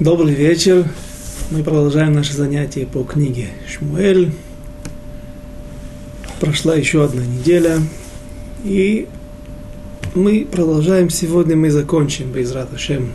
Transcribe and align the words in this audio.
Добрый 0.00 0.34
вечер. 0.34 0.88
Мы 1.50 1.62
продолжаем 1.62 2.14
наше 2.14 2.32
занятие 2.32 2.86
по 2.86 3.04
книге 3.04 3.50
Шмуэль. 3.68 4.32
Прошла 6.40 6.74
еще 6.74 7.04
одна 7.04 7.22
неделя. 7.22 7.78
И 8.64 9.06
мы 10.14 10.48
продолжаем 10.50 11.10
сегодня, 11.10 11.56
мы 11.56 11.70
закончим 11.70 12.32
Безрат 12.32 12.72
Ашем 12.72 13.12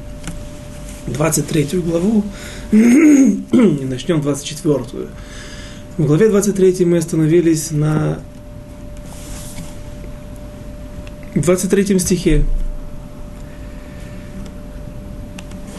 23 1.08 1.80
главу 1.82 2.24
и 2.72 2.76
начнем 3.84 4.22
24. 4.22 4.80
В 5.98 6.06
главе 6.06 6.30
23 6.30 6.86
мы 6.86 6.98
остановились 6.98 7.72
на 7.72 8.20
23 11.34 11.98
стихе 12.00 12.46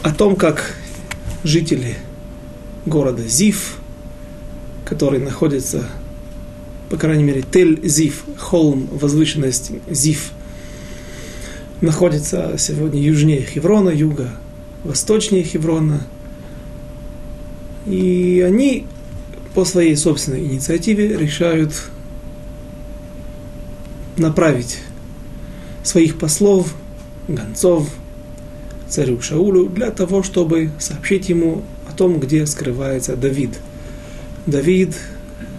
о 0.03 0.11
том, 0.11 0.35
как 0.35 0.75
жители 1.43 1.95
города 2.85 3.27
Зив, 3.27 3.77
который 4.85 5.19
находится, 5.19 5.87
по 6.89 6.97
крайней 6.97 7.23
мере, 7.23 7.41
Тель-Зив, 7.41 8.37
холм, 8.37 8.87
возвышенность 8.91 9.71
Зив, 9.89 10.31
находится 11.81 12.55
сегодня 12.57 13.01
южнее 13.01 13.41
Хеврона, 13.41 13.89
юга, 13.89 14.31
восточнее 14.83 15.43
Хеврона. 15.43 16.05
И 17.85 18.43
они 18.45 18.85
по 19.53 19.65
своей 19.65 19.95
собственной 19.95 20.45
инициативе 20.45 21.17
решают 21.17 21.73
направить 24.17 24.79
своих 25.83 26.19
послов, 26.19 26.75
гонцов 27.27 27.89
царю 28.89 29.21
Шаулю 29.21 29.67
для 29.67 29.91
того, 29.91 30.23
чтобы 30.23 30.71
сообщить 30.79 31.29
ему 31.29 31.63
о 31.87 31.93
том, 31.95 32.19
где 32.19 32.45
скрывается 32.45 33.15
Давид. 33.15 33.51
Давид 34.45 34.95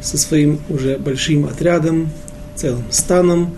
со 0.03 0.19
своим 0.19 0.61
уже 0.69 0.99
большим 0.99 1.47
отрядом, 1.47 2.11
целым 2.57 2.85
станом, 2.91 3.57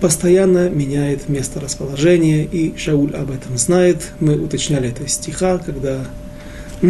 постоянно 0.00 0.68
меняет 0.68 1.28
место 1.28 1.60
расположения, 1.60 2.44
и 2.44 2.76
Шауль 2.76 3.14
об 3.14 3.30
этом 3.30 3.56
знает. 3.56 4.12
Мы 4.20 4.38
уточняли 4.38 4.90
это 4.90 5.04
из 5.04 5.14
стиха, 5.14 5.58
когда 5.58 6.04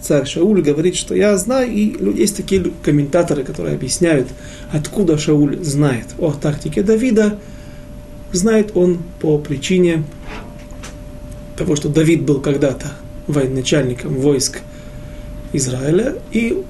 царь 0.00 0.26
Шауль 0.26 0.62
говорит, 0.62 0.96
что 0.96 1.14
я 1.14 1.36
знаю, 1.38 1.70
и 1.70 1.96
есть 2.16 2.36
такие 2.36 2.70
комментаторы, 2.82 3.44
которые 3.44 3.74
объясняют, 3.74 4.28
откуда 4.72 5.16
Шауль 5.16 5.64
знает 5.64 6.08
о 6.18 6.32
тактике 6.32 6.82
Давида, 6.82 7.38
Знает 8.32 8.72
он 8.74 8.98
по 9.20 9.38
причине 9.38 10.04
того, 11.56 11.76
что 11.76 11.88
Давид 11.88 12.22
был 12.22 12.40
когда-то 12.40 12.92
военачальником 13.26 14.14
войск 14.14 14.60
Израиля, 15.52 16.16
и 16.30 16.62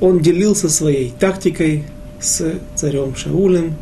он 0.00 0.20
делился 0.20 0.68
своей 0.68 1.12
тактикой 1.18 1.84
с 2.20 2.54
царем 2.74 3.16
Шаулем, 3.16 3.76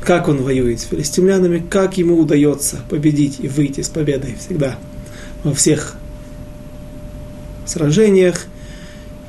как 0.00 0.28
он 0.28 0.42
воюет 0.42 0.80
с 0.80 0.84
филистимлянами, 0.84 1.64
как 1.68 1.98
ему 1.98 2.18
удается 2.18 2.80
победить 2.88 3.40
и 3.40 3.48
выйти 3.48 3.80
с 3.80 3.88
победой 3.88 4.36
всегда 4.38 4.78
во 5.42 5.52
всех 5.52 5.96
сражениях. 7.66 8.46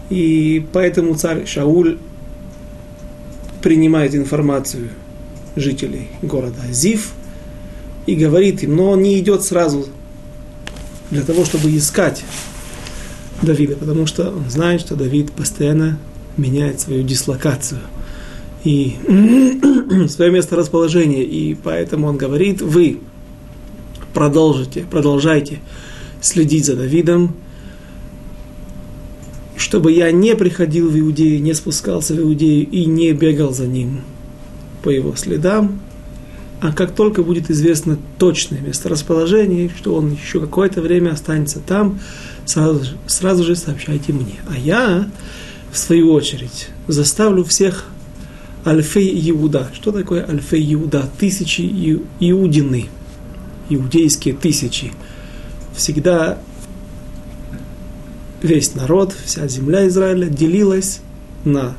И 0.09 0.65
поэтому 0.71 1.15
царь 1.15 1.45
Шауль 1.45 1.97
принимает 3.61 4.13
информацию 4.13 4.89
жителей 5.55 6.09
города 6.21 6.61
Зив 6.71 7.13
и 8.05 8.15
говорит 8.15 8.63
им, 8.63 8.75
но 8.75 8.91
он 8.91 9.01
не 9.01 9.19
идет 9.19 9.43
сразу 9.43 9.87
для 11.11 11.21
того, 11.21 11.45
чтобы 11.45 11.75
искать 11.75 12.23
Давида, 13.41 13.75
потому 13.75 14.05
что 14.05 14.31
он 14.31 14.49
знает, 14.49 14.81
что 14.81 14.95
Давид 14.95 15.31
постоянно 15.31 15.97
меняет 16.37 16.79
свою 16.79 17.03
дислокацию 17.03 17.81
и 18.63 18.95
свое 20.09 20.31
место 20.31 20.55
расположения, 20.55 21.23
и 21.23 21.55
поэтому 21.55 22.07
он 22.07 22.17
говорит, 22.17 22.61
вы 22.61 22.99
продолжите, 24.13 24.85
продолжайте 24.89 25.59
следить 26.21 26.65
за 26.65 26.75
Давидом, 26.75 27.35
чтобы 29.57 29.91
я 29.91 30.11
не 30.11 30.35
приходил 30.35 30.89
в 30.89 30.99
Иудею, 30.99 31.41
не 31.41 31.53
спускался 31.53 32.13
в 32.13 32.19
Иудею 32.19 32.67
и 32.69 32.85
не 32.85 33.13
бегал 33.13 33.53
за 33.53 33.67
ним 33.67 34.01
по 34.85 34.89
его 34.91 35.15
следам, 35.15 35.81
а 36.61 36.71
как 36.71 36.93
только 36.93 37.23
будет 37.23 37.49
известно 37.49 37.97
точное 38.19 38.61
месторасположение, 38.61 39.71
что 39.75 39.95
он 39.95 40.13
еще 40.13 40.39
какое-то 40.39 40.79
время 40.79 41.09
останется 41.09 41.59
там, 41.59 41.99
сразу 42.45 42.85
же, 42.85 42.97
сразу 43.07 43.43
же 43.43 43.55
сообщайте 43.55 44.13
мне. 44.13 44.35
А 44.47 44.55
я, 44.55 45.09
в 45.71 45.77
свою 45.77 46.13
очередь, 46.13 46.69
заставлю 46.87 47.43
всех 47.43 47.85
Альфей 48.63 49.31
Иуда. 49.31 49.71
Что 49.73 49.91
такое 49.91 50.23
Альфей 50.23 50.75
Иуда? 50.75 51.09
Тысячи 51.17 51.61
Иудины, 52.19 52.85
иудейские 53.69 54.35
тысячи. 54.35 54.91
Всегда 55.75 56.37
весь 58.43 58.75
народ, 58.75 59.15
вся 59.25 59.47
земля 59.47 59.87
Израиля 59.87 60.27
делилась 60.27 61.01
на 61.43 61.75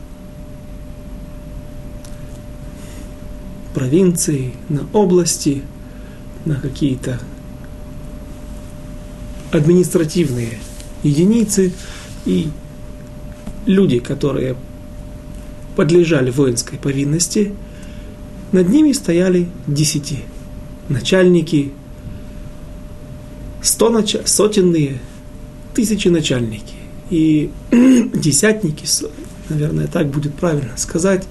провинции, 3.76 4.54
на 4.70 4.86
области, 4.94 5.60
на 6.46 6.54
какие-то 6.54 7.20
административные 9.52 10.58
единицы 11.02 11.74
и 12.24 12.48
люди, 13.66 13.98
которые 13.98 14.56
подлежали 15.76 16.30
воинской 16.30 16.78
повинности, 16.78 17.52
над 18.50 18.70
ними 18.70 18.92
стояли 18.92 19.46
десяти 19.66 20.20
начальники, 20.88 21.70
сто 23.60 23.90
нач... 23.90 24.16
сотенные, 24.24 25.00
тысячи 25.74 26.08
начальники 26.08 26.76
и 27.10 27.50
десятники, 27.70 28.86
наверное, 29.50 29.86
так 29.86 30.08
будет 30.08 30.34
правильно 30.34 30.78
сказать, 30.78 31.26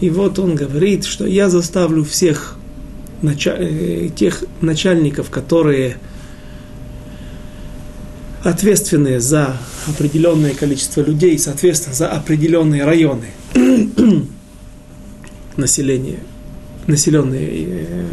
и 0.00 0.08
вот 0.08 0.38
он 0.38 0.54
говорит, 0.54 1.04
что 1.04 1.26
я 1.26 1.50
заставлю 1.50 2.04
всех 2.04 2.56
нача- 3.22 3.56
э, 3.58 4.08
тех 4.08 4.44
начальников, 4.60 5.30
которые 5.30 5.98
ответственные 8.42 9.20
за 9.20 9.58
определенное 9.86 10.54
количество 10.54 11.02
людей, 11.02 11.38
соответственно, 11.38 11.94
за 11.94 12.08
определенные 12.08 12.84
районы 12.84 13.26
населения, 15.56 16.20
населенные 16.86 17.48
э, 17.50 18.04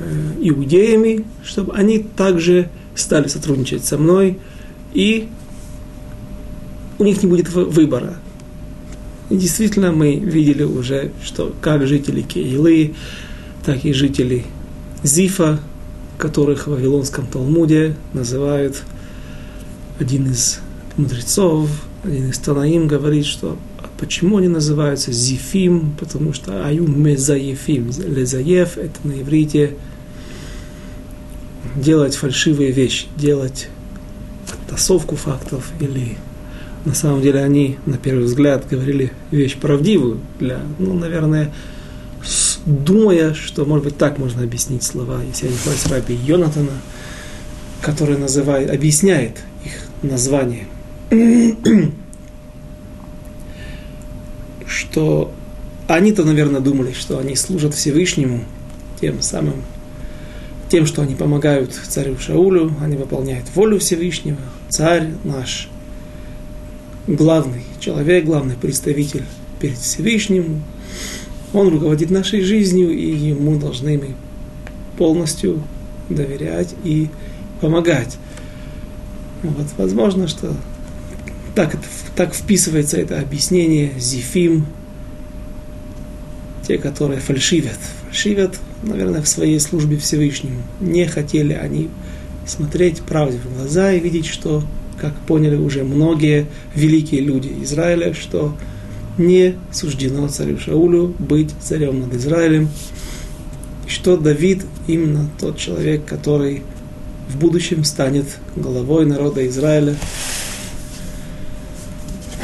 иудеями, 0.42 1.26
чтобы 1.46 1.74
они 1.74 2.00
также 2.00 2.70
стали 2.96 3.30
сотрудничать 3.30 3.86
со 3.86 3.98
мной, 3.98 4.40
и 4.94 5.30
у 7.00 7.04
них 7.06 7.24
не 7.24 7.30
будет 7.30 7.50
выбора. 7.50 8.18
И 9.30 9.36
действительно 9.36 9.92
мы 9.92 10.16
видели 10.16 10.64
уже, 10.64 11.12
что 11.24 11.54
как 11.62 11.86
жители 11.86 12.22
Кейлы, 12.22 12.96
так 13.66 13.84
и 13.84 13.92
жители 13.92 14.46
Зифа, 15.04 15.60
которых 16.18 16.68
в 16.68 16.72
Вавилонском 16.72 17.28
Талмуде 17.28 17.96
называют 18.14 18.82
один 20.00 20.32
из 20.32 20.60
мудрецов, 20.96 21.70
один 22.04 22.30
из 22.30 22.38
Танаим 22.40 22.88
говорит, 22.88 23.26
что 23.26 23.58
а 23.78 23.90
почему 24.00 24.38
они 24.38 24.48
называются 24.48 25.12
Зифим, 25.12 25.94
потому 26.00 26.34
что 26.34 26.66
Аю 26.66 26.88
Мезаефим, 26.88 27.92
Лезаев, 28.08 28.78
это 28.78 28.96
на 29.04 29.22
иврите 29.22 29.76
делать 31.76 32.16
фальшивые 32.16 32.72
вещи, 32.72 33.08
делать 33.16 33.68
тасовку 34.70 35.16
фактов 35.16 35.72
или 35.80 36.18
на 36.88 36.96
самом 36.96 37.22
деле 37.22 37.44
они, 37.44 37.78
на 37.86 37.98
первый 37.98 38.24
взгляд, 38.24 38.66
говорили 38.66 39.12
вещь 39.30 39.58
правдивую, 39.58 40.22
для, 40.40 40.62
ну, 40.80 40.94
наверное, 40.94 41.54
думая, 42.66 43.34
что, 43.34 43.66
может 43.66 43.84
быть, 43.84 43.98
так 43.98 44.18
можно 44.18 44.44
объяснить 44.44 44.84
слова, 44.84 45.22
если 45.22 45.48
я 45.48 45.52
не 45.52 45.58
знаю, 45.58 45.78
раби 45.90 46.16
Йонатана, 46.16 46.72
который 47.82 48.18
называет, 48.18 48.70
объясняет 48.70 49.44
их 49.66 49.74
название, 50.02 50.66
что 54.66 55.34
они-то, 55.88 56.24
наверное, 56.24 56.62
думали, 56.62 56.94
что 56.94 57.20
они 57.20 57.36
служат 57.36 57.74
Всевышнему 57.74 58.46
тем 59.02 59.22
самым, 59.22 59.62
тем, 60.70 60.86
что 60.86 61.02
они 61.02 61.16
помогают 61.16 61.74
царю 61.74 62.18
Шаулю, 62.18 62.74
они 62.82 62.96
выполняют 62.96 63.48
волю 63.56 63.78
Всевышнего, 63.80 64.40
царь 64.70 65.10
наш– 65.26 65.68
главный 67.08 67.64
человек, 67.80 68.26
главный 68.26 68.56
представитель 68.56 69.24
перед 69.60 69.78
Всевышним. 69.78 70.64
Он 71.54 71.70
руководит 71.70 72.10
нашей 72.10 72.42
жизнью, 72.42 72.92
и 72.92 73.16
ему 73.16 73.58
должны 73.58 73.98
мы 73.98 74.16
полностью 74.98 75.64
доверять 76.10 76.76
и 76.84 77.10
помогать. 77.62 78.18
Вот, 79.44 79.68
возможно, 79.78 80.28
что 80.28 80.54
так, 81.56 81.78
так 82.16 82.34
вписывается 82.34 82.98
это 82.98 83.20
объяснение 83.20 83.94
Зифим, 83.98 84.68
те, 86.68 86.78
которые 86.78 87.20
фальшивят. 87.20 87.80
Фальшивят, 88.06 88.60
наверное, 88.84 89.22
в 89.22 89.28
своей 89.28 89.60
службе 89.60 89.98
Всевышнему. 89.98 90.62
Не 90.82 91.06
хотели 91.06 91.54
они 91.54 91.90
смотреть 92.46 93.02
правде 93.02 93.38
в 93.38 93.58
глаза 93.58 93.94
и 93.94 94.00
видеть, 94.00 94.26
что, 94.26 94.64
как 95.00 95.14
поняли 95.28 95.56
уже 95.56 95.84
многие 95.84 96.48
великие 96.76 97.22
люди 97.22 97.54
Израиля, 97.62 98.14
что 98.14 98.56
не 99.18 99.56
суждено 99.72 100.28
царю 100.28 100.60
Шаулю 100.60 101.14
быть 101.20 101.52
царем 101.60 102.02
над 102.02 102.14
Израилем, 102.14 102.70
что 103.88 104.18
Давид 104.18 104.64
именно 104.88 105.30
тот 105.40 105.58
человек, 105.58 106.06
который 106.06 106.64
в 107.30 107.38
будущем 107.38 107.84
станет 107.84 108.26
головой 108.56 109.06
народа 109.06 109.46
Израиля. 109.48 109.96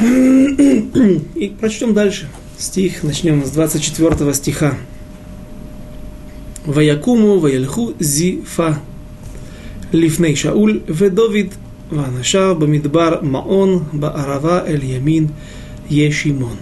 И 0.00 1.54
прочтем 1.60 1.94
дальше 1.94 2.28
стих, 2.58 3.02
начнем 3.02 3.44
с 3.44 3.50
24 3.50 4.34
стиха. 4.34 4.76
Ваякуму 6.66 7.38
ваяльху 7.38 7.94
зифа 7.98 8.80
лифней 9.92 10.34
Шауль 10.34 10.82
ведовид 10.88 11.52
Ванашав 11.90 12.58
Бамидбар 12.58 13.22
Маон 13.22 13.84
Баарава 13.92 14.64
Эль 14.66 14.84
Ямин 14.84 15.30
Ешимон. 15.88 16.56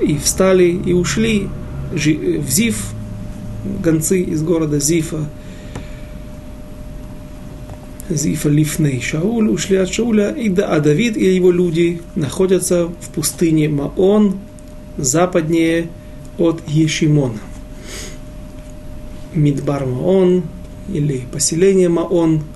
И 0.00 0.16
встали 0.16 0.70
и 0.84 0.92
ушли 0.92 1.48
в 1.92 2.48
Зиф, 2.48 2.92
гонцы 3.82 4.22
из 4.22 4.42
города 4.42 4.80
Зифа, 4.80 5.28
Зифа 8.08 8.48
Лифней 8.48 9.00
Шауль, 9.00 9.48
ушли 9.48 9.76
от 9.76 9.92
Шауля, 9.92 10.30
и 10.30 10.48
да, 10.48 10.68
а 10.68 10.80
Давид 10.80 11.16
и 11.16 11.34
его 11.34 11.50
люди 11.50 12.00
находятся 12.14 12.88
в 12.88 13.08
пустыне 13.14 13.68
Маон, 13.68 14.38
западнее 14.96 15.88
от 16.38 16.62
Ешимона. 16.66 17.38
Мидбар 19.34 19.86
Маон, 19.86 20.44
или 20.88 21.22
поселение 21.30 21.88
Маон– 21.90 22.42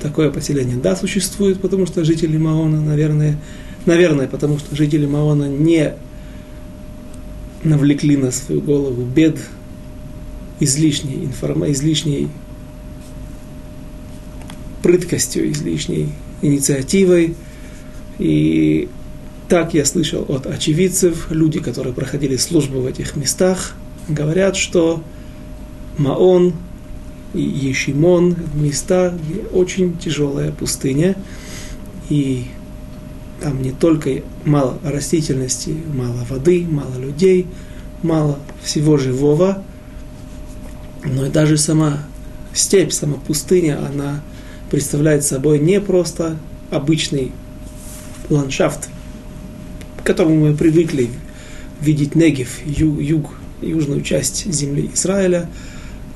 такое 0.00 0.30
поселение, 0.30 0.76
да, 0.76 0.96
существует, 0.96 1.60
потому 1.60 1.86
что 1.86 2.04
жители 2.04 2.36
Маона, 2.36 2.80
наверное, 2.80 3.38
наверное, 3.86 4.28
потому 4.28 4.58
что 4.58 4.74
жители 4.74 5.06
Маона 5.06 5.48
не 5.48 5.94
навлекли 7.64 8.16
на 8.16 8.30
свою 8.30 8.60
голову 8.60 9.02
бед 9.02 9.38
излишней 10.60 11.24
информации, 11.24 11.72
излишней 11.72 12.28
прыткостью, 14.82 15.50
излишней 15.52 16.12
инициативой. 16.42 17.34
И 18.18 18.88
так 19.48 19.74
я 19.74 19.84
слышал 19.84 20.24
от 20.28 20.46
очевидцев, 20.46 21.28
люди, 21.30 21.60
которые 21.60 21.92
проходили 21.92 22.36
службу 22.36 22.80
в 22.80 22.86
этих 22.86 23.16
местах, 23.16 23.74
говорят, 24.08 24.56
что 24.56 25.02
Маон 25.96 26.54
Ешимон– 27.34 28.36
места, 28.54 29.14
где 29.16 29.40
очень 29.42 29.98
тяжелая 29.98 30.50
пустыня, 30.50 31.16
и 32.08 32.46
там 33.40 33.62
не 33.62 33.70
только 33.70 34.22
мало 34.44 34.78
растительности, 34.82 35.76
мало 35.94 36.24
воды, 36.28 36.66
мало 36.68 36.98
людей, 36.98 37.46
мало 38.02 38.38
всего 38.62 38.96
живого, 38.96 39.62
но 41.04 41.26
и 41.26 41.30
даже 41.30 41.58
сама 41.58 41.98
степь, 42.54 42.92
сама 42.92 43.16
пустыня, 43.16 43.78
она 43.86 44.22
представляет 44.70 45.24
собой 45.24 45.58
не 45.58 45.80
просто 45.80 46.36
обычный 46.70 47.32
ландшафт, 48.28 48.88
к 49.98 50.06
которому 50.06 50.48
мы 50.48 50.54
привыкли 50.54 51.08
видеть 51.80 52.14
Негев, 52.14 52.58
юг, 52.64 53.00
юг, 53.00 53.34
южную 53.62 54.02
часть 54.02 54.50
земли 54.52 54.90
Израиля, 54.94 55.48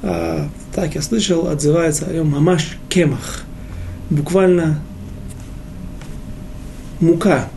а, 0.02 0.48
так 0.74 0.94
я 0.94 1.02
слышал, 1.02 1.48
отзывается 1.48 2.06
о 2.06 2.12
нем 2.12 2.30
Мамаш 2.30 2.78
Кемах. 2.88 3.42
Буквально 4.10 4.80
мука. 7.00 7.48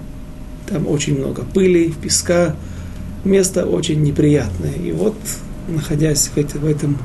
Там 0.67 0.87
очень 0.87 1.17
много 1.17 1.43
пыли, 1.43 1.93
песка. 2.01 2.55
Место 3.23 3.65
очень 3.65 4.01
неприятное. 4.03 4.73
И 4.73 4.91
вот, 4.91 5.15
находясь 5.67 6.27
в, 6.27 6.37
это, 6.37 6.59
в, 6.59 6.65
этом, 6.65 6.97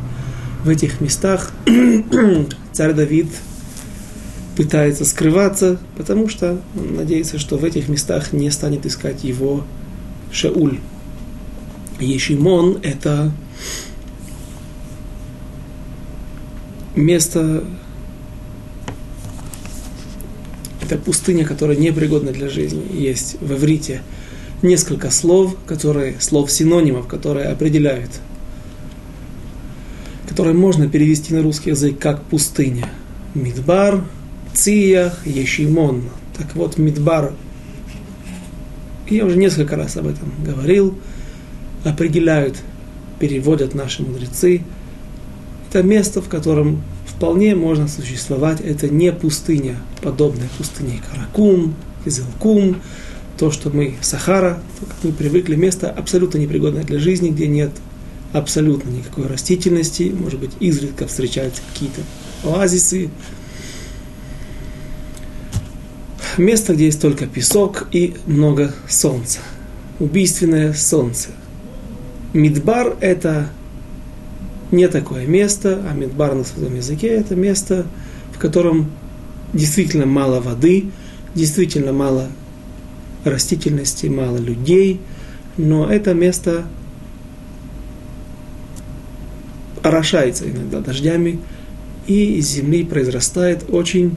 в 0.65 0.69
этих 0.69 1.01
местах, 1.01 1.53
царь 2.73 2.93
Давид 2.93 3.29
пытается 4.57 5.05
скрываться, 5.05 5.79
потому 5.97 6.29
что 6.29 6.61
он 6.77 6.97
надеется, 6.97 7.39
что 7.39 7.57
в 7.57 7.65
этих 7.65 7.89
местах 7.89 8.33
не 8.33 8.51
станет 8.51 8.85
искать 8.85 9.25
его 9.25 9.65
Шауль. 10.33 10.81
Ешимон– 12.01 12.79
это 12.83 13.33
место, 16.97 17.65
это 20.83 20.97
пустыня, 20.99 21.45
которая 21.45 21.77
непригодна 21.77 22.33
для 22.33 22.49
жизни. 22.49 22.85
Есть 22.93 23.41
в 23.41 23.53
иврите 23.53 24.03
несколько 24.63 25.11
слов, 25.11 25.57
которые, 25.67 26.21
слов 26.21 26.51
синонимов, 26.51 27.07
которые 27.07 27.47
определяют, 27.49 28.11
которые 30.29 30.55
можно 30.55 30.89
перевести 30.89 31.35
на 31.35 31.43
русский 31.43 31.71
язык 31.71 31.99
как 31.99 32.23
пустыня. 32.25 32.89
Мидбар, 33.35 34.05
Циях, 34.53 35.27
Ешимон. 35.27 36.05
Так 36.37 36.55
вот, 36.55 36.79
Мидбар, 36.79 37.33
я 39.09 39.25
уже 39.25 39.37
несколько 39.37 39.77
раз 39.77 39.97
об 39.97 40.07
этом 40.07 40.33
говорил, 40.45 40.99
определяют, 41.85 42.57
переводят 43.19 43.75
наши 43.75 44.03
мудрецы. 44.03 44.63
Это 45.71 45.85
место, 45.85 46.21
в 46.21 46.29
котором 46.29 46.83
вполне 47.07 47.55
можно 47.55 47.87
существовать. 47.87 48.61
Это 48.61 48.89
не 48.89 49.13
пустыня, 49.13 49.77
подобная 50.03 50.49
пустыне 50.59 51.01
Каракум, 51.09 51.77
Изелкум, 52.05 52.79
то, 53.39 53.53
что 53.53 53.71
мы, 53.71 53.95
Сахара, 54.01 54.61
то, 54.81 54.87
как 54.87 54.97
мы 55.05 55.13
привыкли, 55.13 55.55
место 55.55 55.89
абсолютно 55.89 56.39
непригодное 56.39 56.83
для 56.83 56.99
жизни, 56.99 57.31
где 57.31 57.47
нет 57.47 57.71
абсолютно 58.33 58.91
никакой 58.91 59.29
растительности, 59.29 60.13
может 60.13 60.41
быть, 60.41 60.51
изредка 60.59 61.07
встречаются 61.07 61.63
какие-то 61.73 62.01
оазисы. 62.43 63.09
Место, 66.37 66.75
где 66.75 66.87
есть 66.87 67.01
только 67.01 67.29
песок 67.29 67.87
и 67.93 68.15
много 68.27 68.75
солнца. 68.89 69.39
Убийственное 70.01 70.73
солнце. 70.73 71.29
Мидбар– 72.33 72.97
это 73.01 73.51
не 74.71 74.89
такое 74.89 75.27
место, 75.27 75.83
а 75.89 75.95
Мидбар 75.95 76.35
на 76.35 76.45
своем 76.45 76.77
языке– 76.77 77.09
это 77.09 77.35
место, 77.35 77.87
в 78.33 78.39
котором 78.39 78.91
действительно 79.53 80.07
мало 80.07 80.41
воды, 80.41 80.87
действительно 81.35 81.93
мало 81.93 82.29
растительности, 83.25 84.07
мало 84.07 84.39
людей, 84.39 85.01
но 85.57 85.91
это 85.91 86.15
место 86.15 86.65
орошается 89.83 90.49
иногда 90.51 90.81
дождями, 90.81 91.41
и 92.07 92.39
из 92.39 92.49
земли 92.49 92.85
произрастает 92.85 93.65
очень 93.69 94.17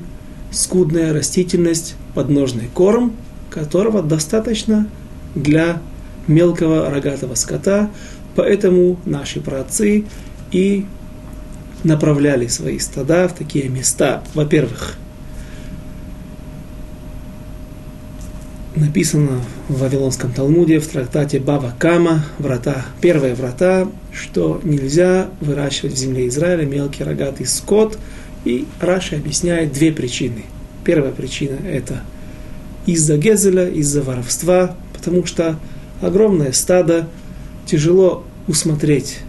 скудная 0.51 1.13
растительность, 1.13 1.95
подножный 2.13 2.69
корм, 2.73 3.15
которого 3.49 4.01
достаточно 4.01 4.87
для 5.35 5.81
мелкого 6.27 6.89
рогатого 6.89 7.35
скота, 7.35 7.89
поэтому 8.35 8.99
наши 9.05 9.41
праотцы 9.41 10.05
и 10.53 10.85
направляли 11.83 12.47
свои 12.47 12.79
стада 12.79 13.27
в 13.27 13.33
такие 13.33 13.67
места. 13.67 14.23
Во-первых, 14.33 14.97
написано 18.75 19.41
в 19.67 19.79
Вавилонском 19.79 20.31
Талмуде, 20.31 20.79
в 20.79 20.87
трактате 20.87 21.39
Бава 21.39 21.73
Кама, 21.77 22.25
врата, 22.39 22.85
первые 23.01 23.35
врата, 23.35 23.87
что 24.13 24.61
нельзя 24.63 25.29
выращивать 25.41 25.93
в 25.93 25.97
земле 25.97 26.27
Израиля 26.27 26.65
мелкий 26.65 27.03
рогатый 27.03 27.45
скот. 27.45 27.97
И 28.45 28.65
Раша 28.79 29.15
объясняет 29.15 29.73
две 29.73 29.91
причины. 29.91 30.43
Первая 30.83 31.11
причина– 31.11 31.57
это 31.65 32.01
из-за 32.85 33.17
гезеля, 33.17 33.69
из-за 33.69 34.01
воровства, 34.01 34.75
потому 34.93 35.25
что 35.25 35.57
огромное 36.01 36.51
стадо 36.51 37.07
тяжело 37.65 38.25
усмотреть 38.47 39.19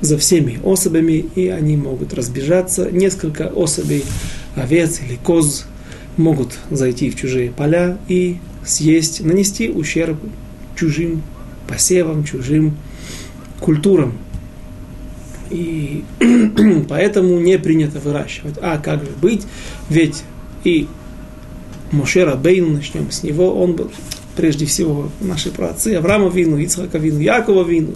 за 0.00 0.18
всеми 0.18 0.60
особями, 0.62 1.26
и 1.34 1.48
они 1.48 1.76
могут 1.76 2.14
разбежаться. 2.14 2.90
Несколько 2.90 3.48
особей 3.48 4.04
овец 4.56 5.00
или 5.00 5.16
коз 5.16 5.66
могут 6.16 6.58
зайти 6.70 7.10
в 7.10 7.16
чужие 7.16 7.50
поля 7.50 7.98
и 8.08 8.38
съесть, 8.64 9.24
нанести 9.24 9.70
ущерб 9.70 10.18
чужим 10.76 11.22
посевам, 11.66 12.24
чужим 12.24 12.76
культурам. 13.60 14.18
И 15.50 16.04
Поэтому 16.88 17.38
не 17.38 17.58
принято 17.58 18.00
выращивать. 18.00 18.54
А 18.60 18.78
как 18.78 19.04
же 19.04 19.10
быть? 19.20 19.46
Ведь 19.88 20.22
и 20.64 20.88
Мошера 21.90 22.34
Бейн, 22.36 22.74
начнем 22.74 23.10
с 23.10 23.22
него, 23.22 23.54
он 23.60 23.72
был 23.72 23.90
прежде 24.36 24.66
всего 24.66 25.10
наши 25.20 25.50
праотцы, 25.50 25.94
Авраама 25.94 26.28
Вину, 26.28 26.58
Ицхака 26.58 26.98
Вину, 26.98 27.20
Якова 27.20 27.64
Вину. 27.64 27.94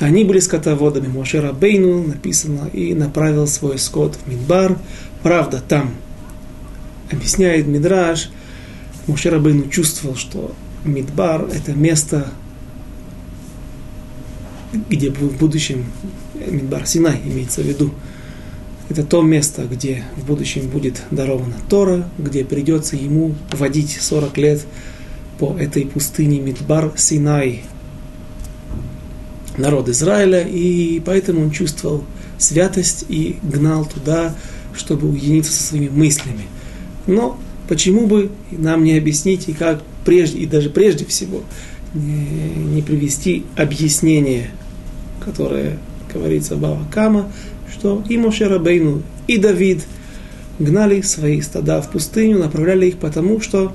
Они 0.00 0.24
были 0.24 0.40
скотоводами. 0.40 1.08
Мошера 1.08 1.52
Бейну 1.52 2.06
написано 2.06 2.68
и 2.72 2.94
направил 2.94 3.46
свой 3.46 3.78
скот 3.78 4.16
в 4.16 4.28
Мидбар. 4.28 4.78
Правда, 5.22 5.62
там 5.66 5.94
объясняет 7.10 7.66
Мидраш, 7.66 8.30
Мушер 9.06 9.38
Бейну 9.38 9.68
чувствовал, 9.68 10.16
что 10.16 10.54
Мидбар– 10.84 11.48
это 11.54 11.72
место, 11.72 12.28
где 14.90 15.10
в 15.10 15.36
будущем, 15.38 15.84
Мидбар 16.34 16.86
Синай 16.86 17.20
имеется 17.24 17.62
в 17.62 17.66
виду, 17.66 17.92
это 18.88 19.04
то 19.04 19.22
место, 19.22 19.64
где 19.64 20.04
в 20.16 20.26
будущем 20.26 20.68
будет 20.68 21.02
дарована 21.10 21.56
Тора, 21.68 22.08
где 22.18 22.44
придется 22.44 22.96
ему 22.96 23.34
водить 23.52 23.96
40 24.00 24.38
лет 24.38 24.66
по 25.38 25.56
этой 25.58 25.86
пустыне 25.86 26.40
Мидбар 26.40 26.92
Синай, 26.96 27.62
народ 29.58 29.88
Израиля, 29.88 30.42
и 30.42 31.00
поэтому 31.00 31.42
он 31.42 31.50
чувствовал 31.50 32.04
святость 32.38 33.04
и 33.08 33.36
гнал 33.42 33.86
туда, 33.86 34.34
чтобы 34.74 35.08
уединиться 35.08 35.52
со 35.52 35.62
своими 35.62 35.88
мыслями. 35.88 36.44
Но 37.06 37.38
почему 37.68 38.06
бы 38.06 38.30
нам 38.50 38.84
не 38.84 38.96
объяснить 38.96 39.48
и 39.48 39.52
как 39.52 39.82
прежде, 40.04 40.38
и 40.38 40.46
даже 40.46 40.70
прежде 40.70 41.04
всего, 41.04 41.42
не, 41.94 42.82
привести 42.82 43.44
объяснение, 43.56 44.50
которое 45.24 45.78
говорится 46.12 46.56
Бава 46.56 46.86
Кама, 46.92 47.32
что 47.72 48.02
и 48.08 48.16
Моше 48.18 48.48
Рабейну, 48.48 49.02
и 49.26 49.38
Давид 49.38 49.84
гнали 50.58 51.00
свои 51.02 51.40
стада 51.40 51.80
в 51.82 51.90
пустыню, 51.90 52.38
направляли 52.38 52.86
их 52.86 52.98
потому, 52.98 53.40
что 53.40 53.72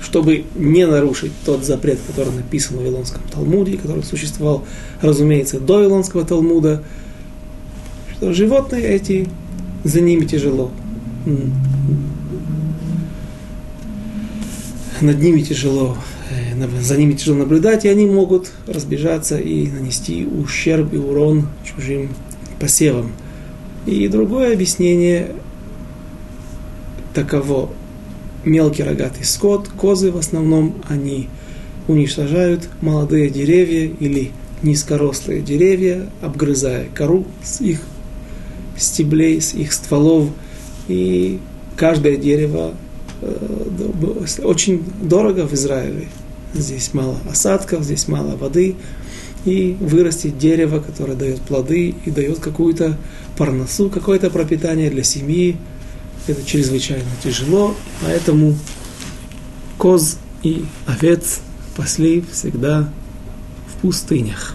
чтобы 0.00 0.44
не 0.54 0.86
нарушить 0.86 1.32
тот 1.44 1.64
запрет, 1.64 1.98
который 2.06 2.32
написан 2.32 2.76
в 2.76 2.80
Вавилонском 2.80 3.22
Талмуде, 3.32 3.76
который 3.76 4.04
существовал, 4.04 4.64
разумеется, 5.02 5.58
до 5.58 5.78
Вавилонского 5.78 6.24
Талмуда, 6.24 6.82
что 8.12 8.32
животные 8.32 8.84
эти, 8.84 9.28
за 9.84 10.00
ними 10.00 10.24
тяжело. 10.24 10.70
Над 15.00 15.20
ними 15.20 15.42
тяжело, 15.42 15.96
э, 16.30 16.80
за 16.80 16.96
ними 16.96 17.12
тяжело 17.12 17.38
наблюдать, 17.38 17.84
и 17.84 17.88
они 17.88 18.06
могут 18.06 18.50
разбежаться 18.66 19.38
и 19.38 19.68
нанести 19.68 20.26
ущерб 20.26 20.92
и 20.92 20.96
урон 20.96 21.48
чужим 21.64 22.08
посевам. 22.58 23.12
И 23.86 24.08
другое 24.08 24.52
объяснение 24.54 25.34
таково 27.14 27.70
мелкий 28.44 28.82
рогатый 28.82 29.24
скот, 29.24 29.68
козы 29.68 30.10
в 30.10 30.16
основном, 30.16 30.76
они 30.88 31.28
уничтожают 31.86 32.68
молодые 32.80 33.30
деревья 33.30 33.90
или 33.98 34.32
низкорослые 34.62 35.40
деревья, 35.40 36.06
обгрызая 36.20 36.86
кору 36.94 37.26
с 37.42 37.60
их 37.60 37.80
стеблей, 38.76 39.40
с 39.40 39.54
их 39.54 39.72
стволов. 39.72 40.28
И 40.88 41.38
каждое 41.76 42.16
дерево 42.16 42.74
э, 43.20 44.24
очень 44.42 44.84
дорого 45.02 45.46
в 45.46 45.54
Израиле. 45.54 46.08
Здесь 46.54 46.94
мало 46.94 47.16
осадков, 47.30 47.84
здесь 47.84 48.08
мало 48.08 48.36
воды. 48.36 48.76
И 49.44 49.76
вырастить 49.80 50.36
дерево, 50.36 50.80
которое 50.80 51.14
дает 51.14 51.40
плоды 51.40 51.94
и 52.04 52.10
дает 52.10 52.40
какую-то 52.40 52.96
парносу, 53.36 53.88
какое-то 53.88 54.30
пропитание 54.30 54.90
для 54.90 55.04
семьи, 55.04 55.56
это 56.28 56.44
чрезвычайно 56.44 57.08
тяжело, 57.22 57.74
поэтому 58.02 58.56
коз 59.76 60.18
и 60.42 60.64
овец 60.86 61.40
пасли 61.76 62.24
всегда 62.32 62.88
в 63.68 63.80
пустынях. 63.80 64.54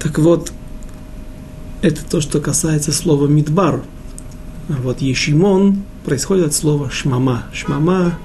Так 0.00 0.18
вот, 0.18 0.52
это 1.82 2.04
то, 2.04 2.20
что 2.20 2.40
касается 2.40 2.92
слова 2.92 3.26
«мидбар». 3.26 3.82
А 4.68 4.72
вот 4.82 5.00
«ешимон» 5.00 5.82
происходит 6.04 6.46
от 6.46 6.54
слова 6.54 6.90
«шмама». 6.90 7.44
«Шмама» 7.52 8.18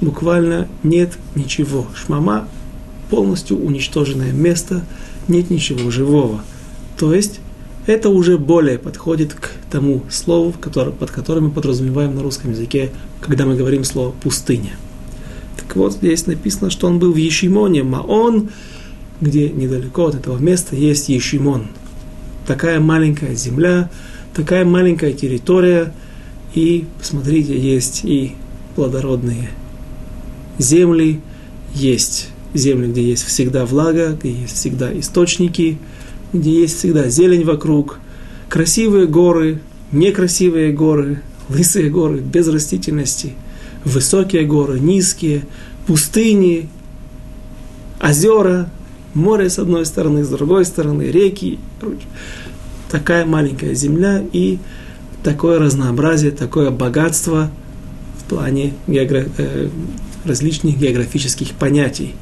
буквально 0.00 0.68
«нет 0.82 1.16
ничего». 1.34 1.86
«Шмама»– 1.94 2.48
полностью 3.10 3.62
уничтоженное 3.62 4.32
место, 4.32 4.82
нет 5.28 5.50
ничего 5.50 5.90
живого. 5.90 6.40
То 6.98 7.14
есть 7.14 7.40
это 7.86 8.10
уже 8.10 8.38
более 8.38 8.78
подходит 8.78 9.34
к 9.34 9.50
тому 9.70 10.02
слову, 10.08 10.54
который, 10.60 10.92
под 10.92 11.10
которым 11.10 11.44
мы 11.44 11.50
подразумеваем 11.50 12.14
на 12.14 12.22
русском 12.22 12.52
языке, 12.52 12.92
когда 13.20 13.44
мы 13.44 13.56
говорим 13.56 13.84
слово 13.84 14.12
«пустыня». 14.12 14.72
Так 15.56 15.76
вот, 15.76 15.94
здесь 15.94 16.26
написано, 16.26 16.70
что 16.70 16.86
он 16.86 16.98
был 16.98 17.12
в 17.12 17.16
Ешимоне, 17.16 17.82
Маон, 17.82 18.50
где 19.20 19.48
недалеко 19.50 20.06
от 20.06 20.14
этого 20.14 20.38
места 20.38 20.76
есть 20.76 21.08
Ешимон. 21.08 21.68
Такая 22.46 22.80
маленькая 22.80 23.34
земля, 23.34 23.90
такая 24.34 24.64
маленькая 24.64 25.12
территория, 25.12 25.92
и, 26.54 26.84
посмотрите, 26.98 27.58
есть 27.58 28.04
и 28.04 28.34
плодородные 28.76 29.50
земли, 30.58 31.20
есть 31.74 32.28
земли, 32.54 32.88
где 32.88 33.02
есть 33.02 33.24
всегда 33.24 33.66
влага, 33.66 34.16
где 34.18 34.30
есть 34.30 34.54
всегда 34.54 34.96
источники– 34.96 35.78
где 36.32 36.60
есть 36.62 36.78
всегда 36.78 37.08
зелень 37.08 37.44
вокруг, 37.44 37.98
красивые 38.48 39.06
горы, 39.06 39.60
некрасивые 39.92 40.72
горы, 40.72 41.22
лысые 41.48 41.90
горы 41.90 42.18
без 42.18 42.48
растительности, 42.48 43.34
высокие 43.84 44.44
горы, 44.44 44.80
низкие, 44.80 45.44
пустыни, 45.86 46.68
озера, 48.00 48.70
море 49.14 49.50
с 49.50 49.58
одной 49.58 49.86
стороны, 49.86 50.24
с 50.24 50.28
другой 50.28 50.64
стороны, 50.64 51.04
реки. 51.04 51.58
Такая 52.90 53.24
маленькая 53.24 53.74
земля 53.74 54.22
и 54.32 54.58
такое 55.22 55.58
разнообразие, 55.58 56.30
такое 56.30 56.70
богатство 56.70 57.50
в 58.18 58.24
плане 58.24 58.74
географ... 58.86 59.28
Э, 59.38 59.68
различных 60.24 60.78
географических 60.78 61.52
понятий. 61.52 62.14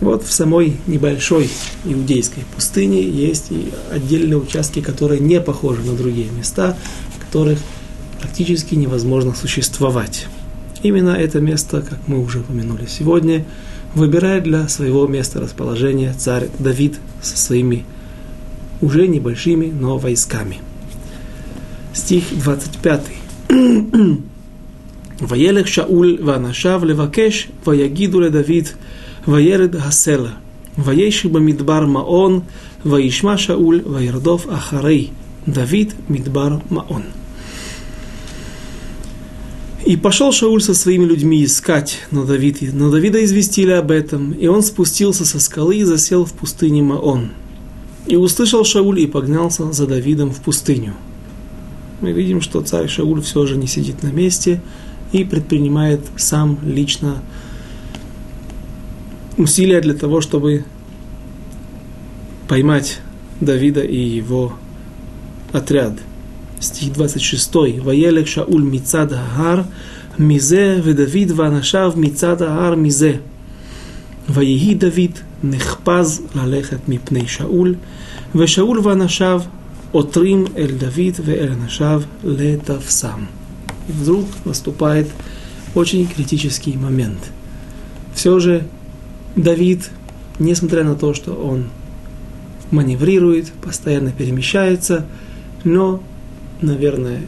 Вот 0.00 0.22
в 0.24 0.32
самой 0.32 0.76
небольшой 0.86 1.48
иудейской 1.84 2.44
пустыне 2.54 3.02
есть 3.02 3.50
и 3.50 3.70
отдельные 3.90 4.36
участки, 4.36 4.80
которые 4.80 5.20
не 5.20 5.40
похожи 5.40 5.82
на 5.82 5.94
другие 5.94 6.30
места, 6.30 6.76
в 7.16 7.24
которых 7.24 7.58
практически 8.20 8.74
невозможно 8.74 9.34
существовать. 9.34 10.26
Именно 10.82 11.10
это 11.10 11.40
место, 11.40 11.80
как 11.82 11.98
мы 12.06 12.22
уже 12.22 12.40
упомянули 12.40 12.86
сегодня, 12.86 13.44
выбирает 13.94 14.44
для 14.44 14.68
своего 14.68 15.06
места 15.06 15.40
расположения 15.40 16.12
царь 16.12 16.48
Давид 16.58 16.98
со 17.22 17.36
своими 17.36 17.86
уже 18.82 19.06
небольшими, 19.08 19.66
но 19.66 19.96
войсками. 19.96 20.58
Стих 21.94 22.24
25. 22.32 23.02
Ваелех 25.20 25.66
Шауль 25.66 26.22
ванашав 26.22 26.84
левакеш, 26.84 27.48
ваягиду 27.64 28.20
ле 28.20 28.28
Ваеред 29.26 29.72
Гасела, 29.72 30.34
Ваеши 30.76 31.28
Бамидбар 31.28 31.86
Маон, 31.86 32.44
Ваишма 32.84 33.36
Шауль, 33.36 33.82
Ваердов 33.82 34.46
Ахарей, 34.48 35.12
Давид 35.46 35.94
Мидбар 36.08 36.62
Маон. 36.70 37.02
И 39.84 39.96
пошел 39.96 40.32
Шауль 40.32 40.62
со 40.62 40.74
своими 40.74 41.04
людьми 41.04 41.44
искать, 41.44 42.00
но, 42.10 42.24
Давид, 42.24 42.58
но 42.72 42.90
Давида 42.90 43.24
известили 43.24 43.70
об 43.70 43.90
этом, 43.90 44.32
и 44.32 44.46
он 44.46 44.62
спустился 44.62 45.24
со 45.24 45.38
скалы 45.38 45.76
и 45.76 45.84
засел 45.84 46.24
в 46.24 46.32
пустыне 46.32 46.82
Маон. 46.82 47.30
И 48.06 48.16
услышал 48.16 48.64
Шауль 48.64 49.00
и 49.00 49.06
погнался 49.06 49.72
за 49.72 49.86
Давидом 49.86 50.30
в 50.30 50.40
пустыню. 50.40 50.94
Мы 52.00 52.12
видим, 52.12 52.40
что 52.40 52.60
царь 52.62 52.88
Шауль 52.88 53.22
все 53.22 53.46
же 53.46 53.56
не 53.56 53.66
сидит 53.66 54.02
на 54.02 54.08
месте 54.08 54.60
и 55.12 55.24
предпринимает 55.24 56.00
сам 56.16 56.58
лично 56.64 57.22
усилия 59.37 59.81
для 59.81 59.93
того, 59.93 60.21
чтобы 60.21 60.65
поймать 62.47 62.99
Давида 63.39 63.81
и 63.81 63.97
его 63.97 64.53
отряд. 65.51 65.93
Стих 66.59 66.93
26. 66.93 67.55
Ваелек 67.81 68.27
Шауль 68.27 68.63
Мицад 68.63 69.11
Гар, 69.11 69.65
Мизе, 70.17 70.81
Давид 70.81 71.31
Ванашав 71.31 71.95
Мицад 71.95 72.39
Гар 72.39 72.75
Мизе. 72.75 73.21
ויהי 74.29 74.75
דוד 74.75 75.19
נחפז 75.43 76.21
ללכת 76.35 76.79
מפני 76.87 77.27
שאול, 77.27 77.75
ושאול 78.35 78.79
ואנשיו 78.79 79.41
עותרים 79.91 80.45
אל 80.57 80.71
דוד 80.77 81.15
ואל 81.25 81.49
אנשיו 81.51 82.01
לתפסם. 82.23 83.25
И 83.89 83.91
вдруг 83.91 84.25
наступает 84.45 85.07
очень 85.73 86.07
критический 86.07 86.77
момент. 86.77 87.31
Все 88.13 88.39
же 88.39 88.63
Давид, 89.36 89.90
несмотря 90.38 90.82
на 90.82 90.94
то, 90.94 91.14
что 91.14 91.34
он 91.34 91.66
маневрирует, 92.70 93.52
постоянно 93.52 94.10
перемещается, 94.10 95.06
но, 95.62 96.02
наверное, 96.60 97.20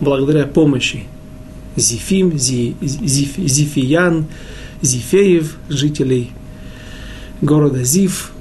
благодаря 0.00 0.46
помощи 0.46 1.04
Зифим, 1.76 2.38
Зи, 2.38 2.76
Зиф, 2.80 3.36
Зифиян, 3.36 4.26
Зифеев, 4.80 5.56
жителей 5.68 6.30
города 7.40 7.84
Зиф, 7.84 8.32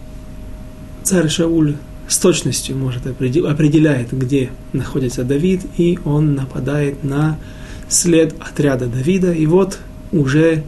царь 1.04 1.30
Шауль 1.30 1.76
с 2.08 2.18
точностью 2.20 2.78
может 2.78 3.08
определяет, 3.08 4.12
где 4.12 4.52
находится 4.74 5.24
Давид, 5.24 5.62
и 5.78 5.98
он 6.06 6.36
нападает 6.36 7.04
на 7.04 7.38
след 7.90 8.36
отряда 8.40 8.86
Давида. 8.86 9.34
И 9.34 9.46
вот 9.48 9.80
уже 10.12 10.64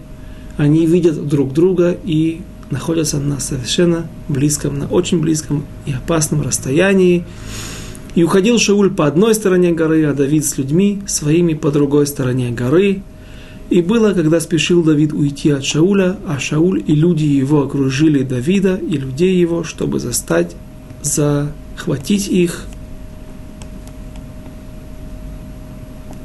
они 0.57 0.85
видят 0.87 1.27
друг 1.27 1.53
друга 1.53 1.95
и 2.03 2.41
находятся 2.71 3.19
на 3.19 3.39
совершенно 3.39 4.07
близком, 4.27 4.79
на 4.79 4.87
очень 4.87 5.21
близком 5.21 5.65
и 5.85 5.93
опасном 5.93 6.41
расстоянии. 6.41 7.23
И 8.15 8.23
уходил 8.23 8.57
Шауль 8.57 8.89
по 8.89 9.05
одной 9.05 9.35
стороне 9.35 9.71
горы, 9.71 10.03
а 10.05 10.13
Давид 10.13 10.43
с 10.43 10.57
людьми 10.57 11.01
своими 11.05 11.53
по 11.53 11.71
другой 11.71 12.07
стороне 12.07 12.49
горы. 12.49 13.03
И 13.69 13.81
было, 13.81 14.13
когда 14.13 14.39
спешил 14.39 14.83
Давид 14.83 15.13
уйти 15.13 15.51
от 15.51 15.63
Шауля, 15.63 16.17
а 16.27 16.39
Шауль 16.39 16.83
и 16.85 16.95
люди 16.95 17.25
его 17.25 17.63
окружили 17.63 18.23
Давида 18.23 18.75
и 18.75 18.97
людей 18.97 19.35
его, 19.35 19.63
чтобы 19.63 19.99
застать, 19.99 20.55
захватить 21.03 22.27
их. 22.27 22.65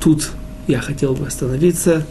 Тут 0.03 0.31
я 0.67 0.81
хотел 0.81 1.15
бы 1.15 1.27
остановиться 1.27 2.07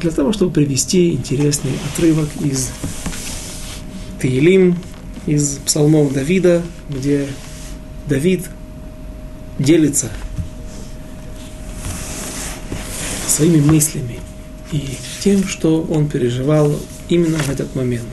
для 0.00 0.10
того, 0.10 0.32
чтобы 0.32 0.52
привести 0.52 1.12
интересный 1.12 1.72
отрывок 1.92 2.28
из 2.40 2.70
Таилим, 4.20 4.78
из 5.26 5.58
псалмов 5.64 6.12
Давида, 6.12 6.62
где 6.88 7.26
Давид 8.06 8.46
делится 9.58 10.10
своими 13.26 13.60
мыслями 13.60 14.20
и 14.72 14.96
тем, 15.22 15.46
что 15.46 15.82
он 15.82 16.08
переживал 16.08 16.78
именно 17.08 17.38
в 17.38 17.48
этот 17.48 17.74
момент. 17.74 18.08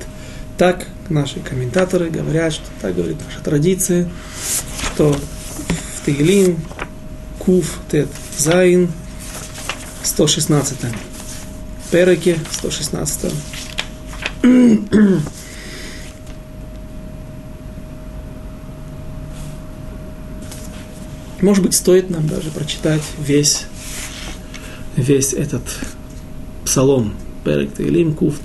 Так 0.57 0.87
наши 1.09 1.39
комментаторы 1.39 2.09
говорят, 2.09 2.53
что 2.53 2.65
так 2.81 2.95
говорит 2.95 3.17
наша 3.25 3.43
традиция, 3.43 4.09
что 4.93 5.13
в 5.13 6.05
Таилим 6.05 6.59
Куф 7.39 7.79
Тет 7.91 8.07
Зайн 8.37 8.89
116 10.03 10.77
Переке 11.95 12.37
116 12.51 13.31
Может 21.39 21.63
быть, 21.63 21.73
стоит 21.73 22.09
нам 22.09 22.27
даже 22.27 22.49
прочитать 22.49 23.01
весь, 23.17 23.67
весь 24.97 25.31
этот 25.31 25.63
псалом. 26.65 27.15
Перек 27.45 27.71
Таилим 27.73 28.13
Куф 28.13 28.41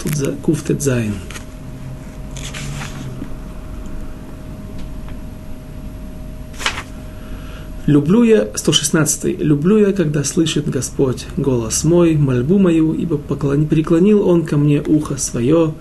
Люблю 7.90 8.22
я, 8.22 8.46
116 8.54 9.40
люблю 9.40 9.76
я, 9.76 9.92
когда 9.92 10.22
слышит 10.22 10.68
Господь 10.68 11.26
голос 11.36 11.82
мой, 11.82 12.14
мольбу 12.14 12.56
мою, 12.56 12.92
ибо 12.92 13.18
поклон, 13.18 13.66
преклонил 13.66 14.28
Он 14.28 14.44
ко 14.44 14.56
мне 14.56 14.80
ухо 14.80 15.16
свое, 15.16 15.74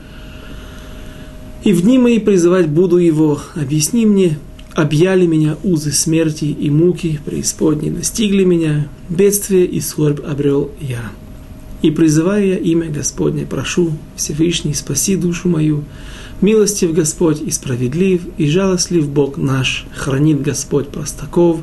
и 1.64 1.72
в 1.72 1.84
дни 1.84 2.00
мои 2.00 2.18
призывать 2.18 2.68
буду 2.68 2.98
Его, 2.98 3.40
объясни 3.54 4.08
мне, 4.08 4.40
объяли 4.74 5.28
меня 5.28 5.56
узы 5.62 5.92
смерти 5.92 6.46
и 6.46 6.72
муки, 6.72 7.20
преисподней 7.24 7.92
настигли 7.92 8.44
меня, 8.44 8.88
бедствие 9.08 9.68
и 9.68 9.80
скорбь 9.80 10.26
обрел 10.26 10.72
я. 10.82 11.12
И 11.84 11.92
призываю 11.92 12.48
я 12.48 12.58
имя 12.58 12.90
Господне, 12.90 13.46
прошу, 13.46 13.92
Всевышний, 14.16 14.74
спаси 14.74 15.16
душу 15.16 15.48
мою, 15.48 15.84
милостив 16.42 16.92
Господь 16.92 17.40
и 17.40 17.52
справедлив, 17.52 18.22
и 18.40 18.50
жалостлив 18.50 19.08
Бог 19.08 19.38
наш, 19.38 19.86
хранит 19.94 20.42
Господь 20.42 20.88
простаков, 20.88 21.60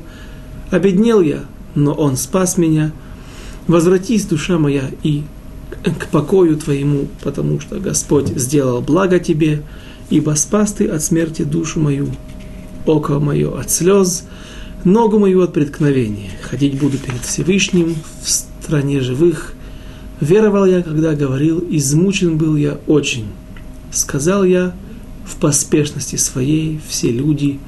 обеднел 0.70 1.20
я, 1.20 1.44
но 1.74 1.92
Он 1.92 2.16
спас 2.16 2.58
меня, 2.58 2.92
возвратись, 3.66 4.24
душа 4.24 4.58
моя, 4.58 4.90
и 5.02 5.22
к 5.84 6.08
покою 6.08 6.56
Твоему, 6.56 7.08
потому 7.22 7.60
что 7.60 7.78
Господь 7.78 8.28
сделал 8.36 8.80
благо 8.80 9.18
Тебе, 9.18 9.62
ибо 10.10 10.32
спас 10.32 10.72
Ты 10.72 10.86
от 10.86 11.02
смерти 11.02 11.42
душу 11.42 11.80
мою, 11.80 12.08
око 12.86 13.18
мое 13.18 13.58
от 13.58 13.70
слез, 13.70 14.24
ногу 14.84 15.18
мою 15.18 15.42
от 15.42 15.52
преткновения. 15.52 16.30
Ходить 16.42 16.78
буду 16.78 16.98
перед 16.98 17.20
Всевышним 17.22 17.96
в 18.22 18.30
стране 18.30 19.00
живых. 19.00 19.54
Веровал 20.20 20.64
я, 20.66 20.82
когда 20.82 21.14
говорил, 21.14 21.64
измучен 21.68 22.38
был 22.38 22.56
я 22.56 22.78
очень. 22.86 23.26
Сказал 23.92 24.44
я, 24.44 24.74
в 25.26 25.36
поспешности 25.36 26.16
своей 26.16 26.80
все 26.88 27.10
люди 27.10 27.58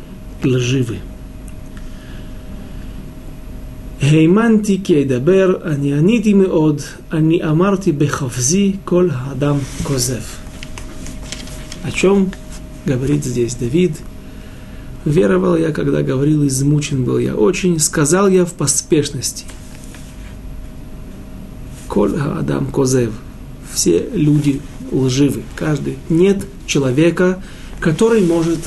лживы. 0.45 0.99
האמנתי 4.02 4.80
כי 4.84 5.04
אדבר, 5.04 5.56
אני 5.64 5.94
עניתי 5.94 6.34
מאוד, 6.34 6.82
אני 7.12 7.44
אמרתי 7.44 7.92
בחפזי 7.92 8.76
כל 8.86 9.10
האדם 9.12 9.58
כוזב. 9.84 10.22
О 11.84 11.92
чем 11.92 12.32
говорит 12.86 13.26
здесь 13.26 13.56
Давид? 13.56 13.92
Веровал 15.06 15.58
я, 15.58 15.72
когда 15.72 16.02
говорил, 16.02 16.48
измучен 16.48 17.04
был 17.04 17.18
я 17.18 17.36
очень, 17.36 17.78
сказал 17.80 18.30
я 18.30 18.46
в 18.46 18.54
поспешности. 18.54 19.44
Коль 21.90 22.18
Адам 22.18 22.68
Козев. 22.68 23.12
Все 23.74 24.08
люди 24.14 24.62
лживы. 24.92 25.44
Каждый. 25.56 25.98
Нет 26.10 26.46
человека, 26.66 27.44
который 27.82 28.22
может 28.22 28.60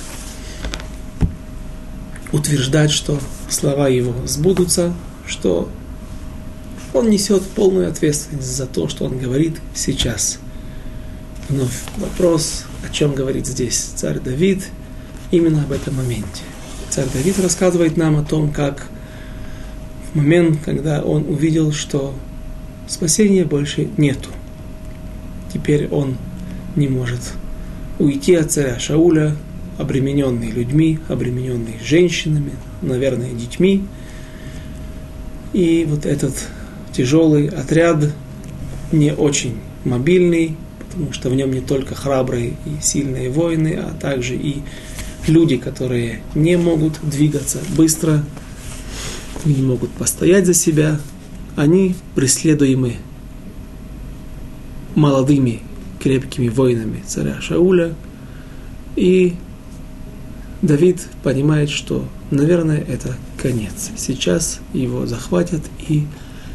утверждать, 2.33 2.90
что 2.90 3.18
слова 3.49 3.88
его 3.88 4.14
сбудутся, 4.27 4.92
что 5.32 5.67
он 6.94 7.10
несет 7.10 7.41
полную 7.41 7.89
ответственность 7.89 8.56
за 8.56 8.67
то, 8.67 8.88
что 8.88 9.06
он 9.06 9.17
говорит 9.17 9.56
сейчас. 9.74 10.39
Вновь 11.50 11.82
вопрос, 11.98 12.65
о 12.88 12.94
чем 12.94 13.15
говорит 13.15 13.48
здесь 13.48 13.78
царь 13.96 14.20
Давид– 14.20 14.67
именно 15.32 15.63
об 15.63 15.72
этом 15.72 15.96
моменте. 15.96 16.44
Царь 16.89 17.08
Давид 17.13 17.39
рассказывает 17.39 17.98
нам 17.98 18.17
о 18.17 18.24
том, 18.24 18.52
как 18.52 18.88
в 20.12 20.17
момент, 20.17 20.60
когда 20.63 21.02
он 21.02 21.24
увидел, 21.28 21.72
что 21.72 22.13
спасения 22.88 23.46
больше 23.46 23.89
нету. 23.98 24.30
Теперь 25.54 25.88
он 25.88 26.17
не 26.76 26.88
может 26.88 27.22
уйти 27.98 28.36
от 28.36 28.52
царя 28.52 28.78
Шауля, 28.78 29.36
обремененный 29.78 30.52
людьми, 30.52 31.00
обремененный 31.08 31.80
женщинами, 31.84 32.52
наверное, 32.82 33.32
детьми. 33.32 33.84
И 35.54 35.86
вот 35.88 36.06
этот 36.06 36.34
тяжелый 36.94 37.48
отряд, 37.48 38.12
не 38.92 39.14
очень 39.14 39.58
мобильный, 39.86 40.56
потому 40.80 41.14
что 41.14 41.30
в 41.30 41.36
нем 41.36 41.52
не 41.52 41.62
только 41.62 41.96
храбрые 41.96 42.56
и 42.66 42.82
сильные 42.82 43.30
воины, 43.30 43.80
а 43.80 43.94
также 44.00 44.36
и 44.36 44.62
люди, 45.28 45.58
которые 45.58 46.22
не 46.36 46.58
могут 46.58 47.00
двигаться 47.02 47.60
быстро, 47.76 48.24
не 49.46 49.62
могут 49.62 49.90
постоять 49.92 50.46
за 50.46 50.54
себя, 50.54 51.00
они 51.56 51.96
преследуемы 52.16 52.96
молодыми 54.96 55.62
крепкими 56.02 56.50
воинами 56.50 57.04
царя 57.06 57.40
Шауля. 57.42 57.94
И 58.96 59.36
Давид 60.62 61.08
понимает, 61.24 61.70
что, 61.70 62.06
наверное, 62.32 62.80
это 62.80 63.15
конец. 63.38 63.91
Сейчас 63.98 64.60
его 64.74 65.06
захватят, 65.06 65.62
и, 65.88 66.08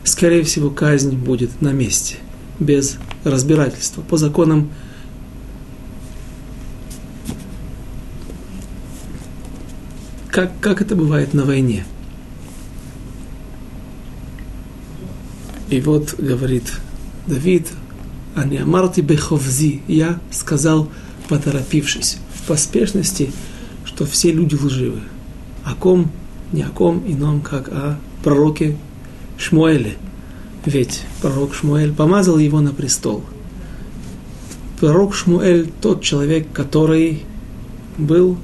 скорее 0.04 0.42
всего, 0.42 0.70
казнь 0.70 1.16
будет 1.16 1.62
на 1.62 1.72
месте, 1.72 2.16
без 2.58 2.96
разбирательства, 3.24 4.02
по 4.02 4.16
законам 4.16 4.70
как, 10.36 10.52
как 10.60 10.82
это 10.82 10.96
бывает 10.96 11.34
на 11.34 11.44
войне. 11.44 11.84
И 15.70 15.80
вот 15.80 16.14
говорит 16.18 16.72
Давид, 17.26 17.68
Ани 18.34 18.58
Амарти 18.58 19.00
Беховзи, 19.00 19.82
я 19.88 20.20
сказал, 20.30 20.90
поторопившись, 21.28 22.18
в 22.34 22.46
поспешности, 22.46 23.32
что 23.84 24.06
все 24.06 24.30
люди 24.30 24.54
лживы. 24.54 25.00
О 25.66 25.74
ком, 25.74 26.10
не 26.52 26.62
о 26.62 26.68
ком 26.68 27.02
ином, 27.06 27.40
как 27.40 27.68
о 27.68 27.98
пророке 28.22 28.76
Шмуэле. 29.36 29.96
Ведь 30.64 31.02
пророк 31.20 31.54
Шмуэль 31.54 31.92
помазал 31.92 32.38
его 32.38 32.60
на 32.60 32.72
престол. 32.72 33.24
Пророк 34.78 35.12
Шмуэль 35.14 35.68
тот 35.80 36.02
человек, 36.02 36.46
который 36.52 37.24
был 37.98 38.36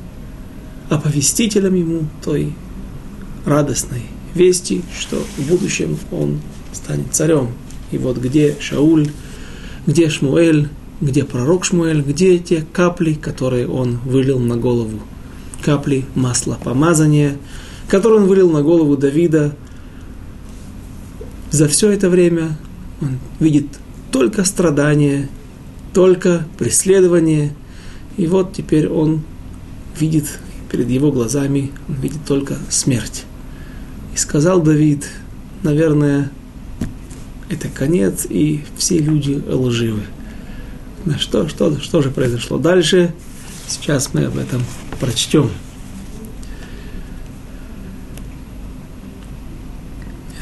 оповестителем 0.90 1.74
ему 1.74 2.06
той 2.24 2.52
радостной 3.46 4.02
вести, 4.35 4.82
что 4.98 5.22
в 5.37 5.48
будущем 5.48 5.96
он 6.11 6.40
станет 6.72 7.06
царем. 7.12 7.50
И 7.92 7.98
вот 7.98 8.18
где 8.18 8.56
Шауль, 8.58 9.08
где 9.87 10.08
Шмуэль, 10.08 10.68
где 11.00 11.24
пророк 11.24 11.64
Шмуэль, 11.64 12.02
где 12.02 12.38
те 12.38 12.64
капли, 12.72 13.14
которые 13.14 13.68
он 13.68 13.98
вылил 14.04 14.40
на 14.40 14.56
голову. 14.56 15.00
Капли 15.62 16.05
масла 16.14 16.59
помазания, 16.62 17.37
которые 17.88 18.22
он 18.22 18.27
вылил 18.27 18.51
на 18.51 18.62
голову 18.62 18.96
Давида. 18.96 19.55
За 21.51 21.68
все 21.68 21.90
это 21.90 22.11
время 22.11 22.57
он 23.01 23.18
видит 23.38 23.66
только 24.11 24.44
страдания, 24.44 25.29
только 25.94 26.46
преследование. 26.59 27.55
И 28.16 28.27
вот 28.27 28.53
теперь 28.53 28.88
он 28.88 29.22
видит 29.98 30.27
перед 30.70 30.88
его 30.88 31.12
глазами, 31.12 31.70
он 31.88 31.96
видит 31.96 32.25
только 32.27 32.57
смерть. 32.70 33.25
И 34.14 34.18
сказал 34.18 34.62
Давид, 34.62 35.07
наверное, 35.62 36.31
это 37.48 37.68
конец, 37.68 38.27
и 38.29 38.64
все 38.77 38.98
люди 38.98 39.42
лживы. 39.46 40.03
На 41.05 41.18
что, 41.18 41.48
что, 41.48 41.79
что 41.81 42.01
же 42.01 42.11
произошло 42.11 42.59
дальше? 42.59 43.12
Сейчас 43.66 44.14
мы 44.14 44.25
об 44.25 44.38
этом 44.38 44.62
прочтем. 45.02 45.50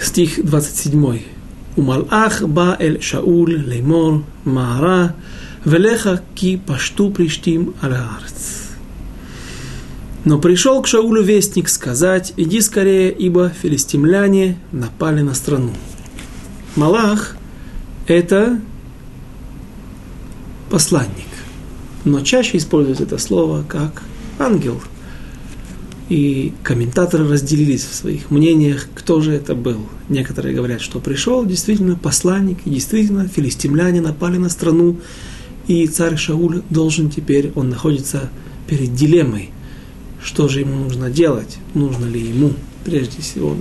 Стих 0.01 0.39
27. 0.43 1.17
ומלאך 1.77 2.43
בא 2.43 2.73
אל 2.79 2.97
שאול 2.99 3.63
לאמור, 3.67 4.17
מהרה, 4.45 5.07
ולך 5.65 6.09
כי 6.35 6.57
פשטו 6.65 7.11
פלישתים 7.13 7.71
על 7.81 7.93
הארץ. 7.93 8.61
Но 10.25 10.39
пришел 10.39 10.81
к 10.81 10.87
Шаулю 10.87 11.21
вестник 11.21 11.69
сказать, 11.69 12.33
иди 12.35 12.59
скорее, 12.59 13.11
ибо 13.11 13.49
филистимляне 13.49 14.57
напали 14.71 15.21
на 15.21 15.35
страну. 15.35 15.71
Малах – 16.75 18.07
это 18.07 18.59
посланник, 20.71 21.27
но 22.03 22.21
чаще 22.21 22.57
используют 22.57 23.01
это 23.01 23.19
слово 23.19 23.63
как 23.67 24.01
ангел. 24.40 24.80
И 26.08 26.52
комментаторы 26.64 27.28
разделились 27.28 27.84
в 27.84 27.94
своих 27.94 28.30
мнениях, 28.32 28.88
кто 28.94 29.20
же 29.20 29.32
это 29.32 29.54
был. 29.54 29.86
Некоторые 30.08 30.54
говорят, 30.54 30.80
что 30.80 30.98
пришел 30.98 31.46
действительно 31.46 31.94
посланник, 31.94 32.58
и 32.64 32.70
действительно 32.70 33.28
филистимляне 33.28 34.00
напали 34.00 34.36
на 34.38 34.48
страну, 34.48 34.98
и 35.68 35.86
царь 35.86 36.16
Шауль 36.16 36.62
должен 36.68 37.10
теперь, 37.10 37.52
он 37.54 37.68
находится 37.68 38.28
перед 38.66 38.94
дилеммой– 38.94 39.50
что 40.22 40.48
же 40.48 40.60
ему 40.60 40.84
нужно 40.84 41.10
делать, 41.10 41.58
нужно 41.74 42.04
ли 42.04 42.20
ему, 42.20 42.52
прежде 42.84 43.22
всего, 43.22 43.56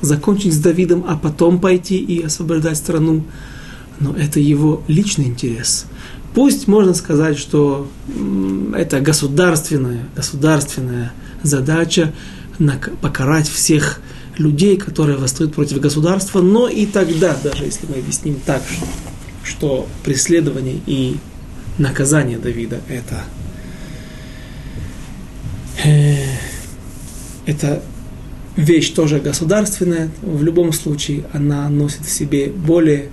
закончить 0.00 0.54
с 0.54 0.58
Давидом, 0.58 1.04
а 1.06 1.16
потом 1.16 1.60
пойти 1.60 1.98
и 1.98 2.22
освобождать 2.22 2.76
страну. 2.76 3.24
Но 3.98 4.14
это 4.14 4.40
его 4.40 4.82
личный 4.88 5.26
интерес. 5.26 5.86
Пусть 6.34 6.68
можно 6.68 6.94
сказать, 6.94 7.38
что 7.38 7.88
это 8.74 9.00
государственная, 9.00 10.06
государственная 10.14 11.12
задача 11.42 12.12
покарать 13.00 13.48
всех 13.48 14.00
людей, 14.36 14.76
которые 14.76 15.18
восстают 15.18 15.54
против 15.54 15.80
государства, 15.80 16.40
но 16.40 16.68
и 16.68 16.86
тогда, 16.86 17.36
даже 17.42 17.64
если 17.64 17.86
мы 17.86 17.96
объясним 17.96 18.36
так, 18.46 18.62
что 19.44 19.88
преследование 20.04 20.80
и 20.86 21.16
наказание 21.78 22.38
Давида– 22.38 22.80
это 22.88 23.24
Э, 25.84 26.14
это 27.46 27.82
вещь 28.56 28.90
тоже 28.90 29.18
государственная, 29.18 30.10
в 30.22 30.42
любом 30.42 30.72
случае 30.72 31.24
она 31.32 31.68
носит 31.68 32.04
в 32.04 32.10
себе 32.10 32.48
более, 32.48 33.08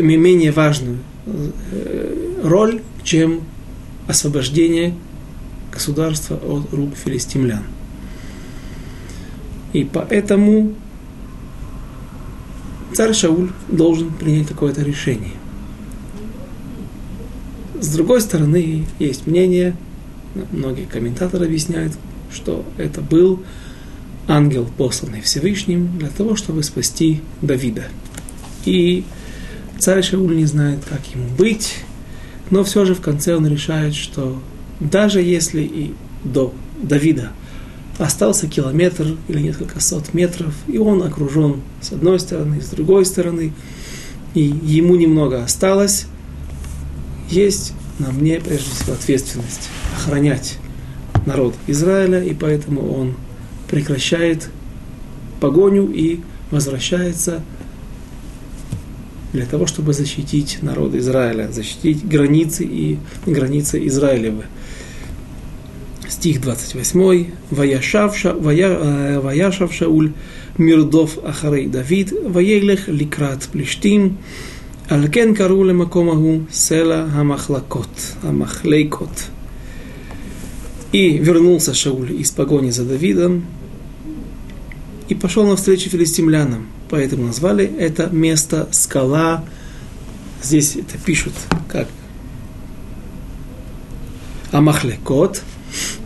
менее 0.00 0.52
важную 0.52 0.98
э, 1.26 2.40
роль, 2.42 2.82
чем 3.04 3.42
освобождение 4.06 4.94
государства 5.72 6.36
от 6.36 6.72
рук 6.72 6.94
филистимлян. 6.96 7.62
И 9.72 9.84
поэтому 9.84 10.74
царь 12.94 13.12
Шауль 13.12 13.50
должен 13.68 14.10
принять 14.12 14.48
какое-то 14.48 14.82
решение. 14.82 15.32
С 17.80 17.92
другой 17.92 18.20
стороны, 18.20 18.86
есть 18.98 19.26
мнение– 19.26 19.76
многие 20.52 20.84
комментаторы 20.84 21.46
объясняют, 21.46 21.92
что 22.32 22.64
это 22.76 23.00
был 23.00 23.42
ангел, 24.26 24.68
посланный 24.76 25.20
Всевышним 25.20 25.98
для 25.98 26.08
того, 26.08 26.36
чтобы 26.36 26.62
спасти 26.62 27.20
Давида. 27.40 27.84
И 28.64 29.04
царь 29.78 30.02
Шауль 30.02 30.36
не 30.36 30.46
знает, 30.46 30.80
как 30.88 31.00
ему 31.14 31.28
быть, 31.36 31.76
но 32.50 32.64
все 32.64 32.84
же 32.84 32.94
в 32.94 33.00
конце 33.00 33.36
он 33.36 33.46
решает, 33.46 33.94
что 33.94 34.40
даже 34.80 35.20
если 35.20 35.62
и 35.62 35.94
до 36.24 36.52
Давида 36.82 37.32
остался 37.98 38.46
километр 38.46 39.16
или 39.28 39.40
несколько 39.40 39.80
сот 39.80 40.14
метров, 40.14 40.54
и 40.66 40.78
он 40.78 41.02
окружен 41.02 41.62
с 41.80 41.92
одной 41.92 42.20
стороны, 42.20 42.60
с 42.60 42.68
другой 42.68 43.04
стороны, 43.04 43.52
и 44.34 44.42
ему 44.42 44.94
немного 44.94 45.42
осталось, 45.42 46.06
есть 47.28 47.72
на 47.98 48.10
мне 48.10 48.40
прежде 48.40 48.70
всего 48.70 48.94
ответственность 48.94 49.68
охранять 49.96 50.58
народ 51.26 51.54
Израиля, 51.66 52.22
и 52.22 52.34
поэтому 52.34 52.92
он 52.92 53.14
прекращает 53.68 54.48
погоню 55.40 55.90
и 55.90 56.20
возвращается 56.50 57.42
для 59.32 59.46
того, 59.46 59.66
чтобы 59.66 59.92
защитить 59.92 60.58
народ 60.62 60.94
Израиля, 60.94 61.50
защитить 61.52 62.06
границы 62.06 62.64
и 62.64 62.98
границы 63.26 63.86
Израилевы. 63.86 64.44
Стих 66.08 66.40
28. 66.40 67.26
Ваяшавша, 67.50 68.32
вая, 68.32 68.68
э, 68.68 69.20
ваяшавша 69.20 69.88
уль 69.88 70.12
мирдов 70.56 71.18
ахарей 71.22 71.66
Давид, 71.66 72.12
ваейлех 72.12 72.88
ликрат 72.88 73.46
плештим, 73.52 74.16
алкен 74.88 75.34
кару 75.34 75.62
лемакомаху 75.62 76.46
села 76.50 77.10
амахлакот 77.14 77.90
амахлейкот. 78.22 79.26
И 80.92 81.18
вернулся 81.18 81.74
Шауль 81.74 82.12
из 82.12 82.30
погони 82.30 82.70
за 82.70 82.84
Давидом 82.86 83.44
и 85.10 85.14
пошел 85.14 85.46
навстречу 85.46 85.90
филистимлянам– 85.90 86.68
Поэтому 86.90 87.26
назвали 87.26 87.64
это 87.64 88.08
место 88.08 88.68
скала. 88.70 89.44
Здесь 90.42 90.76
это 90.76 90.96
пишут 90.98 91.34
как 91.68 91.88
Амахлекот, 94.52 95.42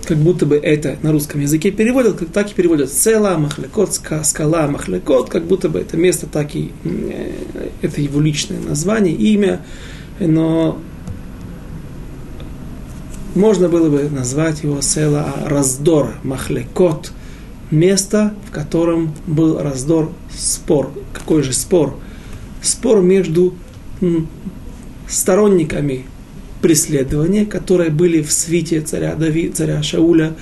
как 0.05 0.19
будто 0.19 0.47
бы 0.47 0.57
это 0.57 0.99
на 1.03 1.13
русском 1.13 1.41
языке 1.41 1.71
переводят, 1.71 2.19
как 2.19 2.31
так 2.31 2.51
и 2.51 2.55
переводят. 2.55 2.93
Села, 2.93 3.39
махлекот, 3.39 3.95
скала, 3.95 4.67
махлекот, 4.67 5.29
как 5.29 5.45
будто 5.45 5.69
бы 5.69 5.79
это 5.79 5.97
место 5.97 6.27
так 6.27 6.55
и, 6.57 6.73
э, 6.85 7.33
это 7.83 8.01
его 8.01 8.21
личное 8.21 8.61
название, 8.61 9.15
имя, 9.15 9.65
но 10.19 10.79
можно 13.35 13.69
было 13.69 13.89
бы 13.89 14.11
назвать 14.11 14.63
его 14.63 14.81
села 14.81 15.35
раздор, 15.47 16.17
махлекот, 16.23 17.13
место, 17.73 18.35
в 18.47 18.53
котором 18.53 19.15
был 19.27 19.59
раздор, 19.59 20.13
спор. 20.37 20.93
Какой 21.13 21.43
же 21.43 21.53
спор? 21.53 21.97
Спор 22.63 23.03
между 23.03 23.55
сторонниками 25.09 26.05
преследования, 26.61 27.45
которые 27.45 27.91
были 27.91 28.23
в 28.23 28.31
свите 28.31 28.81
царя 28.81 29.15
Дави, 29.17 29.49
царя 29.49 29.83
Шауля, 29.83 30.35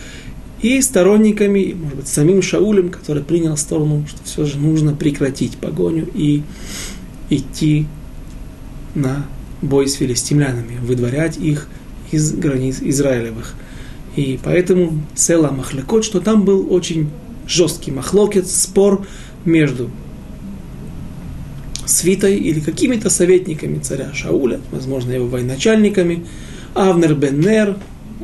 и 0.61 0.83
сторонниками, 0.83 1.75
может 1.75 1.97
быть, 1.97 2.09
самим 2.09 2.43
Шаулем, 2.43 2.91
который 2.91 3.23
принял 3.23 3.57
сторону, 3.57 4.05
что 4.07 4.19
все 4.25 4.45
же 4.45 4.59
нужно 4.59 4.95
прекратить 4.95 5.57
погоню 5.57 6.07
и 6.13 6.43
идти 7.31 7.87
на 8.95 9.25
бой 9.63 9.89
с 9.89 9.95
филистимлянами, 9.95 10.79
выдворять 10.83 11.39
их 11.39 11.67
из 12.11 12.33
границ 12.33 12.79
Израилевых. 12.83 13.55
И 14.17 14.39
поэтому 14.43 15.01
Села 15.15 15.51
Махлекот, 15.51 16.05
что 16.05 16.21
там 16.21 16.45
был 16.45 16.67
очень 16.71 17.09
жесткий 17.51 17.91
махлокет, 17.91 18.47
спор 18.49 19.07
между 19.45 19.91
свитой 21.87 22.37
или 22.37 22.61
какими-то 22.61 23.11
советниками 23.11 23.79
царя 23.81 24.13
Шауля, 24.15 24.61
возможно, 24.71 25.13
его 25.13 25.27
военачальниками, 25.27 26.27
Авнер 26.75 27.15
бен 27.15 27.41
Нер, 27.41 27.77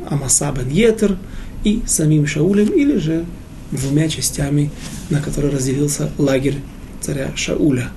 Амаса 0.09 0.51
бен 0.51 0.69
Етер 0.69 1.17
и 1.63 1.81
самим 1.85 2.25
Шаулем, 2.25 2.69
или 2.69 2.97
же 2.97 3.25
двумя 3.71 4.07
частями, 4.07 4.71
на 5.09 5.21
которые 5.21 5.53
разделился 5.53 6.09
лагерь 6.17 6.55
царя 7.01 7.31
Шауля. 7.35 7.89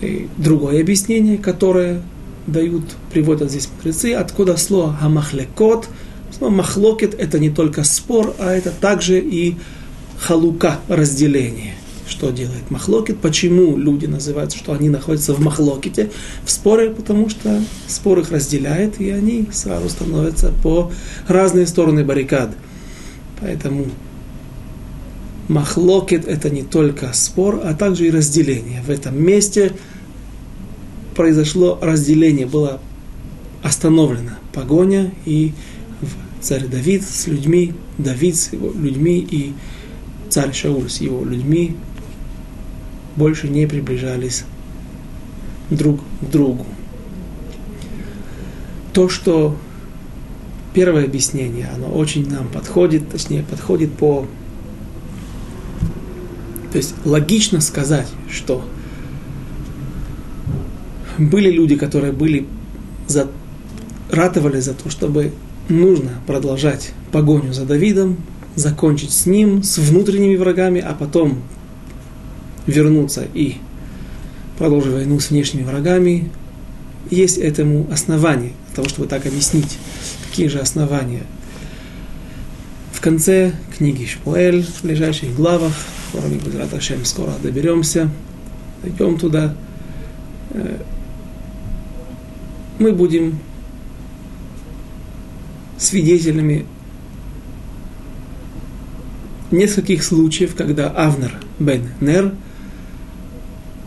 И 0.00 0.28
другое 0.38 0.80
объяснение, 0.80 1.36
которое 1.36 2.02
дают, 2.46 2.84
приводят 3.12 3.50
здесь 3.50 3.68
мудрецы, 3.76 4.14
откуда 4.14 4.56
слово 4.56 4.94
«хамахлекот», 4.94 5.88
Махлокет– 6.40 7.14
это 7.18 7.38
не 7.38 7.50
только 7.50 7.84
спор, 7.84 8.34
а 8.38 8.52
это 8.52 8.70
также 8.70 9.20
и 9.20 9.56
халука, 10.22 10.80
разделение. 10.88 11.74
Что 12.06 12.30
делает 12.30 12.70
махлокет? 12.70 13.18
Почему 13.18 13.76
люди 13.76 14.06
называются, 14.06 14.58
что 14.58 14.72
они 14.72 14.88
находятся 14.88 15.34
в 15.34 15.40
махлокете, 15.40 16.10
в 16.44 16.50
споре? 16.50 16.90
Потому 16.90 17.28
что 17.28 17.62
спор 17.86 18.20
их 18.20 18.30
разделяет, 18.30 19.00
и 19.00 19.10
они 19.10 19.48
сразу 19.52 19.88
становятся 19.88 20.52
по 20.62 20.92
разные 21.26 21.66
стороны 21.66 22.04
баррикад. 22.04 22.54
Поэтому 23.40 23.86
махлокет– 25.48 26.26
это 26.26 26.50
не 26.50 26.62
только 26.62 27.12
спор, 27.12 27.60
а 27.64 27.74
также 27.74 28.06
и 28.06 28.10
разделение. 28.10 28.82
В 28.82 28.90
этом 28.90 29.20
месте 29.20 29.72
произошло 31.14 31.78
разделение, 31.80 32.46
была 32.46 32.80
остановлена 33.62 34.38
погоня, 34.52 35.12
и 35.24 35.52
царь 36.40 36.66
Давид 36.66 37.04
с 37.04 37.26
людьми, 37.26 37.74
Давид 37.98 38.36
с 38.36 38.52
его 38.52 38.72
людьми 38.72 39.18
и 39.18 39.52
царь 40.32 40.54
Шауль 40.54 40.88
с 40.88 41.02
его 41.02 41.22
людьми 41.26 41.76
больше 43.16 43.48
не 43.48 43.66
приближались 43.66 44.44
друг 45.68 46.00
к 46.22 46.30
другу. 46.30 46.64
То, 48.94 49.10
что 49.10 49.54
первое 50.72 51.04
объяснение, 51.04 51.68
оно 51.74 51.88
очень 51.88 52.26
нам 52.30 52.48
подходит, 52.48 53.10
точнее, 53.10 53.42
подходит 53.42 53.92
по... 53.92 54.26
То 56.72 56.78
есть 56.78 56.94
логично 57.04 57.60
сказать, 57.60 58.08
что 58.30 58.64
были 61.18 61.50
люди, 61.50 61.76
которые 61.76 62.14
были 62.14 62.46
за, 63.06 63.30
ратовали 64.10 64.60
за 64.60 64.72
то, 64.72 64.88
чтобы 64.88 65.32
нужно 65.68 66.12
продолжать 66.26 66.94
погоню 67.12 67.52
за 67.52 67.66
Давидом, 67.66 68.16
закончить 68.54 69.12
с 69.12 69.26
ним, 69.26 69.62
с 69.62 69.78
внутренними 69.78 70.36
врагами, 70.36 70.80
а 70.80 70.94
потом 70.94 71.42
вернуться 72.66 73.26
и 73.34 73.56
продолжить 74.58 74.92
войну 74.92 75.18
с 75.20 75.30
внешними 75.30 75.64
врагами. 75.64 76.30
Есть 77.10 77.38
этому 77.38 77.88
основание, 77.90 78.52
для 78.68 78.76
того, 78.76 78.88
чтобы 78.88 79.08
так 79.08 79.26
объяснить, 79.26 79.78
какие 80.28 80.46
же 80.48 80.60
основания. 80.60 81.22
В 82.92 83.00
конце 83.00 83.52
книги 83.76 84.04
Шпуэль, 84.04 84.62
в 84.62 84.84
ближайших 84.84 85.34
главах, 85.34 85.72
скоро 86.08 86.24
мы, 86.28 86.80
Шем, 86.80 87.04
скоро 87.04 87.32
доберемся, 87.42 88.08
дойдем 88.82 89.18
туда, 89.18 89.56
э, 90.50 90.78
мы 92.78 92.92
будем 92.92 93.38
свидетелями 95.78 96.66
нескольких 99.52 100.02
случаев, 100.02 100.54
когда 100.54 100.88
Авнер 100.88 101.34
бен 101.58 101.88
Нер, 102.00 102.34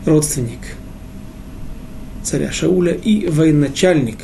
родственник 0.04 0.60
царя 2.22 2.50
Шауля 2.50 2.92
и 2.92 3.28
военачальник 3.28 4.18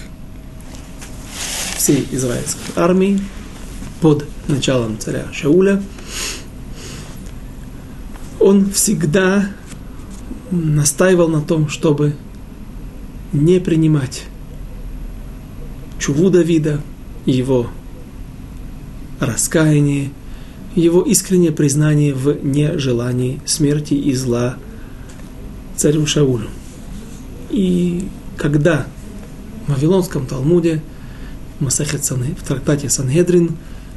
всей 1.76 2.06
израильской 2.12 2.62
армии 2.76 3.20
под 4.00 4.26
началом 4.48 4.98
царя 4.98 5.26
Шауля, 5.32 5.82
он 8.40 8.70
всегда 8.70 9.50
настаивал 10.50 11.28
на 11.28 11.40
том, 11.40 11.68
чтобы 11.68 12.16
не 13.32 13.60
принимать 13.60 14.24
чуву 15.98 16.30
Давида, 16.30 16.80
его 17.24 17.68
раскаяние, 19.20 20.10
его 20.74 21.02
искреннее 21.02 21.52
признание 21.52 22.14
в 22.14 22.44
нежелании 22.44 23.40
смерти 23.44 23.94
и 23.94 24.14
зла 24.14 24.56
царю 25.76 26.06
Шаулю. 26.06 26.48
И 27.50 28.08
когда 28.36 28.86
в 29.66 29.72
Вавилонском 29.72 30.26
Талмуде, 30.26 30.82
в, 31.60 31.68
в 31.68 32.42
трактате 32.46 32.88
Сангедрин, 32.88 33.56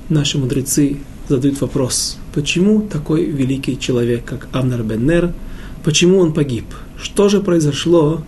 наши 0.10 0.38
мудрецы 0.38 0.98
задают 1.28 1.62
вопрос, 1.62 2.18
почему 2.34 2.82
такой 2.82 3.26
великий 3.26 3.80
человек, 3.80 4.26
как 4.26 4.48
Авнер 4.52 4.84
Беннер, 4.84 5.34
почему 5.84 6.20
он 6.20 6.34
погиб? 6.34 6.66
Что 7.02 7.30
же 7.30 7.42
произошло, 7.42 8.24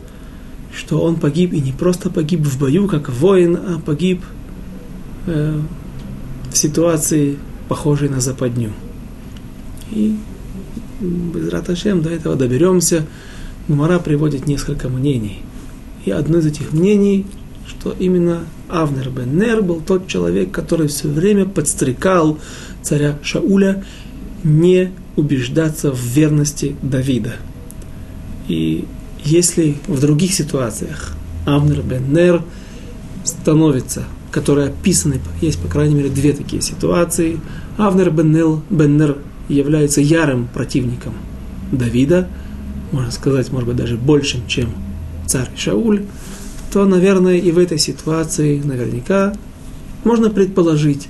что 0.76 1.02
он 1.02 1.18
погиб 1.18 1.54
и 1.54 1.62
не 1.62 1.72
просто 1.72 2.10
погиб 2.10 2.42
в 2.42 2.60
бою, 2.60 2.88
как 2.88 3.10
воин, 3.10 3.56
а 3.58 3.80
погиб 3.80 4.24
э, 5.26 5.60
в 6.52 6.58
ситуации, 6.58 7.38
похожей 7.68 8.10
на 8.10 8.22
западню. 8.22 8.72
И 9.92 10.18
без 11.00 11.50
Раташем 11.50 12.02
до 12.02 12.10
этого 12.10 12.36
доберемся. 12.36 13.06
Мара 13.68 14.00
приводит 14.00 14.48
несколько 14.48 14.90
мнений. 14.90 15.42
И 16.06 16.12
одно 16.12 16.40
из 16.40 16.46
этих 16.46 16.72
мнений, 16.72 17.26
что 17.68 17.94
именно 17.98 18.44
Авнер 18.70 19.10
бен 19.10 19.38
Нер 19.38 19.62
был 19.62 19.82
тот 19.82 20.08
человек, 20.08 20.52
который 20.52 20.88
все 20.88 21.08
время 21.08 21.46
подстрекал 21.46 22.40
царя 22.82 23.18
Шауля 23.22 23.84
не 24.44 24.92
убеждаться 25.16 25.92
в 25.92 26.00
верности 26.00 26.76
Давида. 26.82 27.36
И 28.48 28.86
если 29.24 29.78
в 29.88 30.00
других 30.00 30.34
ситуациях 30.34 31.14
Авнер 31.46 31.82
бен 31.82 32.14
Нер 32.14 32.44
становится, 33.24 34.06
которые 34.38 34.68
описаны, 34.68 35.20
есть 35.42 35.60
по 35.60 35.68
крайней 35.68 35.96
мере 35.96 36.10
две 36.10 36.32
такие 36.32 36.62
ситуации, 36.62 37.40
Авнер 37.76 38.12
бен, 38.12 38.32
Нел, 38.32 38.62
бен 38.70 38.96
Нер 38.96 39.18
является 39.50 40.00
ярым 40.00 40.48
противником 40.48 41.16
Давида, 41.72 42.28
можно 42.92 43.10
сказать, 43.10 43.52
может 43.52 43.68
быть, 43.68 43.78
даже 43.78 43.98
большим, 43.98 44.46
чем 44.48 44.70
царь 45.26 45.50
Шауль, 45.58 46.04
то, 46.72 46.86
наверное, 46.86 47.38
и 47.38 47.50
в 47.50 47.58
этой 47.58 47.80
ситуации 47.80 48.62
наверняка 48.64 49.34
можно 50.04 50.30
предположить, 50.30 51.08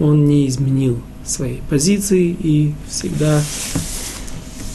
он 0.00 0.24
не 0.24 0.48
изменил 0.48 0.98
своей 1.24 1.62
позиции 1.70 2.36
и 2.36 2.74
всегда, 2.90 3.40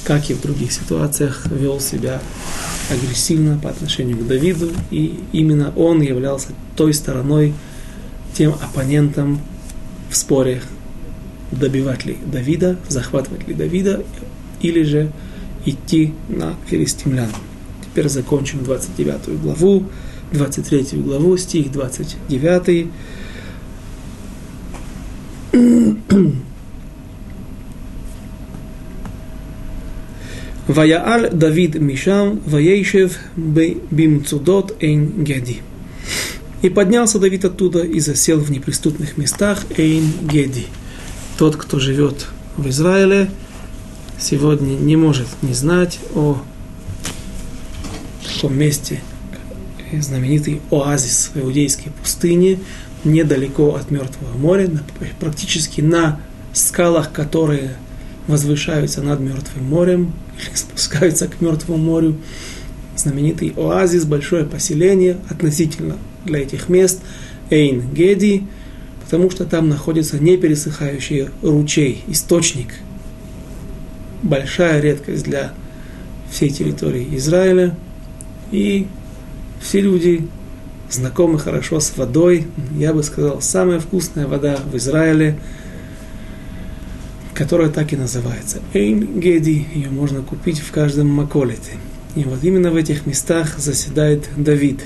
как 0.06 0.30
и 0.30 0.34
в 0.34 0.42
других 0.42 0.72
ситуациях, 0.72 1.48
вел 1.48 1.82
себя 1.82 2.22
агрессивно 2.90 3.60
по 3.62 3.70
отношению 3.70 4.20
к 4.20 4.26
Давиду, 4.26 4.70
и 4.90 5.20
именно 5.34 5.74
он 5.76 6.02
являлся 6.02 6.48
той 6.78 6.94
стороной, 6.94 7.54
тем 8.40 8.54
оппонентом 8.54 9.42
в 10.10 10.16
споре, 10.16 10.62
добивать 11.52 12.06
ли 12.06 12.18
Давида, 12.26 12.78
захватывать 12.88 13.46
ли 13.50 13.54
Давида, 13.54 14.06
или 14.62 14.84
же 14.84 15.12
идти 15.66 16.14
на 16.30 16.56
филистимлян. 16.66 17.28
Теперь 17.84 18.08
закончим 18.08 18.64
29 18.64 19.42
главу, 19.42 19.84
23 20.32 21.02
главу, 21.02 21.36
стих 21.36 21.70
29. 21.70 22.88
Ваяаль 30.66 31.30
Давид 31.34 31.76
Мишам, 31.76 32.40
Ваейшев 32.46 33.18
Бимцудот 33.36 34.82
Эйн 34.82 35.26
Геди. 35.26 35.62
И 36.62 36.70
поднялся 36.70 37.20
Давид 37.20 37.46
оттуда 37.46 37.84
и 37.84 38.00
засел 38.02 38.40
в 38.40 38.52
неприступных 38.52 39.18
местах 39.18 39.64
Эйн 39.78 40.12
Геди. 40.22 40.68
Тот, 41.38 41.56
кто 41.56 41.80
живет 41.80 42.28
в 42.58 42.68
Израиле, 42.68 43.32
сегодня 44.20 44.74
не 44.76 44.98
может 44.98 45.28
не 45.42 45.54
знать 45.54 46.00
о 46.14 46.42
таком 48.34 48.58
месте, 48.58 49.00
знаменитый 49.94 50.62
оазис 50.70 51.32
в 51.34 51.40
иудейской 51.40 51.94
пустыне, 51.94 52.60
недалеко 53.06 53.76
от 53.76 53.90
Мертвого 53.90 54.38
моря, 54.38 54.70
практически 55.22 55.80
на 55.80 56.20
скалах, 56.52 57.14
которые 57.14 57.78
возвышаются 58.28 59.02
над 59.02 59.22
Мертвым 59.22 59.64
морем, 59.64 60.14
или 60.38 60.56
спускаются 60.56 61.30
к 61.30 61.40
Мертвому 61.40 61.82
морю. 61.82 62.18
Знаменитый 62.98 63.54
оазис, 63.56 64.04
большое 64.04 64.44
поселение 64.44 65.18
относительно 65.30 65.96
для 66.26 66.40
этих 66.40 66.70
мест 66.70 67.02
Эйн 67.50 67.82
Геди, 67.94 68.46
потому 69.04 69.30
что 69.30 69.46
там 69.46 69.70
находится 69.70 70.20
непересыхающий 70.20 71.30
ручей, 71.42 72.04
источник. 72.08 72.74
Большая 74.22 74.82
редкость 74.82 75.24
для 75.24 75.54
всей 76.32 76.50
территории 76.50 77.08
Израиля. 77.18 77.76
И 78.52 78.88
все 79.62 79.82
люди 79.82 80.28
знакомы 80.90 81.40
хорошо 81.40 81.80
с 81.80 81.96
водой. 81.96 82.48
Я 82.78 82.94
бы 82.94 83.04
сказал, 83.04 83.42
самая 83.42 83.80
вкусная 83.80 84.28
вода 84.28 84.58
в 84.72 84.76
Израиле– 84.76 85.38
которая 87.40 87.70
так 87.70 87.94
и 87.94 87.96
называется. 87.96 88.60
Эйн 88.74 89.18
Геди, 89.18 89.66
ее 89.74 89.90
можно 89.90 90.22
купить 90.22 90.60
в 90.60 90.72
каждом 90.74 91.08
маколете. 91.08 91.78
И 92.18 92.26
вот 92.26 92.44
именно 92.44 92.70
в 92.70 92.76
этих 92.76 93.06
местах 93.06 93.58
заседает 93.58 94.28
Давид. 94.36 94.82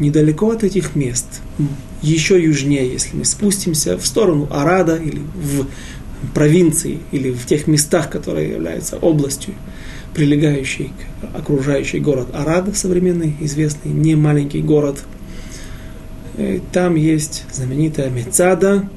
Недалеко 0.00 0.50
от 0.50 0.64
этих 0.64 0.96
мест 0.96 1.26
еще 2.00 2.42
южнее, 2.42 2.90
если 2.90 3.16
мы 3.16 3.26
спустимся 3.26 3.98
в 3.98 4.06
сторону 4.06 4.48
Арада 4.50 4.96
или 4.96 5.18
в 5.18 5.66
провинции, 6.34 6.98
или 7.12 7.30
в 7.30 7.44
тех 7.46 7.66
местах, 7.66 8.10
которые 8.10 8.50
являются 8.50 8.96
областью, 8.96 9.54
прилегающей 10.14 10.90
к 10.98 11.36
окружающий 11.36 12.00
город 12.00 12.28
Арад, 12.32 12.74
современный, 12.76 13.36
известный, 13.40 13.92
не 13.92 14.14
маленький 14.14 14.62
город. 14.62 15.04
И 16.38 16.62
там 16.72 16.94
есть 16.94 17.44
знаменитая 17.52 18.08
Мецада, 18.08 18.88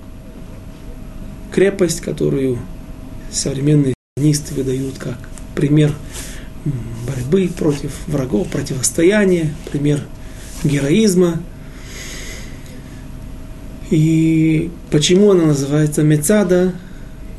крепость, 1.51 1.99
которую 1.99 2.59
современные 3.29 3.93
нисты 4.15 4.53
выдают 4.53 4.97
как 4.97 5.17
пример 5.53 5.91
борьбы 7.05 7.49
против 7.49 7.91
врагов, 8.07 8.47
противостояния, 8.47 9.53
пример 9.69 9.99
героизма. 10.63 11.41
И 13.89 14.71
почему 14.91 15.31
она 15.31 15.45
называется 15.45 16.03
Мецада? 16.03 16.73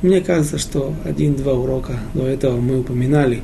Мне 0.02 0.20
кажется, 0.20 0.58
что 0.58 0.94
один-два 1.04 1.54
урока 1.54 1.98
до 2.12 2.26
этого 2.26 2.60
мы 2.60 2.80
упоминали 2.80 3.42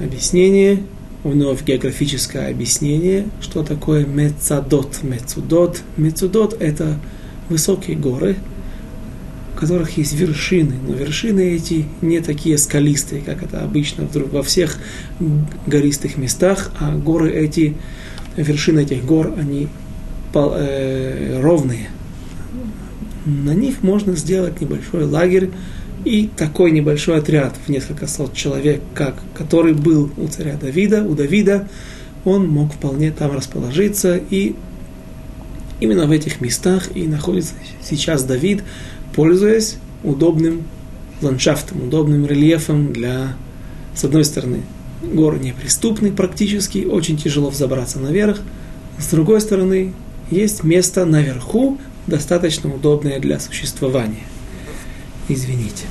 объяснение, 0.00 0.82
вновь 1.22 1.64
географическое 1.64 2.50
объяснение, 2.50 3.26
что 3.40 3.62
такое 3.62 4.06
Мецадот. 4.06 5.02
Мецудот. 5.02 5.82
Мецудот– 5.96 6.56
это 6.60 6.98
высокие 7.48 7.96
горы, 7.96 8.36
у 9.54 9.58
которых 9.58 9.98
есть 9.98 10.14
вершины, 10.14 10.74
но 10.86 10.94
вершины 10.94 11.40
эти 11.54 11.84
не 12.00 12.20
такие 12.20 12.56
скалистые, 12.56 13.20
как 13.20 13.42
это 13.42 13.62
обычно 13.62 14.04
вдруг 14.04 14.32
во 14.32 14.42
всех 14.42 14.78
гористых 15.66 16.16
местах, 16.16 16.72
а 16.80 16.96
горы 16.96 17.30
эти, 17.30 17.76
вершины 18.36 18.80
этих 18.80 19.04
гор, 19.04 19.34
они 19.38 19.68
э, 20.34 21.40
ровные. 21.42 21.88
На 23.26 23.54
них 23.54 23.82
можно 23.82 24.16
сделать 24.16 24.60
небольшой 24.60 25.04
лагерь, 25.04 25.50
и 26.04 26.30
такой 26.34 26.70
небольшой 26.70 27.18
отряд 27.18 27.54
в 27.66 27.68
несколько 27.68 28.06
сот 28.06 28.34
человек, 28.34 28.80
как, 28.94 29.16
который 29.34 29.74
был 29.74 30.10
у 30.16 30.28
царя 30.28 30.56
Давида, 30.56 31.04
у 31.04 31.14
Давида, 31.14 31.68
он 32.24 32.48
мог 32.48 32.72
вполне 32.72 33.10
там 33.10 33.32
расположиться, 33.36 34.16
и 34.30 34.54
именно 35.80 36.06
в 36.06 36.10
этих 36.10 36.40
местах 36.40 36.88
и 36.94 37.06
находится 37.06 37.54
сейчас 37.82 38.24
Давид, 38.24 38.62
пользуясь 39.14 39.76
удобным 40.02 40.64
ландшафтом, 41.20 41.84
удобным 41.84 42.26
рельефом 42.26 42.92
для, 42.92 43.34
с 43.94 44.04
одной 44.04 44.24
стороны, 44.24 44.62
горы 45.02 45.38
неприступны 45.38 46.12
практически, 46.12 46.84
очень 46.84 47.16
тяжело 47.16 47.50
взобраться 47.50 47.98
наверх, 47.98 48.40
с 48.98 49.08
другой 49.08 49.40
стороны, 49.40 49.94
есть 50.30 50.62
место 50.62 51.04
наверху, 51.04 51.78
достаточно 52.06 52.72
удобное 52.72 53.18
для 53.18 53.40
существования. 53.40 54.24
Извините. 55.28 55.86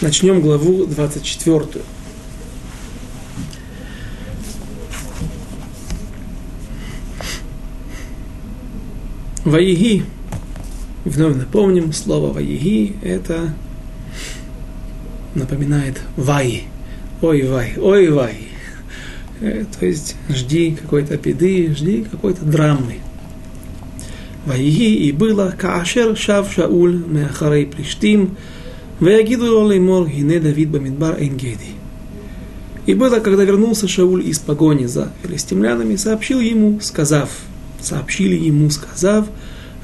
Начнем 0.00 0.40
главу 0.40 0.86
24. 0.86 1.82
Ваиги. 9.44 10.04
Вновь 11.08 11.36
напомним, 11.36 11.94
слово 11.94 12.34
Ваиги 12.34 12.94
это 13.02 13.54
напоминает 15.34 16.02
Вай. 16.18 16.64
Ой, 17.22 17.48
Вай, 17.48 17.72
ой, 17.78 18.10
Вай. 18.10 18.36
Э, 19.40 19.64
то 19.78 19.86
есть 19.86 20.16
жди 20.28 20.76
какой-то 20.78 21.16
беды, 21.16 21.74
жди 21.74 22.04
какой-то 22.10 22.44
драмы. 22.44 22.96
Ваиги 24.44 24.96
и 25.06 25.12
было 25.12 25.54
каашер 25.58 26.14
шав 26.14 26.52
Шауль 26.52 27.02
меахарей 27.06 27.64
плештим, 27.64 28.36
ваягиду 29.00 29.62
леймор 29.62 30.08
бамидбар 30.08 31.16
энгеди. 31.22 31.72
И 32.84 32.92
было, 32.92 33.20
когда 33.20 33.44
вернулся 33.44 33.88
Шауль 33.88 34.28
из 34.28 34.40
погони 34.40 34.84
за 34.84 35.10
филистимлянами, 35.22 35.96
сообщил 35.96 36.40
ему, 36.40 36.80
сказав, 36.82 37.30
сообщили 37.80 38.36
ему, 38.36 38.68
сказав, 38.68 39.26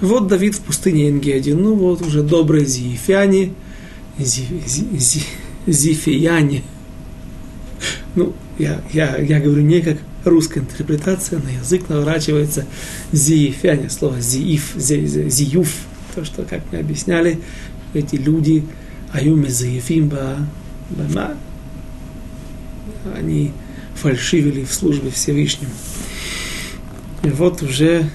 вот 0.00 0.26
Давид 0.28 0.54
в 0.56 0.60
пустыне 0.60 1.08
Энгеди, 1.10 1.50
ну 1.50 1.74
вот 1.74 2.02
уже 2.02 2.22
добрые 2.22 2.66
зиефяне, 2.66 3.52
зи, 4.18 4.44
зи, 4.66 4.86
зи, 4.98 5.22
зифияне, 5.66 6.62
ну, 8.14 8.34
я, 8.58 8.80
я, 8.92 9.16
я 9.16 9.40
говорю 9.40 9.62
не 9.62 9.80
как 9.80 9.98
русская 10.24 10.60
интерпретация, 10.60 11.40
на 11.40 11.48
язык 11.48 11.88
наворачивается. 11.88 12.66
Зиифяне, 13.12 13.90
слово 13.90 14.20
зииф, 14.20 14.72
зи, 14.76 15.06
зи, 15.06 15.28
зиюф, 15.28 15.74
то, 16.14 16.24
что, 16.24 16.42
как 16.42 16.62
мы 16.72 16.78
объясняли, 16.78 17.40
эти 17.92 18.16
люди, 18.16 18.64
аюми 19.12 19.48
зиифим 19.48 20.08
ба, 20.08 20.38
бама, 20.90 21.36
они 23.16 23.52
фальшивили 23.94 24.64
в 24.64 24.72
службе 24.72 25.10
Всевышнему. 25.10 25.72
И 27.22 27.28
вот 27.28 27.62
уже 27.62 28.08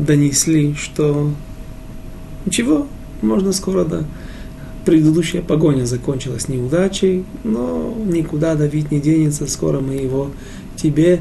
донесли, 0.00 0.74
что 0.74 1.30
ничего, 2.44 2.86
можно 3.22 3.52
скоро 3.52 3.84
да, 3.84 4.04
предыдущая 4.84 5.42
погоня 5.42 5.84
закончилась 5.84 6.48
неудачей, 6.48 7.24
но 7.44 7.94
никуда 8.06 8.54
Давид 8.54 8.90
не 8.90 9.00
денется, 9.00 9.46
скоро 9.46 9.80
мы 9.80 9.94
его 9.94 10.30
тебе 10.76 11.20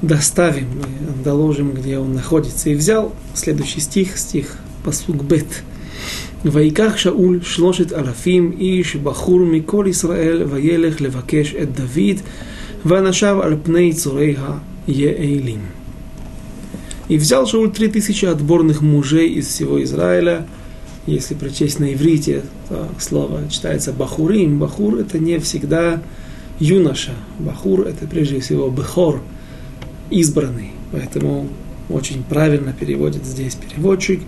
доставим, 0.00 0.68
мы 0.76 1.22
доложим, 1.24 1.72
где 1.72 1.98
он 1.98 2.14
находится. 2.14 2.70
И 2.70 2.74
взял 2.74 3.12
следующий 3.34 3.80
стих, 3.80 4.16
стих 4.16 4.58
посук 4.84 5.24
бет. 5.24 5.62
ויקח 6.44 6.96
שאול 6.96 7.40
שלושת 7.42 7.92
אלפים 7.92 8.52
איש 8.58 8.96
בחור 8.96 9.40
מכל 9.40 9.86
ישראל 9.88 10.42
וילך 10.48 11.00
לבקש 11.00 11.54
את 11.54 11.68
דוד 11.74 12.20
ואנשיו 12.84 13.42
על 13.42 13.56
פני 13.62 13.92
צורי 13.92 14.34
היעלים. 14.86 15.60
и 17.09 17.17
взял 17.17 17.45
Шауль 17.45 17.71
три 17.71 17.89
тысячи 17.89 18.25
отборных 18.25 18.81
мужей 18.81 19.29
из 19.29 19.47
всего 19.47 19.83
Израиля– 19.83 20.47
если 21.05 21.33
прочесть 21.33 21.79
на 21.79 21.93
иврите, 21.93 22.43
слово 22.97 23.41
читается 23.49 23.91
бахурим. 23.91 24.57
Бахур 24.59 24.95
это 24.95 25.19
не 25.19 25.37
всегда 25.39 26.01
юноша. 26.59 27.11
Бахур 27.39 27.81
это 27.81 28.07
прежде 28.07 28.39
всего 28.39 28.69
бехор, 28.69 29.21
избранный. 30.09 30.71
Поэтому 30.93 31.49
очень 31.89 32.23
правильно 32.23 32.71
переводит 32.71 33.25
здесь 33.25 33.55
переводчик. 33.55 34.21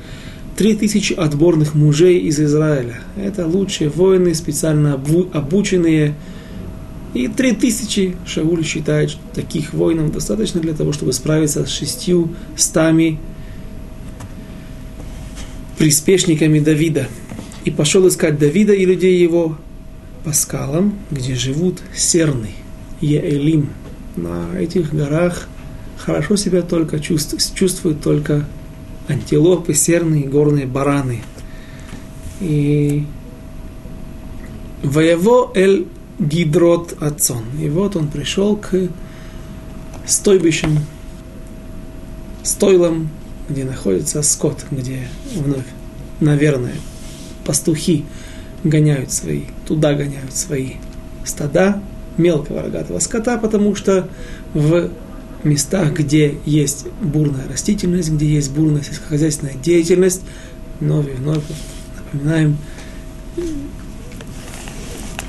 Три 0.57 0.75
тысячи 0.75 1.13
отборных 1.13 1.75
мужей 1.75 2.19
из 2.19 2.39
Израиля. 2.39 2.99
Это 3.15 3.47
лучшие 3.47 3.89
воины, 3.89 4.35
специально 4.35 4.95
обученные. 5.33 6.15
И 7.15 7.29
три 7.29 7.53
тысячи 7.53 8.13
Шауль 8.27 8.65
считает, 8.65 9.11
что 9.11 9.21
таких 9.33 9.73
воинов 9.73 10.11
достаточно 10.11 10.59
для 10.59 10.73
того, 10.73 10.91
чтобы 10.91 11.13
справиться 11.13 11.65
с 11.65 11.69
шестью 11.69 12.29
стами 12.57 13.19
приспешниками 15.77 16.59
Давида. 16.59 17.07
И 17.63 17.71
пошел 17.71 18.05
искать 18.09 18.37
Давида 18.37 18.73
и 18.73 18.85
людей 18.85 19.17
его 19.17 19.57
по 20.25 20.33
скалам, 20.33 20.99
где 21.09 21.35
живут 21.35 21.79
серны, 21.95 22.49
Еэлим. 22.99 23.69
На 24.17 24.59
этих 24.59 24.93
горах 24.93 25.47
хорошо 25.97 26.35
себя 26.35 26.63
только 26.63 26.99
чувствуют, 26.99 27.49
чувствуют 27.55 28.01
только 28.01 28.45
антилопы, 29.07 29.73
серны 29.73 30.21
и 30.21 30.27
горные 30.27 30.65
бараны. 30.65 31.21
И 32.41 33.05
воево 34.83 35.53
эль 35.55 35.87
гидрот 36.19 36.95
отцон. 37.01 37.43
И 37.59 37.69
вот 37.69 37.95
он 37.95 38.07
пришел 38.07 38.55
к 38.55 38.89
стойбищам, 40.05 40.79
стойлам 42.43 43.09
где 43.49 43.63
находится 43.63 44.21
скот, 44.21 44.65
где 44.71 45.07
вновь, 45.35 45.65
наверное, 46.19 46.75
пастухи 47.45 48.05
гоняют 48.63 49.11
свои, 49.11 49.43
туда 49.67 49.93
гоняют 49.93 50.35
свои 50.35 50.73
стада 51.23 51.81
мелкого 52.17 52.63
рогатого 52.63 52.99
скота, 52.99 53.37
потому 53.37 53.75
что 53.75 54.07
в 54.53 54.89
местах, 55.43 55.93
где 55.93 56.37
есть 56.45 56.87
бурная 57.01 57.47
растительность, 57.47 58.09
где 58.09 58.25
есть 58.25 58.51
бурная 58.51 58.81
сельскохозяйственная 58.81 59.55
деятельность, 59.55 60.21
вновь 60.79 61.07
и 61.07 61.11
вновь 61.11 61.43
напоминаем, 61.97 62.57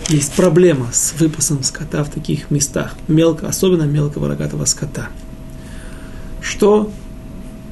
есть 0.08 0.34
проблема 0.34 0.88
с 0.92 1.14
выпасом 1.18 1.62
скота 1.62 2.04
в 2.04 2.10
таких 2.10 2.50
местах, 2.50 2.94
мелко, 3.08 3.48
особенно 3.48 3.84
мелкого 3.84 4.28
рогатого 4.28 4.64
скота. 4.64 5.08
Что 6.40 6.90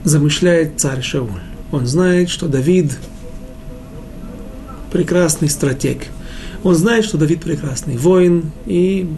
замышляет 0.04 0.80
царь 0.80 1.02
Шауль. 1.02 1.30
Он 1.72 1.86
знает, 1.86 2.28
что 2.28 2.46
Давид 2.48 2.96
прекрасный 4.92 5.48
стратег. 5.48 6.06
Он 6.62 6.74
знает, 6.74 7.04
что 7.04 7.18
Давид 7.18 7.42
прекрасный 7.42 7.96
воин, 7.96 8.52
и 8.66 9.08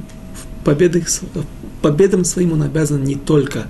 победы, 0.65 1.05
победам 1.83 2.25
своим 2.25 2.53
он 2.53 2.63
обязан 2.63 3.05
не 3.05 3.15
только 3.15 3.67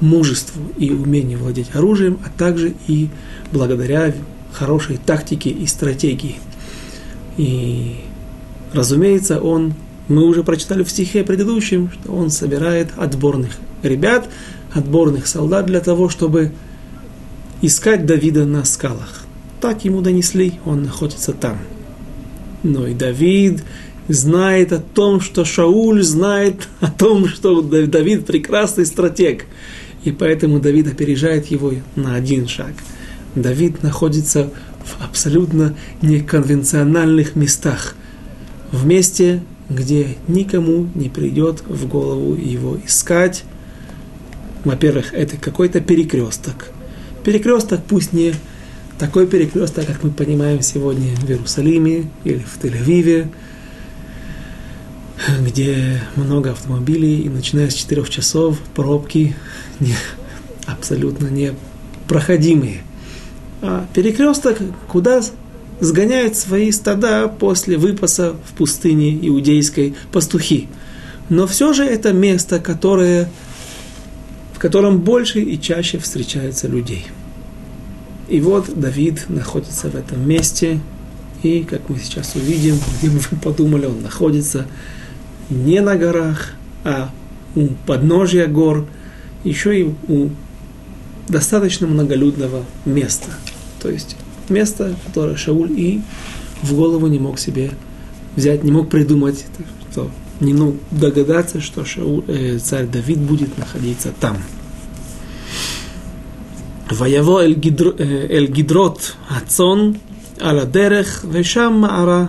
мужеству 0.00 0.62
и 0.76 0.90
умению 0.90 1.38
владеть 1.38 1.74
оружием, 1.74 2.18
а 2.24 2.38
также 2.38 2.74
и 2.86 3.08
благодаря 3.52 4.14
хорошей 4.52 4.98
тактике 4.98 5.50
и 5.50 5.66
стратегии. 5.66 6.36
И, 7.36 7.96
разумеется, 8.72 9.40
он, 9.40 9.74
мы 10.08 10.24
уже 10.24 10.42
прочитали 10.42 10.82
в 10.82 10.90
стихе 10.90 11.24
предыдущем, 11.24 11.90
что 11.92 12.12
он 12.12 12.30
собирает 12.30 12.88
отборных 12.96 13.52
ребят, 13.82 14.28
отборных 14.72 15.26
солдат 15.26 15.66
для 15.66 15.80
того, 15.80 16.08
чтобы 16.08 16.52
искать 17.62 18.06
Давида 18.06 18.44
на 18.44 18.64
скалах. 18.64 19.22
Так 19.60 19.84
ему 19.84 20.02
донесли, 20.02 20.54
он 20.64 20.82
находится 20.82 21.32
там. 21.32 21.58
Но 22.62 22.86
и 22.86 22.94
Давид 22.94 23.62
знает 24.08 24.72
о 24.72 24.78
том, 24.78 25.20
что 25.20 25.44
Шауль 25.44 26.02
знает 26.02 26.68
о 26.80 26.90
том, 26.90 27.28
что 27.28 27.62
Давид 27.62 28.26
прекрасный 28.26 28.86
стратег. 28.86 29.46
И 30.04 30.12
поэтому 30.12 30.60
Давид 30.60 30.86
опережает 30.86 31.46
его 31.46 31.72
на 31.96 32.14
один 32.14 32.46
шаг. 32.46 32.72
Давид 33.34 33.82
находится 33.82 34.50
в 34.84 35.04
абсолютно 35.04 35.74
неконвенциональных 36.02 37.34
местах. 37.34 37.96
В 38.76 38.84
месте, 38.84 39.42
где 39.70 40.16
никому 40.28 40.86
не 40.94 41.08
придет 41.08 41.62
в 41.66 41.88
голову 41.88 42.34
его 42.34 42.76
искать. 42.84 43.44
Во-первых, 44.64 45.14
это 45.14 45.38
какой-то 45.38 45.80
перекресток. 45.80 46.72
Перекресток 47.24 47.80
пусть 47.88 48.12
не 48.12 48.34
такой 48.98 49.26
перекресток, 49.26 49.86
как 49.86 50.04
мы 50.04 50.10
понимаем 50.10 50.60
сегодня 50.60 51.16
в 51.16 51.24
Иерусалиме 51.24 52.10
или 52.24 52.40
в 52.40 52.62
Тель-Авиве, 52.62 53.28
где 55.40 56.02
много 56.16 56.50
автомобилей, 56.50 57.22
и 57.22 57.30
начиная 57.30 57.70
с 57.70 57.74
4 57.74 58.04
часов 58.04 58.58
пробки 58.74 59.34
не, 59.80 59.94
абсолютно 60.66 61.28
непроходимые. 61.28 62.82
А 63.62 63.86
перекресток, 63.94 64.58
куда 64.86 65.22
сгоняют 65.80 66.36
свои 66.36 66.70
стада 66.72 67.28
после 67.28 67.76
выпаса 67.76 68.34
в 68.44 68.54
пустыне 68.54 69.16
иудейской 69.28 69.94
пастухи. 70.12 70.68
Но 71.28 71.46
все 71.46 71.72
же 71.72 71.84
это 71.84 72.12
место, 72.12 72.60
которое, 72.60 73.30
в 74.54 74.58
котором 74.58 75.00
больше 75.00 75.40
и 75.40 75.60
чаще 75.60 75.98
встречается 75.98 76.68
людей. 76.68 77.06
И 78.28 78.40
вот 78.40 78.78
Давид 78.78 79.28
находится 79.28 79.88
в 79.88 79.94
этом 79.94 80.26
месте, 80.28 80.80
и, 81.42 81.62
как 81.62 81.88
мы 81.88 81.98
сейчас 81.98 82.34
увидим, 82.34 82.78
где 82.98 83.10
мы 83.10 83.20
подумали, 83.40 83.86
он 83.86 84.02
находится 84.02 84.66
не 85.50 85.80
на 85.80 85.96
горах, 85.96 86.52
а 86.84 87.10
у 87.54 87.68
подножия 87.86 88.46
гор, 88.46 88.86
еще 89.44 89.80
и 89.80 89.94
у 90.08 90.30
достаточно 91.28 91.86
многолюдного 91.86 92.64
места. 92.84 93.28
То 93.80 93.90
есть 93.90 94.16
место, 94.49 94.95
которое 95.05 95.35
Шауль 95.35 95.71
и 95.71 96.01
в 96.63 96.73
голову 96.73 97.07
не 97.07 97.19
мог 97.19 97.39
себе 97.39 97.71
взять, 98.35 98.63
не 98.63 98.71
мог 98.71 98.89
придумать, 98.89 99.45
что 99.91 100.09
не 100.39 100.53
мог 100.53 100.75
догадаться, 100.91 101.61
что 101.61 101.85
Шауль, 101.85 102.23
э, 102.27 102.57
царь 102.59 102.85
Давид 102.85 103.19
будет 103.19 103.57
находиться 103.57 104.13
там. 104.19 104.37
ויבוא 106.97 107.41
אל, 107.41 107.53
גדר, 107.53 107.91
אל 108.29 108.47
גדרות 108.47 109.15
הצאן 109.29 109.91
על 110.39 110.59
הדרך 110.59 111.25
ושם 111.31 111.73
מערה 111.81 112.25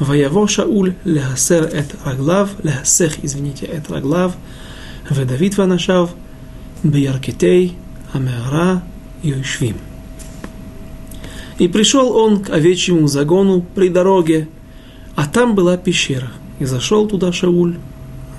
ויבוא 0.00 0.46
שאול 0.46 0.92
להסר 1.04 1.64
את 1.64 1.94
רגליו, 2.06 2.48
להסך, 2.64 3.16
извините, 3.24 3.76
את 3.76 3.90
רגליו, 3.90 4.30
ודוד 5.12 5.52
ואנשיו 5.58 6.08
בירכתי 6.84 7.72
המערה 8.14 8.76
יושבים. 9.24 9.74
И 11.57 11.67
пришел 11.67 12.15
он 12.15 12.43
к 12.43 12.49
овечьему 12.49 13.07
загону 13.07 13.65
при 13.75 13.89
дороге, 13.89 14.47
а 15.15 15.25
там 15.25 15.55
была 15.55 15.77
пещера. 15.77 16.31
И 16.59 16.65
зашел 16.65 17.07
туда 17.07 17.31
Шауль 17.31 17.77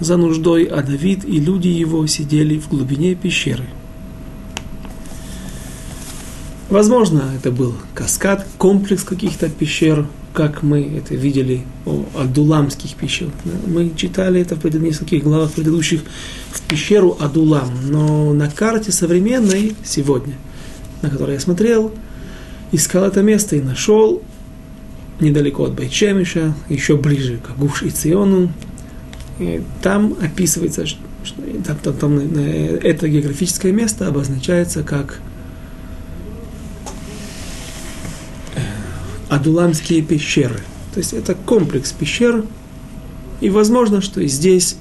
за 0.01 0.17
нуждой, 0.17 0.65
а 0.65 0.83
Давид 0.83 1.25
и 1.25 1.41
люди 1.41 1.69
его 1.69 2.07
сидели 2.07 2.59
в 2.59 2.69
глубине 2.69 3.15
пещеры. 3.15 3.65
Возможно, 6.69 7.31
это 7.37 7.53
был 7.53 7.75
каскад, 7.95 8.47
комплекс 8.59 9.05
каких-то 9.05 9.49
пещер, 9.49 10.07
как 10.35 10.63
мы 10.63 10.83
это 10.83 11.15
видели 11.15 11.63
о 11.87 12.05
Адуламских 12.15 12.97
пещерах. 12.97 13.33
Мы 13.67 13.93
читали 13.97 14.41
это 14.41 14.57
в 14.57 14.65
нескольких 14.65 15.23
главах 15.23 15.53
предыдущих 15.53 16.03
в 16.51 16.61
пещеру 16.63 17.17
Адулам, 17.21 17.71
но 17.89 18.33
на 18.35 18.51
карте 18.51 18.93
современной 18.93 19.75
сегодня, 19.85 20.35
на 21.03 21.09
которой 21.09 21.35
я 21.35 21.41
смотрел, 21.41 21.93
искал 22.73 23.05
это 23.05 23.23
место 23.23 23.57
и 23.57 23.61
нашел 23.61 24.23
недалеко 25.21 25.65
от 25.65 25.75
Байчемиша, 25.75 26.55
еще 26.69 26.97
ближе 26.97 27.39
к 27.39 27.57
Гуш 27.59 27.83
и 27.83 27.91
Циону. 27.91 28.53
И 29.39 29.63
там 29.83 30.17
описывается, 30.21 30.87
что, 30.87 30.99
там, 31.67 31.77
там, 31.83 31.95
там, 31.95 32.19
это 32.19 33.09
географическое 33.09 33.73
место 33.73 34.09
обозначается 34.09 34.83
как 34.83 35.21
Адуламские 39.29 40.03
пещеры. 40.03 40.61
То 40.95 41.01
есть 41.01 41.13
это 41.13 41.35
комплекс 41.35 41.93
пещер, 41.93 42.45
и 43.41 43.51
возможно, 43.51 44.01
что 44.01 44.21
и 44.21 44.29
здесь 44.29 44.77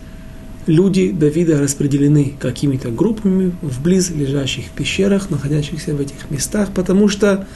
люди 0.68 1.12
Давида 1.12 1.60
распределены 1.60 2.34
какими-то 2.40 2.90
группами 2.90 3.54
в 3.62 3.82
близлежащих 3.82 4.70
пещерах, 4.70 5.30
находящихся 5.30 5.96
в 5.96 6.00
этих 6.00 6.30
местах, 6.30 6.70
потому 6.74 7.10
что 7.10 7.48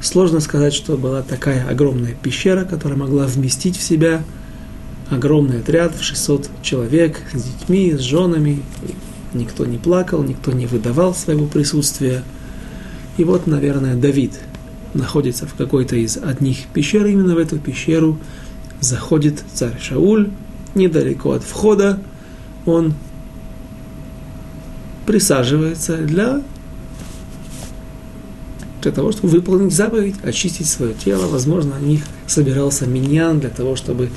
сложно 0.00 0.40
сказать, 0.40 0.72
что 0.74 0.96
была 0.96 1.22
такая 1.22 1.68
огромная 1.68 2.14
пещера, 2.14 2.64
которая 2.64 2.98
могла 2.98 3.26
вместить 3.26 3.76
в 3.76 3.82
себя 3.82 4.22
огромный 5.10 5.60
отряд 5.60 5.94
в 5.94 6.02
600 6.02 6.50
человек 6.62 7.20
с 7.32 7.42
детьми, 7.42 7.92
с 7.92 8.00
женами. 8.00 8.62
Никто 9.34 9.66
не 9.66 9.78
плакал, 9.78 10.22
никто 10.22 10.52
не 10.52 10.66
выдавал 10.66 11.14
своего 11.14 11.46
присутствия. 11.46 12.22
И 13.16 13.24
вот, 13.24 13.46
наверное, 13.46 13.94
Давид– 13.94 14.32
находится 14.94 15.46
в 15.46 15.54
какой-то 15.54 15.96
из 15.96 16.16
одних 16.16 16.66
пещер, 16.72 17.06
именно 17.06 17.34
в 17.34 17.38
эту 17.38 17.58
пещеру 17.58 18.18
заходит 18.80 19.42
царь 19.52 19.78
Шауль, 19.80 20.30
недалеко 20.74 21.32
от 21.32 21.42
входа, 21.42 21.98
он 22.66 22.94
присаживается 25.06 25.96
для, 25.98 26.42
для 28.82 28.92
того, 28.92 29.12
чтобы 29.12 29.28
выполнить 29.28 29.72
заповедь, 29.72 30.16
очистить 30.22 30.66
свое 30.66 30.94
тело. 30.94 31.26
Возможно, 31.26 31.76
о 31.76 31.80
них 31.80 32.02
собирался 32.26 32.86
миньян 32.86 33.40
для 33.40 33.50
того, 33.50 33.76
чтобы 33.76 34.10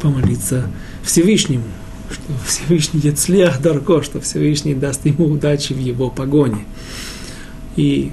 помолиться 0.00 0.70
Всевышнему, 1.02 1.64
что 2.10 2.22
Всевышний 2.46 3.00
Яцлях 3.00 3.60
Дарко, 3.60 4.02
что 4.02 4.20
Всевышний 4.20 4.74
даст 4.74 5.04
ему 5.06 5.26
удачи 5.26 5.72
в 5.72 5.78
его 5.78 6.10
погоне. 6.10 6.64
И 7.76 8.12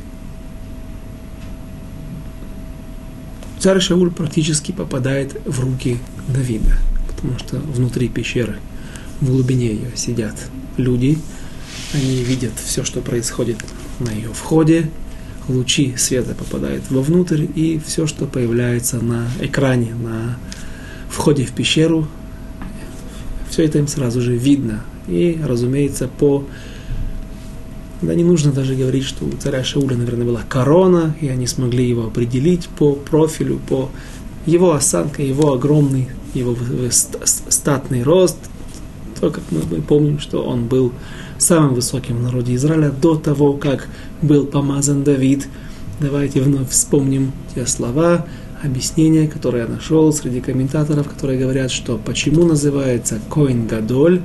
царь 3.59 3.79
Шауль 3.79 4.11
практически 4.11 4.71
попадает 4.71 5.41
в 5.45 5.59
руки 5.59 5.97
Давида, 6.27 6.77
потому 7.07 7.39
что 7.39 7.57
внутри 7.57 8.09
пещеры, 8.09 8.57
в 9.21 9.27
глубине 9.27 9.67
ее 9.67 9.91
сидят 9.95 10.35
люди, 10.77 11.17
они 11.93 12.23
видят 12.23 12.51
все, 12.63 12.83
что 12.83 13.01
происходит 13.01 13.57
на 13.99 14.11
ее 14.11 14.29
входе, 14.33 14.89
лучи 15.47 15.95
света 15.97 16.35
попадают 16.35 16.89
вовнутрь, 16.89 17.45
и 17.55 17.79
все, 17.85 18.07
что 18.07 18.25
появляется 18.25 18.97
на 18.97 19.27
экране, 19.39 19.93
на 19.95 20.37
входе 21.09 21.45
в 21.45 21.51
пещеру, 21.51 22.07
все 23.49 23.63
это 23.63 23.77
им 23.77 23.87
сразу 23.87 24.21
же 24.21 24.35
видно. 24.35 24.83
И, 25.07 25.39
разумеется, 25.43 26.07
по 26.07 26.45
да 28.01 28.13
не 28.13 28.23
нужно 28.23 28.51
даже 28.51 28.75
говорить, 28.75 29.05
что 29.05 29.25
у 29.25 29.31
царя 29.31 29.63
Шауля, 29.63 29.95
наверное, 29.95 30.25
была 30.25 30.41
корона, 30.47 31.15
и 31.21 31.27
они 31.27 31.47
смогли 31.47 31.87
его 31.87 32.07
определить 32.07 32.67
по 32.67 32.93
профилю, 32.93 33.59
по 33.69 33.89
его 34.45 34.73
осанке, 34.73 35.27
его 35.27 35.53
огромный, 35.53 36.09
его 36.33 36.55
статный 36.91 38.03
рост. 38.03 38.37
То, 39.19 39.31
как 39.31 39.43
мы 39.49 39.81
помним, 39.81 40.19
что 40.19 40.43
он 40.43 40.65
был 40.65 40.91
самым 41.37 41.73
высоким 41.73 42.17
в 42.17 42.23
народе 42.23 42.55
Израиля 42.55 42.91
до 42.91 43.15
того, 43.15 43.53
как 43.53 43.87
был 44.21 44.45
помазан 44.45 45.03
Давид. 45.03 45.47
Давайте 45.99 46.41
вновь 46.41 46.69
вспомним 46.69 47.31
те 47.53 47.65
слова, 47.65 48.25
объяснения, 48.63 49.27
которые 49.27 49.63
я 49.63 49.69
нашел 49.69 50.11
среди 50.11 50.41
комментаторов, 50.41 51.07
которые 51.07 51.39
говорят, 51.39 51.71
что 51.71 51.97
почему 51.97 52.45
называется 52.45 53.19
Коин 53.29 53.67
Гадоль, 53.67 54.21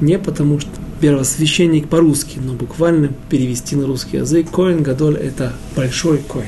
не 0.00 0.18
потому 0.18 0.60
что 0.60 0.70
первосвященник 1.00 1.88
по-русски, 1.88 2.38
но 2.38 2.52
буквально 2.52 3.10
перевести 3.28 3.76
на 3.76 3.86
русский 3.86 4.18
язык, 4.18 4.50
Коин 4.50 4.82
Гадоль– 4.82 5.16
это 5.18 5.52
большой 5.74 6.18
коин. 6.18 6.46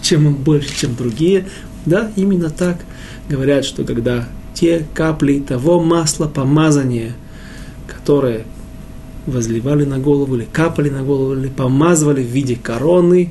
Чем 0.00 0.26
он 0.26 0.34
больше, 0.34 0.76
чем 0.78 0.94
другие, 0.94 1.46
Да, 1.86 2.10
именно 2.16 2.50
так 2.50 2.78
говорят, 3.28 3.64
что 3.64 3.84
когда 3.84 4.28
те 4.54 4.84
капли 4.94 5.38
того 5.38 5.80
масла 5.80 6.26
помазания, 6.26 7.12
которые 7.86 8.44
возливали 9.26 9.84
на 9.84 9.98
голову, 9.98 10.36
или 10.36 10.44
капали 10.44 10.90
на 10.90 11.02
голову, 11.02 11.34
или 11.34 11.48
помазывали 11.48 12.22
в 12.22 12.26
виде 12.26 12.56
короны 12.56 13.30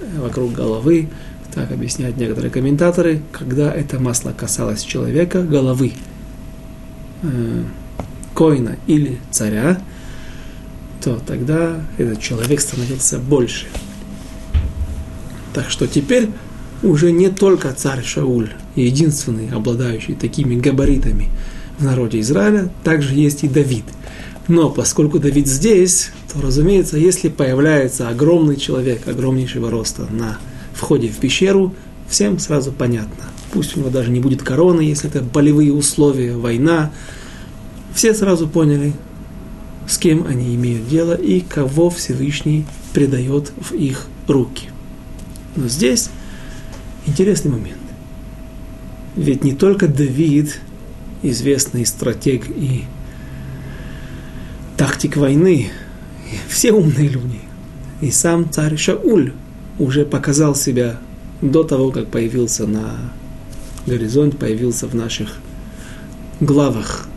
э, 0.00 0.20
вокруг 0.20 0.52
головы, 0.52 1.08
так 1.54 1.70
объясняют 1.70 2.16
некоторые 2.16 2.50
комментаторы, 2.50 3.22
когда 3.32 3.72
это 3.72 4.00
масло 4.00 4.32
касалось 4.36 4.82
человека, 4.82 5.42
головы, 5.42 5.92
э, 7.22 7.62
коина 8.34 8.76
или 8.86 9.18
царя, 9.30 9.80
то 11.02 11.20
тогда 11.24 11.80
этот 11.96 12.20
человек 12.20 12.60
становился 12.60 13.18
больше. 13.18 13.66
Так 15.52 15.70
что 15.70 15.86
теперь 15.86 16.30
уже 16.82 17.12
не 17.12 17.28
только 17.30 17.72
царь 17.72 18.02
Шауль, 18.02 18.50
единственный, 18.74 19.50
обладающий 19.50 20.14
такими 20.14 20.56
габаритами 20.56 21.28
в 21.78 21.84
народе 21.84 22.20
Израиля, 22.20 22.70
также 22.82 23.14
есть 23.14 23.44
и 23.44 23.48
Давид. 23.48 23.84
Но 24.48 24.68
поскольку 24.68 25.18
Давид 25.18 25.46
здесь, 25.46 26.10
то, 26.32 26.40
разумеется, 26.40 26.98
если 26.98 27.28
появляется 27.28 28.08
огромный 28.08 28.56
человек, 28.56 29.08
огромнейшего 29.08 29.70
роста 29.70 30.06
на 30.10 30.38
входе 30.74 31.08
в 31.08 31.16
пещеру, 31.16 31.74
всем 32.08 32.38
сразу 32.38 32.70
понятно. 32.72 33.24
Пусть 33.52 33.76
у 33.76 33.80
него 33.80 33.90
даже 33.90 34.10
не 34.10 34.20
будет 34.20 34.42
короны, 34.42 34.82
если 34.82 35.08
это 35.08 35.22
болевые 35.22 35.72
условия, 35.72 36.36
война. 36.36 36.90
Все 37.94 38.12
сразу 38.12 38.46
поняли, 38.48 38.92
с 39.88 39.96
кем 39.96 40.26
они 40.26 40.54
имеют 40.54 40.88
дело 40.88 41.14
и 41.14 41.40
кого 41.40 41.88
Всевышний 41.88 42.66
предает 42.92 43.52
в 43.56 43.72
их 43.72 44.08
руки. 44.28 44.68
Но 45.56 45.68
здесь 45.68 46.10
интересный 47.06 47.52
момент. 47.52 47.78
Ведь 49.16 49.44
не 49.44 49.52
только 49.52 49.86
Давид, 49.86 50.60
известный 51.22 51.86
стратег 51.86 52.48
и 52.48 52.84
тактик 54.84 55.16
войны, 55.16 55.70
все 56.46 56.70
умные 56.70 57.08
люди, 57.08 57.40
и 58.02 58.10
сам 58.10 58.50
царь 58.50 58.76
Шауль 58.76 59.32
уже 59.78 60.04
показал 60.04 60.54
себя 60.54 60.98
до 61.40 61.64
того, 61.64 61.90
как 61.90 62.08
появился 62.08 62.66
на 62.66 62.96
горизонте, 63.86 64.36
появился 64.36 64.86
в 64.86 64.94
наших 64.94 65.38
главах. 66.38 67.08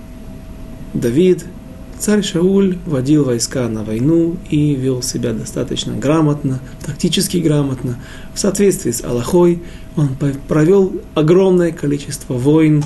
Давид– 0.94 1.44
Царь 2.00 2.24
Шауль 2.24 2.78
водил 2.86 3.26
войска 3.26 3.68
на 3.68 3.84
войну 3.84 4.38
и 4.50 4.76
вел 4.76 5.02
себя 5.02 5.34
достаточно 5.34 5.94
грамотно, 5.94 6.62
тактически 6.86 7.38
грамотно. 7.38 7.98
В 8.34 8.40
соответствии 8.40 8.92
с 8.92 9.04
Аллахой 9.04 9.62
он 9.98 10.10
провел 10.48 11.02
огромное 11.16 11.72
количество 11.72 12.36
войн. 12.36 12.86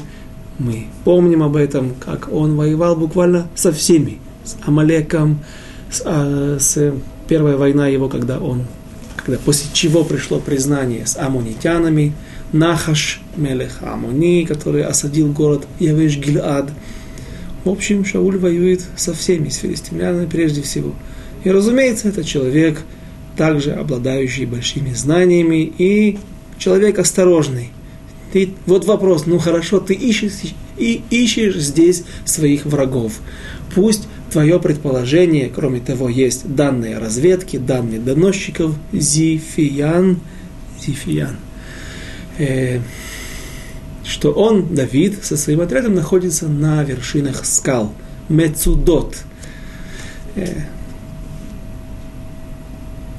Мы 0.57 0.87
помним 1.03 1.43
об 1.43 1.57
этом, 1.57 1.93
как 1.99 2.29
он 2.31 2.55
воевал 2.55 2.95
буквально 2.95 3.47
со 3.53 3.73
всеми. 3.73 4.19
С 4.43 4.55
Амалеком, 4.65 5.39
с, 5.91 6.01
а, 6.05 6.57
с 6.59 6.93
первая 7.27 7.57
война 7.57 7.87
его, 7.87 8.09
когда 8.09 8.39
он, 8.39 8.63
когда 9.17 9.39
после 9.39 9.69
чего 9.73 10.03
пришло 10.03 10.39
признание 10.39 11.05
с 11.05 11.17
амунитянами, 11.17 12.13
Нахаш, 12.51 13.21
Мелех 13.37 13.81
Амуни, 13.81 14.45
который 14.45 14.83
осадил 14.83 15.31
город 15.31 15.67
Явеш 15.79 16.17
Гильад– 16.17 16.69
в 17.63 17.69
общем, 17.69 18.03
Шауль 18.03 18.37
воюет 18.37 18.81
со 18.95 19.13
всеми, 19.13 19.49
с 19.49 19.57
филистимлянами 19.57 20.25
прежде 20.25 20.63
всего. 20.63 20.95
И, 21.43 21.51
разумеется, 21.51 22.09
это 22.09 22.23
человек, 22.23 22.81
также 23.37 23.71
обладающий 23.71 24.45
большими 24.45 24.93
знаниями 24.93 25.71
и 25.77 26.17
человек 26.57 26.97
осторожный. 26.97 27.69
Ты, 28.33 28.53
вот 28.65 28.85
вопрос, 28.85 29.25
ну 29.25 29.37
хорошо, 29.37 29.79
ты 29.79 29.93
ищешь, 29.93 30.53
и 30.77 31.01
ищешь 31.09 31.57
здесь 31.57 32.03
своих 32.25 32.65
врагов. 32.65 33.19
Пусть 33.75 34.07
твое 34.31 34.59
предположение, 34.59 35.51
кроме 35.53 35.79
того, 35.79 36.09
есть 36.09 36.55
данные 36.55 36.97
разведки, 36.97 37.57
данные 37.57 37.99
доносчиков, 37.99 38.75
Зифиян, 38.93 40.19
Зифиян. 40.79 41.35
Э, 42.37 42.79
что 44.03 44.31
он, 44.31 44.73
Давид, 44.73 45.23
со 45.23 45.37
своим 45.37 45.61
отрядом 45.61 45.93
находится 45.93 46.47
на 46.47 46.83
вершинах 46.83 47.45
скал, 47.45 47.93
Мецудот. 48.29 49.17
Э, 50.35 50.61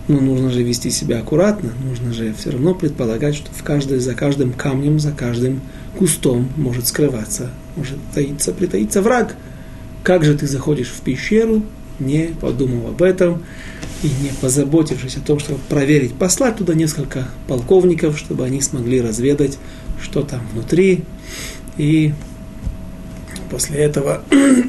но 0.09 0.21
нужно 0.21 0.51
же 0.51 0.63
вести 0.63 0.91
себя 0.91 1.21
аккуратно, 1.21 1.71
нужно 1.85 2.13
же 2.13 2.35
все 2.35 2.51
равно 2.51 2.75
предполагать, 2.75 3.37
что 3.37 3.51
в 3.53 3.63
каждой, 3.63 4.01
за 4.01 4.15
каждым 4.15 4.53
камнем, 4.53 4.99
за 4.99 5.13
каждым 5.13 5.61
кустом 5.97 6.49
может 6.57 6.87
скрываться, 6.87 7.51
может 7.77 7.99
таиться, 8.15 8.53
притаиться 8.53 9.01
враг. 9.03 9.37
Как 10.03 10.25
же 10.25 10.37
ты 10.37 10.47
заходишь 10.47 10.89
в 10.89 11.01
пещеру, 11.01 11.63
не 12.01 12.35
подумав 12.41 12.87
об 12.87 13.03
этом 13.03 13.43
и 14.03 14.09
не 14.09 14.31
позаботившись 14.41 15.17
о 15.17 15.21
том, 15.21 15.39
чтобы 15.39 15.61
проверить, 15.69 16.15
послать 16.15 16.57
туда 16.57 16.75
несколько 16.75 17.29
полковников, 17.47 18.19
чтобы 18.19 18.45
они 18.45 18.61
смогли 18.61 19.01
разведать 19.01 19.59
что 20.03 20.23
там 20.23 20.41
внутри, 20.53 21.05
и 21.77 22.13
после 23.51 23.79
этого 23.79 24.23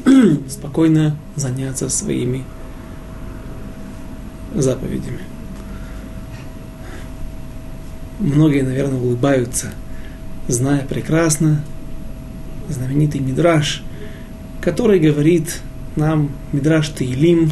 спокойно 0.50 1.18
заняться 1.36 1.90
своими 1.90 2.44
заповедями. 4.54 5.20
Многие, 8.20 8.62
наверное, 8.62 9.00
улыбаются, 9.00 9.72
зная 10.48 10.86
прекрасно 10.86 11.64
знаменитый 12.70 13.20
Мидраш, 13.20 13.84
который 14.64 14.98
говорит 14.98 15.60
нам, 15.98 16.32
Мидраш 16.54 16.88
Таилим, 16.90 17.52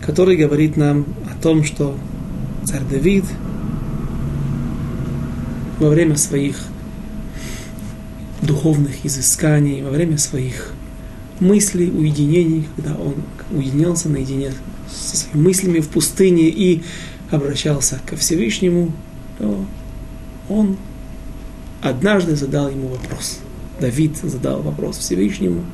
который 0.00 0.36
говорит 0.36 0.76
нам 0.76 1.04
о 1.28 1.42
том, 1.42 1.64
что 1.64 1.98
царь 2.64 2.84
Давид 2.88 3.24
во 5.80 5.88
время 5.88 6.16
своих 6.16 6.56
духовных 8.40 9.04
изысканий, 9.04 9.82
во 9.82 9.90
время 9.90 10.16
своих 10.16 10.72
мыслей, 11.40 11.90
уединений, 11.90 12.68
когда 12.76 12.94
он 12.94 13.16
уединялся 13.50 14.08
наедине 14.08 14.52
со 14.88 15.16
своими 15.16 15.44
мыслями 15.44 15.80
в 15.80 15.88
пустыне 15.88 16.48
и 16.48 16.84
обращался 17.32 18.00
ко 18.06 18.16
Всевышнему, 18.16 18.92
то 19.38 19.64
он 20.48 20.76
однажды 21.82 22.36
задал 22.36 22.70
ему 22.70 22.88
вопрос. 22.88 23.40
Давид 23.80 24.16
задал 24.18 24.62
вопрос 24.62 24.98
Всевышнему. 24.98 25.64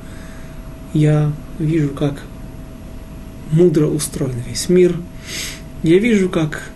Я 0.94 1.32
вижу, 1.58 1.90
как 1.90 2.22
мудро 3.50 3.86
устроен 3.86 4.36
весь 4.48 4.68
мир. 4.68 4.96
Я 5.82 5.98
вижу, 5.98 6.28
как 6.28 6.70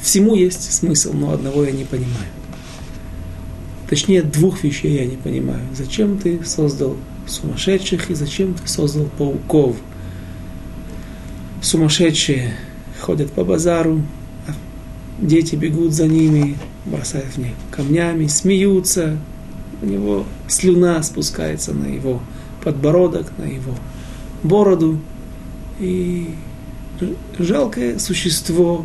всему 0.00 0.34
есть 0.34 0.72
смысл, 0.72 1.12
но 1.12 1.32
одного 1.32 1.64
я 1.64 1.72
не 1.72 1.84
понимаю. 1.84 2.30
Точнее, 3.88 4.22
двух 4.22 4.64
вещей 4.64 4.96
я 4.96 5.04
не 5.04 5.16
понимаю. 5.16 5.60
Зачем 5.74 6.16
ты 6.16 6.42
создал 6.44 6.96
сумасшедших 7.26 8.10
и 8.10 8.14
зачем 8.14 8.54
ты 8.54 8.66
создал 8.66 9.04
пауков? 9.18 9.76
Сумасшедшие 11.60 12.54
ходят 13.00 13.32
по 13.32 13.44
базару, 13.44 14.00
а 14.46 14.52
дети 15.20 15.56
бегут 15.56 15.92
за 15.92 16.06
ними, 16.06 16.56
бросают 16.86 17.34
в 17.34 17.38
них 17.38 17.52
камнями, 17.70 18.28
смеются, 18.28 19.18
у 19.82 19.86
него 19.86 20.24
слюна 20.48 21.02
спускается 21.02 21.74
на 21.74 21.86
его 21.86 22.22
подбородок, 22.62 23.32
на 23.38 23.44
его 23.44 23.74
бороду. 24.42 25.00
И 25.78 26.34
жалкое 27.38 27.98
существо, 27.98 28.84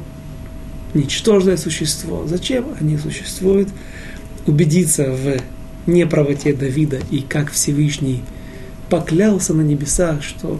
ничтожное 0.93 1.57
существо. 1.57 2.26
Зачем 2.28 2.65
они 2.80 2.97
существуют? 2.97 3.69
убедиться 4.45 5.11
в 5.11 5.39
неправоте 5.89 6.53
Давида 6.53 6.99
и 7.11 7.21
как 7.21 7.51
Всевышний 7.51 8.23
поклялся 8.89 9.53
на 9.53 9.61
небесах, 9.61 10.23
что 10.23 10.59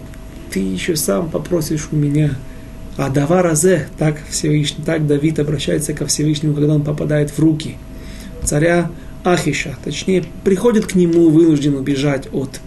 ты 0.51 0.59
еще 0.59 0.95
сам 0.95 1.30
попросишь 1.30 1.89
у 1.91 1.95
меня. 1.95 2.32
А 2.97 3.09
Даваразе, 3.09 3.89
так 3.97 4.18
Всевышний, 4.30 4.84
так 4.86 5.05
Давид 5.05 5.39
обращается 5.39 5.93
ко 5.93 6.05
Всевышнему, 6.05 6.55
когда 6.55 6.76
он 6.76 6.84
попадает 6.84 7.30
в 7.30 7.39
руки 7.39 7.76
царя 8.43 8.89
Ахиша, 9.24 9.76
точнее, 9.84 10.24
приходит 10.43 10.86
к 10.86 10.95
нему, 10.95 11.30
вынужден 11.30 11.76
убежать 11.76 12.28
от 12.32 12.61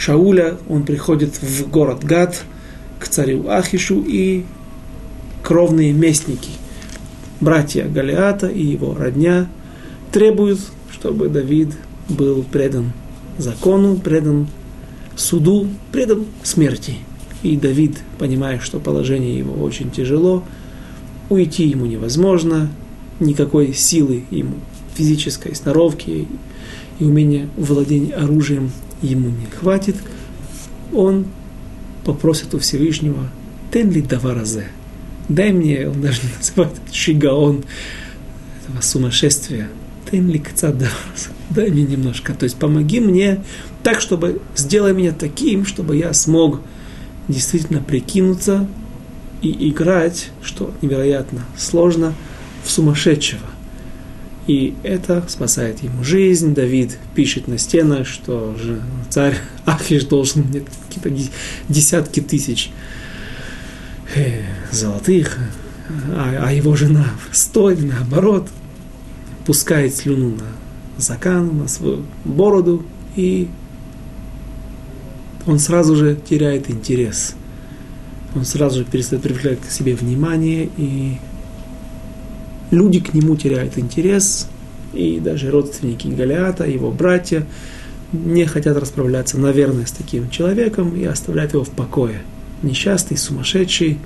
Шауля, 0.00 0.56
он 0.68 0.82
приходит 0.82 1.40
в 1.40 1.70
город 1.70 2.02
Гад, 2.02 2.42
к 2.98 3.06
царю 3.06 3.48
Ахишу 3.48 4.02
и 4.06 4.44
кровные 5.42 5.92
местники, 5.92 6.50
братья 7.40 7.84
Галиата 7.86 8.48
и 8.48 8.64
его 8.64 8.94
родня– 8.94 9.48
требует, 10.12 10.58
чтобы 10.92 11.28
Давид 11.28 11.74
был 12.08 12.42
предан 12.42 12.92
закону, 13.38 13.96
предан 13.96 14.48
суду, 15.16 15.68
предан 15.92 16.26
смерти. 16.42 16.96
И 17.42 17.56
Давид, 17.56 17.98
понимая, 18.18 18.60
что 18.60 18.80
положение 18.80 19.38
его 19.38 19.62
очень 19.62 19.90
тяжело, 19.90 20.44
уйти 21.30 21.66
ему 21.66 21.86
невозможно, 21.86 22.68
никакой 23.18 23.72
силы 23.72 24.24
ему 24.30 24.56
физической 24.94 25.54
сноровки 25.54 26.26
и 26.98 27.04
умения 27.04 27.48
владения 27.56 28.14
оружием 28.14 28.72
ему 29.02 29.28
не 29.28 29.46
хватит, 29.46 29.96
он 30.92 31.26
попросит 32.04 32.54
у 32.54 32.58
Всевышнего 32.58 33.28
«Тен 33.72 33.90
даваразе» 34.02 34.66
дай 35.30 35.52
мне, 35.52 35.88
он 35.88 36.00
даже 36.02 36.20
не 36.22 36.30
называет 36.36 36.74
шигаон, 36.92 37.64
этого 38.62 38.82
сумасшествия, 38.82 39.68
тен 40.10 40.28
ли 40.28 40.42
дай 41.50 41.70
мне 41.70 41.82
немножко, 41.82 42.34
то 42.34 42.44
есть 42.44 42.56
помоги 42.56 43.00
мне 43.00 43.42
так, 43.82 44.00
чтобы, 44.00 44.42
сделай 44.56 44.92
меня 44.92 45.12
таким, 45.12 45.64
чтобы 45.64 45.96
я 45.96 46.12
смог 46.12 46.60
действительно 47.28 47.80
прикинуться 47.80 48.68
и 49.40 49.70
играть, 49.70 50.30
что 50.42 50.74
невероятно 50.82 51.44
сложно, 51.56 52.12
в 52.64 52.70
сумасшедшего. 52.70 53.40
И 54.50 54.74
это 54.82 55.22
спасает 55.28 55.80
ему 55.80 56.02
жизнь. 56.02 56.54
Давид 56.54 56.98
пишет 57.14 57.46
на 57.46 57.56
стенах, 57.56 58.04
что 58.04 58.56
же 58.56 58.82
царь 59.08 59.36
Ахиш 59.64 60.06
должен 60.06 60.42
мне 60.42 60.62
какие-то 60.88 61.30
десятки 61.68 62.18
тысяч 62.18 62.72
э, 64.16 64.42
золотых, 64.72 65.38
а, 66.16 66.46
а 66.46 66.52
его 66.52 66.74
жена 66.74 67.06
стой, 67.30 67.76
наоборот, 67.76 68.48
пускает 69.46 69.94
слюну 69.94 70.30
на 70.30 71.00
закан, 71.00 71.56
на 71.56 71.68
свою 71.68 72.04
бороду, 72.24 72.84
и 73.14 73.48
он 75.46 75.60
сразу 75.60 75.94
же 75.94 76.18
теряет 76.28 76.68
интерес. 76.68 77.36
Он 78.34 78.44
сразу 78.44 78.80
же 78.80 78.84
перестает 78.84 79.22
привлекать 79.22 79.60
к 79.60 79.70
себе 79.70 79.94
внимание, 79.94 80.68
и 80.76 81.18
люди 82.70 83.00
к 83.00 83.14
нему 83.14 83.36
теряют 83.36 83.78
интерес, 83.78 84.48
и 84.92 85.20
даже 85.20 85.50
родственники 85.50 86.08
Галиата, 86.08 86.64
его 86.64 86.90
братья, 86.90 87.46
не 88.12 88.44
хотят 88.44 88.76
расправляться, 88.76 89.38
наверное, 89.38 89.86
с 89.86 89.92
таким 89.92 90.30
человеком 90.30 90.96
и 90.96 91.04
оставляют 91.04 91.52
его 91.52 91.64
в 91.64 91.70
покое. 91.70 92.22
Несчастный, 92.62 93.16
сумасшедший. 93.16 93.98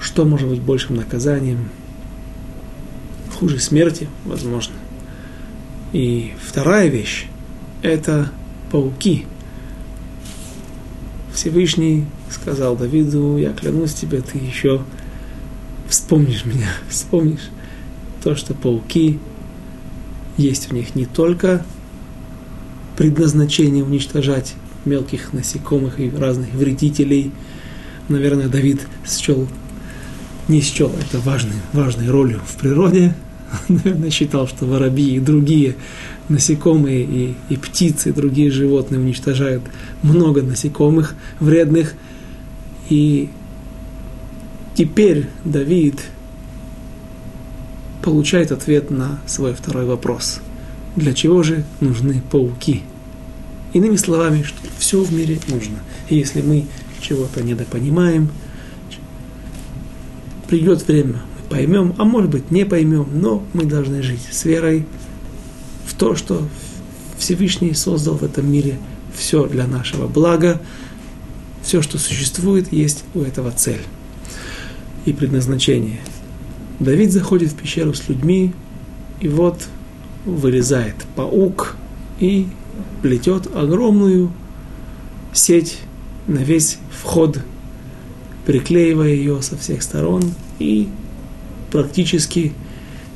Что 0.00 0.24
может 0.24 0.48
быть 0.48 0.60
большим 0.60 0.96
наказанием? 0.96 1.68
Хуже 3.38 3.58
смерти, 3.58 4.08
возможно. 4.24 4.74
И 5.92 6.32
вторая 6.42 6.88
вещь– 6.88 7.26
это 7.82 8.30
пауки. 8.70 9.24
Всевышний 11.32 12.06
сказал 12.30 12.76
Давиду, 12.76 13.36
я 13.36 13.52
клянусь 13.52 13.94
тебе, 13.94 14.20
ты 14.20 14.38
еще 14.38 14.82
вспомнишь 15.88 16.44
меня, 16.44 16.68
вспомнишь 16.88 17.50
то, 18.22 18.34
что 18.34 18.54
пауки 18.54 19.18
есть 20.36 20.70
у 20.70 20.74
них 20.74 20.94
не 20.94 21.06
только 21.06 21.64
предназначение 22.96 23.84
уничтожать 23.84 24.54
мелких 24.84 25.32
насекомых 25.32 26.00
и 26.00 26.10
разных 26.10 26.52
вредителей. 26.54 27.32
Наверное, 28.08 28.48
Давид 28.48 28.86
счел, 29.06 29.48
не 30.48 30.60
счел 30.60 30.92
это 31.00 31.18
важной, 31.20 31.56
важной 31.72 32.08
ролью 32.08 32.40
в 32.46 32.56
природе. 32.56 33.14
Наверное, 33.68 34.10
считал, 34.10 34.46
что 34.48 34.64
воробьи 34.66 35.16
и 35.16 35.20
другие 35.20 35.76
насекомые 36.28 37.04
и, 37.04 37.34
и 37.48 37.56
птицы, 37.56 38.10
и 38.10 38.12
другие 38.12 38.50
животные 38.50 39.00
уничтожают 39.00 39.62
много 40.02 40.42
насекомых 40.42 41.14
вредных. 41.40 41.94
И 42.88 43.30
теперь 44.76 45.26
Давид 45.44 46.02
получает 48.02 48.52
ответ 48.52 48.90
на 48.90 49.18
свой 49.26 49.54
второй 49.54 49.86
вопрос. 49.86 50.40
Для 50.94 51.12
чего 51.12 51.42
же 51.42 51.64
нужны 51.80 52.22
пауки? 52.30 52.82
Иными 53.72 53.96
словами, 53.96 54.42
что 54.42 54.58
все 54.78 55.02
в 55.02 55.12
мире 55.12 55.40
нужно. 55.48 55.78
И 56.08 56.16
если 56.16 56.40
мы 56.40 56.66
чего-то 57.00 57.42
недопонимаем, 57.42 58.30
придет 60.48 60.86
время, 60.86 61.14
мы 61.14 61.50
поймем, 61.50 61.94
а 61.98 62.04
может 62.04 62.30
быть 62.30 62.50
не 62.50 62.64
поймем, 62.64 63.08
но 63.12 63.42
мы 63.52 63.64
должны 63.64 64.02
жить 64.02 64.26
с 64.30 64.44
верой 64.44 64.86
в 65.86 65.94
то, 65.94 66.14
что 66.14 66.46
Всевышний 67.18 67.74
создал 67.74 68.14
в 68.14 68.22
этом 68.22 68.50
мире 68.50 68.78
все 69.14 69.46
для 69.46 69.66
нашего 69.66 70.06
блага, 70.06 70.60
все, 71.62 71.82
что 71.82 71.98
существует, 71.98 72.72
есть 72.72 73.04
у 73.14 73.22
этого 73.22 73.50
цель 73.50 73.82
и 75.06 75.12
предназначение. 75.12 76.00
Давид 76.78 77.10
заходит 77.10 77.52
в 77.52 77.56
пещеру 77.56 77.94
с 77.94 78.08
людьми, 78.08 78.52
и 79.20 79.28
вот 79.28 79.66
вылезает 80.26 80.96
паук 81.14 81.76
и 82.20 82.48
плетет 83.00 83.48
огромную 83.54 84.30
сеть 85.32 85.78
на 86.26 86.38
весь 86.38 86.78
вход, 86.90 87.38
приклеивая 88.44 89.08
ее 89.08 89.40
со 89.40 89.56
всех 89.56 89.82
сторон 89.82 90.24
и 90.58 90.88
практически 91.70 92.52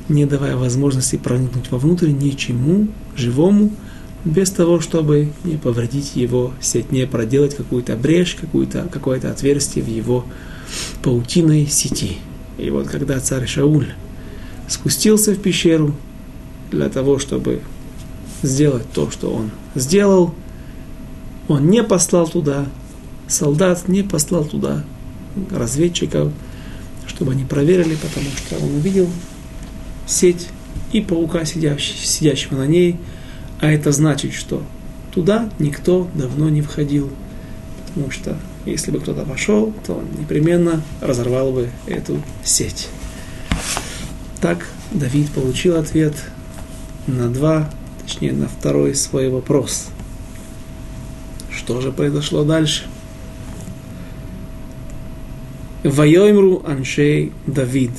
не 0.09 0.25
давая 0.25 0.55
возможности 0.55 1.17
проникнуть 1.17 1.71
вовнутрь 1.71 2.09
ничему 2.09 2.87
живому, 3.15 3.71
без 4.23 4.51
того, 4.51 4.79
чтобы 4.79 5.29
не 5.43 5.57
повредить 5.57 6.15
его 6.15 6.53
сеть, 6.61 6.91
не 6.91 7.07
проделать 7.07 7.55
какую-то 7.55 7.95
брешь, 7.95 8.35
какую-то, 8.35 8.87
какое-то 8.91 9.31
отверстие 9.31 9.83
в 9.83 9.87
его 9.87 10.25
паутиной 11.01 11.65
сети. 11.67 12.17
И 12.57 12.69
вот 12.69 12.87
когда 12.87 13.19
царь 13.19 13.47
Шауль 13.47 13.87
спустился 14.67 15.33
в 15.33 15.39
пещеру 15.39 15.95
для 16.69 16.89
того, 16.89 17.19
чтобы 17.19 17.61
сделать 18.43 18.85
то, 18.93 19.09
что 19.09 19.31
он 19.31 19.51
сделал, 19.75 20.33
он 21.47 21.67
не 21.67 21.83
послал 21.83 22.27
туда 22.27 22.67
солдат, 23.27 23.87
не 23.87 24.03
послал 24.03 24.45
туда 24.45 24.83
разведчиков, 25.49 26.31
чтобы 27.07 27.31
они 27.31 27.43
проверили, 27.43 27.95
потому 27.95 28.27
что 28.37 28.63
он 28.63 28.75
увидел 28.75 29.09
сеть 30.05 30.47
и 30.91 31.01
паука, 31.01 31.45
сидящего, 31.45 32.55
на 32.57 32.67
ней, 32.67 32.97
а 33.61 33.71
это 33.71 33.91
значит, 33.91 34.33
что 34.33 34.63
туда 35.13 35.49
никто 35.59 36.09
давно 36.15 36.49
не 36.49 36.63
входил. 36.63 37.11
Потому 37.87 38.09
что 38.09 38.35
если 38.65 38.89
бы 38.89 38.99
кто-то 38.99 39.23
пошел, 39.23 39.71
то 39.85 39.93
он 39.93 40.05
непременно 40.19 40.81
разорвал 40.99 41.51
бы 41.51 41.69
эту 41.85 42.19
сеть. 42.43 42.89
Так 44.41 44.67
Давид 44.91 45.29
получил 45.29 45.77
ответ 45.77 46.15
на 47.05 47.29
два, 47.29 47.69
точнее 48.01 48.33
на 48.33 48.47
второй 48.47 48.95
свой 48.95 49.29
вопрос. 49.29 49.89
Что 51.51 51.81
же 51.81 51.91
произошло 51.91 52.43
дальше? 52.43 52.85
Вайоймру 55.83 56.63
аншей 56.65 57.31
Давид. 57.45 57.91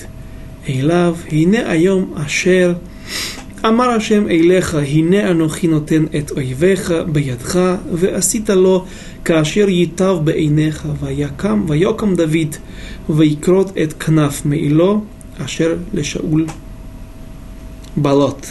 Эйлав, 0.67 1.19
ине 1.31 1.63
айом 1.63 2.15
ашер– 2.17 2.81
אמר 3.67 3.89
השם 3.89 4.29
אליך, 4.29 4.75
הנה 4.75 5.31
אנוכי 5.31 5.69
נותן 5.69 6.05
את 6.19 6.31
אויביך 6.31 6.93
בידך, 7.13 7.61
ועשית 7.93 8.51
לו 8.51 8.85
כאשר 9.25 9.69
ייטב 9.69 10.17
בעיניך, 10.25 10.89
ויקם, 11.01 11.65
ויקם 11.69 12.15
דוד, 12.15 12.57
ויקרות 13.11 13.73
את 13.83 13.93
כנף 13.93 14.47
מעילו, 14.47 15.05
אשר 15.39 15.77
לשאול 15.95 16.47
בלוט. 17.97 18.47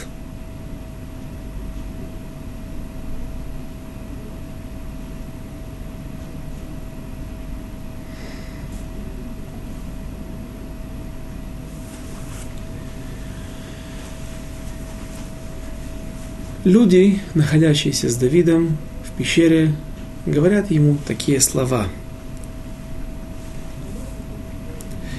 Люди, 16.64 17.18
находящиеся 17.34 18.08
с 18.08 18.14
Давидом 18.14 18.76
в 19.04 19.10
пещере, 19.18 19.74
говорят 20.26 20.70
ему 20.70 20.96
такие 21.08 21.40
слова. 21.40 21.88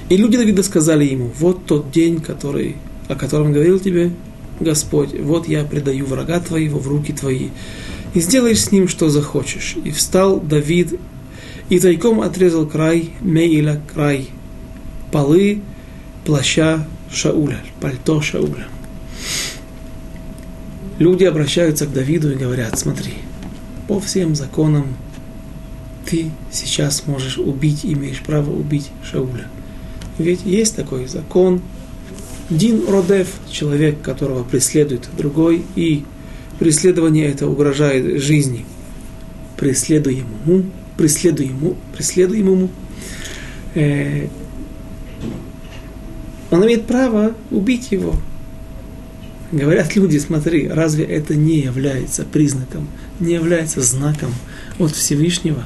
И 0.08 0.16
люди 0.16 0.38
Давида 0.38 0.62
сказали 0.62 1.04
ему, 1.04 1.30
вот 1.38 1.66
тот 1.66 1.90
день, 1.90 2.22
который, 2.22 2.76
о 3.08 3.14
котором 3.14 3.52
говорил 3.52 3.78
тебе 3.78 4.12
Господь, 4.58 5.12
вот 5.20 5.46
я 5.46 5.64
предаю 5.64 6.06
врага 6.06 6.40
твоего 6.40 6.78
в 6.78 6.88
руки 6.88 7.12
твои, 7.12 7.48
и 8.14 8.20
сделаешь 8.20 8.64
с 8.64 8.72
ним, 8.72 8.88
что 8.88 9.10
захочешь. 9.10 9.76
И 9.84 9.90
встал 9.90 10.40
Давид, 10.40 10.98
и 11.68 11.78
тайком 11.78 12.22
отрезал 12.22 12.66
край 12.66 13.10
Меиля, 13.20 13.82
край 13.92 14.30
полы 15.12 15.60
плаща 16.24 16.88
Шауля, 17.10 17.60
пальто 17.82 18.22
Шауля 18.22 18.66
люди 20.98 21.24
обращаются 21.24 21.86
к 21.86 21.92
Давиду 21.92 22.32
и 22.32 22.36
говорят, 22.36 22.78
смотри, 22.78 23.14
по 23.88 24.00
всем 24.00 24.34
законам 24.34 24.96
ты 26.06 26.30
сейчас 26.50 27.06
можешь 27.06 27.38
убить, 27.38 27.80
имеешь 27.84 28.20
право 28.20 28.50
убить 28.50 28.90
Шауля. 29.02 29.46
Ведь 30.18 30.44
есть 30.44 30.76
такой 30.76 31.06
закон, 31.06 31.60
Дин 32.50 32.86
Родев, 32.88 33.28
человек, 33.50 34.00
которого 34.02 34.44
преследует 34.44 35.08
другой, 35.16 35.64
и 35.76 36.04
преследование 36.58 37.26
это 37.26 37.48
угрожает 37.48 38.22
жизни 38.22 38.66
преследуемому, 39.56 40.64
преследуемому, 40.96 41.76
преследуемому, 41.94 42.70
э, 43.74 44.28
он 46.50 46.64
имеет 46.66 46.86
право 46.86 47.34
убить 47.50 47.90
его. 47.90 48.14
Говорят 49.54 49.94
люди, 49.94 50.18
смотри, 50.18 50.66
разве 50.66 51.04
это 51.04 51.36
не 51.36 51.60
является 51.60 52.24
признаком, 52.24 52.88
не 53.20 53.34
является 53.34 53.82
знаком 53.82 54.34
от 54.80 54.90
Всевышнего, 54.90 55.62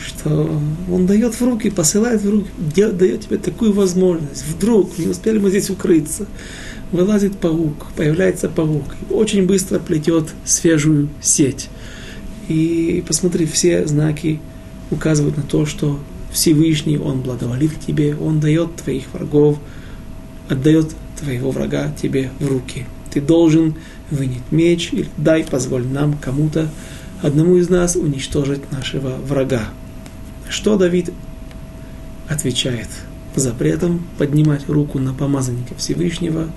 что 0.00 0.60
Он 0.88 1.04
дает 1.04 1.34
в 1.34 1.42
руки, 1.42 1.68
посылает 1.68 2.22
в 2.22 2.30
руки, 2.30 2.48
дает 2.76 3.22
тебе 3.22 3.38
такую 3.38 3.72
возможность. 3.72 4.46
Вдруг, 4.46 4.96
не 4.98 5.08
успели 5.08 5.38
мы 5.38 5.50
здесь 5.50 5.68
укрыться, 5.68 6.28
вылазит 6.92 7.36
паук, 7.38 7.86
появляется 7.96 8.48
паук, 8.48 8.94
очень 9.10 9.46
быстро 9.46 9.80
плетет 9.80 10.28
свежую 10.44 11.08
сеть. 11.20 11.70
И 12.46 13.02
посмотри, 13.04 13.46
все 13.46 13.84
знаки 13.88 14.38
указывают 14.92 15.36
на 15.36 15.42
то, 15.42 15.66
что 15.66 15.98
Всевышний, 16.30 16.98
Он 16.98 17.22
благоволит 17.22 17.72
тебе, 17.84 18.14
Он 18.14 18.38
дает 18.38 18.76
твоих 18.76 19.12
врагов, 19.12 19.58
отдает 20.48 20.94
твоего 21.18 21.50
врага 21.50 21.92
тебе 22.00 22.30
в 22.38 22.46
руки. 22.46 22.86
Ты 23.10 23.20
должен 23.20 23.74
вынять 24.10 24.50
меч 24.50 24.90
или 24.92 25.08
дай, 25.16 25.44
позволь 25.44 25.86
нам, 25.86 26.16
кому-то, 26.16 26.68
одному 27.22 27.56
из 27.56 27.68
нас 27.68 27.96
уничтожить 27.96 28.70
нашего 28.72 29.16
врага. 29.16 29.62
Что 30.48 30.76
Давид 30.76 31.12
отвечает? 32.28 32.88
Запретом 33.34 34.06
поднимать 34.18 34.68
руку 34.68 34.98
на 34.98 35.14
помазанника 35.14 35.74
Всевышнего. 35.76 36.48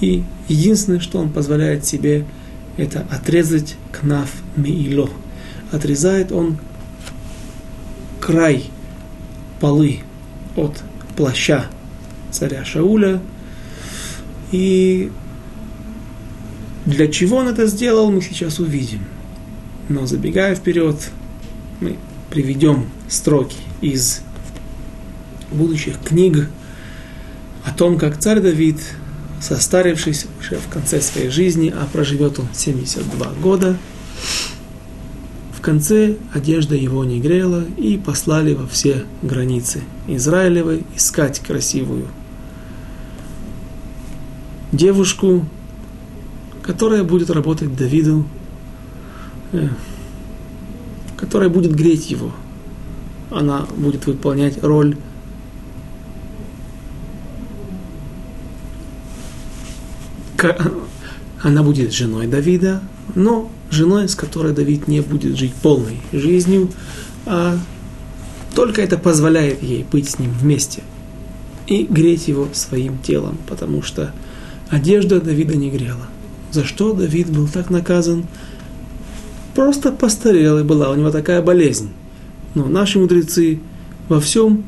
И 0.00 0.22
единственное, 0.48 1.00
что 1.00 1.18
он 1.18 1.30
позволяет 1.30 1.84
себе, 1.84 2.24
это 2.76 3.06
отрезать 3.10 3.76
кнаф 3.92 4.30
меило. 4.56 5.08
Отрезает 5.72 6.30
он 6.30 6.58
край 8.20 8.64
полы 9.60 10.00
от 10.56 10.82
плаща 11.16 11.66
царя 12.30 12.64
Шауля. 12.64 13.20
И 14.52 15.10
для 16.86 17.08
чего 17.08 17.38
он 17.38 17.48
это 17.48 17.66
сделал, 17.66 18.10
мы 18.10 18.20
сейчас 18.20 18.58
увидим. 18.58 19.00
Но 19.88 20.06
забегая 20.06 20.54
вперед, 20.54 20.96
мы 21.80 21.96
приведем 22.30 22.86
строки 23.08 23.56
из 23.80 24.22
будущих 25.50 25.98
книг 26.00 26.48
о 27.64 27.72
том, 27.72 27.98
как 27.98 28.18
царь 28.18 28.40
Давид, 28.40 28.78
состарившись 29.40 30.26
уже 30.40 30.56
в 30.56 30.68
конце 30.68 31.00
своей 31.00 31.30
жизни, 31.30 31.72
а 31.74 31.86
проживет 31.90 32.38
он 32.38 32.48
72 32.52 33.32
года, 33.42 33.76
в 35.56 35.60
конце 35.60 36.16
одежда 36.32 36.74
его 36.74 37.04
не 37.04 37.20
грела, 37.20 37.64
и 37.78 37.96
послали 37.96 38.52
во 38.52 38.66
все 38.66 39.04
границы 39.22 39.82
Израилевой 40.06 40.84
искать 40.94 41.40
красивую 41.40 42.08
девушку, 44.72 45.46
которая 46.64 47.04
будет 47.04 47.30
работать 47.30 47.76
Давиду, 47.76 48.24
э, 49.52 49.68
которая 51.16 51.50
будет 51.50 51.74
греть 51.74 52.10
его. 52.10 52.32
Она 53.30 53.66
будет 53.76 54.06
выполнять 54.06 54.62
роль 54.62 54.96
она 61.42 61.62
будет 61.62 61.92
женой 61.92 62.26
Давида, 62.26 62.82
но 63.14 63.50
женой, 63.70 64.08
с 64.08 64.14
которой 64.14 64.52
Давид 64.52 64.88
не 64.88 65.00
будет 65.00 65.38
жить 65.38 65.54
полной 65.54 66.00
жизнью, 66.12 66.70
а 67.24 67.58
только 68.54 68.82
это 68.82 68.98
позволяет 68.98 69.62
ей 69.62 69.86
быть 69.90 70.10
с 70.10 70.18
ним 70.18 70.30
вместе 70.32 70.82
и 71.66 71.84
греть 71.84 72.28
его 72.28 72.48
своим 72.52 72.98
телом, 72.98 73.38
потому 73.48 73.82
что 73.82 74.12
одежда 74.68 75.20
Давида 75.20 75.56
не 75.56 75.70
грела. 75.70 76.08
За 76.54 76.64
что 76.64 76.92
Давид 76.92 77.30
был 77.30 77.48
так 77.48 77.68
наказан? 77.68 78.26
Просто 79.56 79.90
постарел, 79.90 80.60
и 80.60 80.62
была 80.62 80.90
у 80.90 80.94
него 80.94 81.10
такая 81.10 81.42
болезнь. 81.42 81.90
Но 82.54 82.66
наши 82.66 83.00
мудрецы 83.00 83.58
во 84.08 84.20
всем 84.20 84.62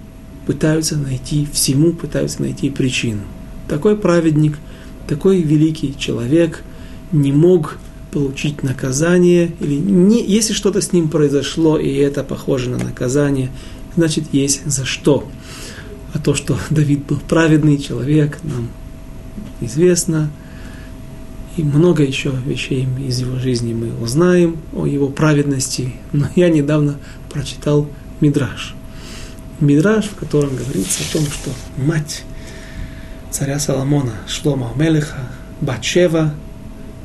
пытаются 0.49 0.97
найти, 0.97 1.47
всему 1.53 1.93
пытаются 1.93 2.43
найти 2.43 2.70
причину. 2.70 3.20
Такой 3.68 3.97
праведник, 3.97 4.59
такой 5.07 5.43
великий 5.43 5.97
человек 5.97 6.64
не 7.12 7.30
мог 7.30 7.78
получить 8.11 8.64
наказание, 8.64 9.53
или 9.61 9.76
не, 9.76 10.26
если 10.26 10.55
что-то 10.55 10.80
с 10.80 10.93
ним 10.93 11.09
произошло, 11.09 11.78
и 11.78 11.95
это 11.95 12.24
похоже 12.24 12.68
на 12.68 12.78
наказание, 12.78 13.53
значит, 13.95 14.24
есть 14.32 14.68
за 14.68 14.84
что. 14.84 15.28
А 16.14 16.18
то, 16.18 16.34
что 16.34 16.59
Давид 16.68 17.07
был 17.07 17.20
праведный 17.28 17.78
человек, 17.78 18.41
нам 18.43 18.70
известно, 19.61 20.32
и 21.57 21.63
много 21.63 22.03
еще 22.03 22.33
вещей 22.45 22.87
из 22.99 23.21
его 23.21 23.39
жизни 23.39 23.73
мы 23.73 23.91
узнаем 24.03 24.59
о 24.75 24.87
его 24.87 25.09
праведности. 25.09 25.95
Но 26.13 26.27
я 26.37 26.51
недавно 26.51 26.99
прочитал 27.31 27.89
Мидраш. 28.21 28.75
Мидраш, 29.61 30.05
в 30.05 30.17
котором 30.17 30.55
говорится 30.55 31.03
о 31.03 31.13
том, 31.15 31.23
что 31.27 31.51
мать 31.79 32.25
царя 33.31 33.59
Соломона, 33.59 34.13
Шлома 34.29 34.73
Мелеха, 34.77 35.31
Батшева, 35.63 36.35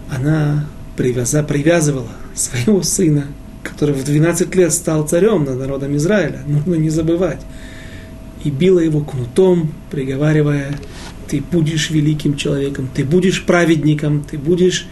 она 0.10 0.68
привяза, 0.98 1.44
привязывала 1.44 2.12
своего 2.36 2.84
сына, 2.84 3.28
который 3.64 3.96
в 3.96 4.04
12 4.04 4.54
лет 4.56 4.74
стал 4.74 5.08
царем 5.08 5.46
над 5.46 5.60
народом 5.60 5.96
Израиля, 5.96 6.42
нужно 6.46 6.76
не 6.76 6.90
забывать, 6.90 7.40
и 8.44 8.50
била 8.50 8.80
его 8.80 9.02
кнутом, 9.02 9.72
приговаривая, 9.90 10.76
ты 11.32 11.42
будешь 11.42 11.90
великим 11.90 12.36
человеком, 12.36 12.90
ты 12.94 13.06
будешь 13.06 13.46
праведником, 13.46 14.22
ты 14.30 14.38
будешь... 14.38 14.86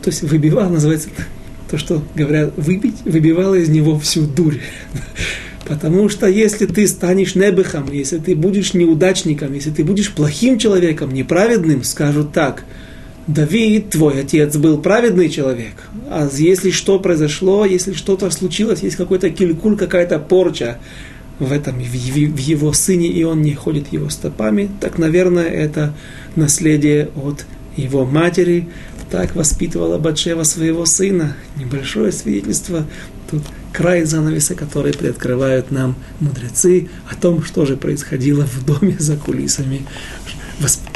То 0.00 0.08
есть 0.08 0.22
выбивал, 0.22 0.70
называется, 0.70 1.10
то, 1.70 1.76
что 1.76 2.02
говорят, 2.14 2.54
выбить, 2.56 3.02
выбивала 3.04 3.54
из 3.56 3.68
него 3.68 3.98
всю 3.98 4.26
дурь. 4.26 4.56
Потому 5.66 6.08
что 6.08 6.26
если 6.26 6.64
ты 6.64 6.88
станешь 6.88 7.34
небехом, 7.34 7.92
если 7.92 8.16
ты 8.18 8.34
будешь 8.34 8.72
неудачником, 8.72 9.52
если 9.52 9.70
ты 9.70 9.84
будешь 9.84 10.10
плохим 10.10 10.58
человеком, 10.58 11.12
неправедным, 11.12 11.84
скажут 11.84 12.32
так, 12.32 12.64
Давид, 13.26 13.90
твой 13.90 14.22
отец, 14.22 14.56
был 14.56 14.78
праведный 14.78 15.28
человек, 15.28 15.74
а 16.08 16.28
если 16.32 16.70
что 16.70 16.98
произошло, 16.98 17.66
если 17.66 17.92
что-то 17.92 18.30
случилось, 18.30 18.82
есть 18.82 18.96
какой-то 18.96 19.28
килькуль, 19.28 19.76
какая-то 19.76 20.18
порча, 20.18 20.78
в 21.38 21.50
этом, 21.52 21.78
в 21.78 21.94
его 22.38 22.72
сыне, 22.72 23.08
и 23.08 23.24
он 23.24 23.42
не 23.42 23.54
ходит 23.54 23.92
его 23.92 24.08
стопами, 24.08 24.70
так, 24.80 24.98
наверное, 24.98 25.48
это 25.48 25.94
наследие 26.36 27.10
от 27.16 27.46
его 27.76 28.04
матери. 28.04 28.68
Так 29.10 29.36
воспитывала 29.36 29.98
Батшева 29.98 30.42
своего 30.42 30.86
сына. 30.86 31.36
Небольшое 31.56 32.12
свидетельство. 32.12 32.86
Тут 33.30 33.42
край 33.72 34.04
занавеса, 34.04 34.54
который 34.54 34.94
приоткрывают 34.94 35.70
нам 35.70 35.96
мудрецы 36.20 36.88
о 37.10 37.14
том, 37.14 37.42
что 37.42 37.66
же 37.66 37.76
происходило 37.76 38.46
в 38.46 38.64
доме 38.64 38.96
за 38.98 39.16
кулисами. 39.16 39.82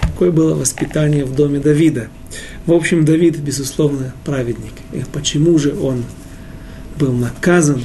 Какое 0.01 0.31
было 0.31 0.55
воспитание 0.55 1.27
в 1.27 1.35
доме 1.35 1.59
Давида. 1.61 2.09
В 2.65 2.73
общем, 2.73 3.05
Давид, 3.05 3.37
безусловно, 3.39 4.15
праведник. 4.25 4.73
И 4.93 5.03
почему 5.13 5.59
же 5.59 5.75
он 5.79 6.05
был 6.99 7.13
наказан 7.13 7.83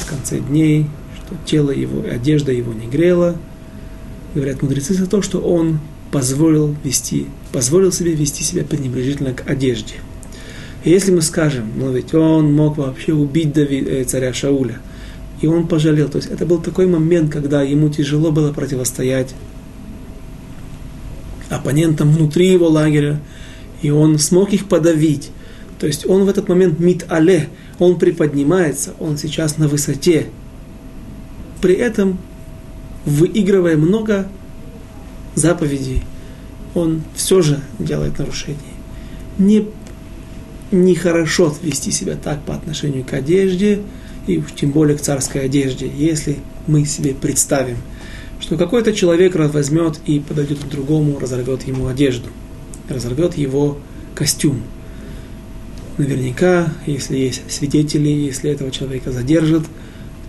в 0.00 0.06
конце 0.08 0.38
дней, 0.38 0.86
тело 1.44 1.70
его, 1.70 2.02
одежда 2.08 2.52
его 2.52 2.72
не 2.72 2.86
грела. 2.86 3.36
Говорят 4.34 4.62
мудрецы 4.62 4.94
за 4.94 5.06
то, 5.06 5.22
что 5.22 5.40
он 5.40 5.80
позволил, 6.10 6.74
вести, 6.84 7.26
позволил 7.52 7.92
себе 7.92 8.12
вести 8.14 8.44
себя 8.44 8.64
пренебрежительно 8.64 9.32
к 9.32 9.48
одежде. 9.48 9.94
И 10.84 10.90
если 10.90 11.12
мы 11.12 11.22
скажем, 11.22 11.70
ну 11.76 11.92
ведь 11.92 12.12
он 12.14 12.52
мог 12.52 12.76
вообще 12.76 13.14
убить 13.14 13.52
Давид, 13.52 13.86
э, 13.88 14.04
царя 14.04 14.32
Шауля, 14.32 14.80
и 15.40 15.46
он 15.46 15.66
пожалел, 15.66 16.08
то 16.08 16.18
есть 16.18 16.30
это 16.30 16.44
был 16.46 16.60
такой 16.60 16.86
момент, 16.86 17.32
когда 17.32 17.62
ему 17.62 17.88
тяжело 17.88 18.30
было 18.30 18.52
противостоять 18.52 19.34
оппонентам 21.48 22.12
внутри 22.12 22.50
его 22.50 22.68
лагеря, 22.68 23.20
и 23.80 23.90
он 23.90 24.18
смог 24.18 24.52
их 24.52 24.68
подавить. 24.68 25.30
То 25.78 25.86
есть 25.86 26.06
он 26.06 26.24
в 26.24 26.28
этот 26.28 26.48
момент 26.48 26.78
мит 26.78 27.04
але, 27.08 27.48
он 27.78 27.98
приподнимается, 27.98 28.94
он 29.00 29.18
сейчас 29.18 29.58
на 29.58 29.68
высоте, 29.68 30.26
при 31.62 31.74
этом 31.74 32.18
выигрывая 33.06 33.78
много 33.78 34.28
заповедей, 35.34 36.02
он 36.74 37.02
все 37.14 37.40
же 37.40 37.60
делает 37.78 38.18
нарушение. 38.18 38.58
Не, 39.38 39.68
нехорошо 40.72 41.54
вести 41.62 41.90
себя 41.90 42.16
так 42.22 42.42
по 42.42 42.54
отношению 42.54 43.04
к 43.04 43.14
одежде, 43.14 43.80
и 44.26 44.42
тем 44.56 44.72
более 44.72 44.98
к 44.98 45.00
царской 45.00 45.42
одежде, 45.42 45.90
если 45.96 46.38
мы 46.66 46.84
себе 46.84 47.14
представим, 47.14 47.76
что 48.40 48.56
какой-то 48.56 48.92
человек 48.92 49.36
возьмет 49.36 50.00
и 50.04 50.18
подойдет 50.20 50.58
к 50.58 50.68
другому, 50.68 51.18
разорвет 51.18 51.66
ему 51.66 51.86
одежду, 51.86 52.28
разорвет 52.88 53.36
его 53.36 53.78
костюм. 54.14 54.62
Наверняка, 55.96 56.72
если 56.86 57.16
есть 57.16 57.42
свидетели, 57.48 58.08
если 58.08 58.50
этого 58.50 58.70
человека 58.70 59.12
задержат, 59.12 59.64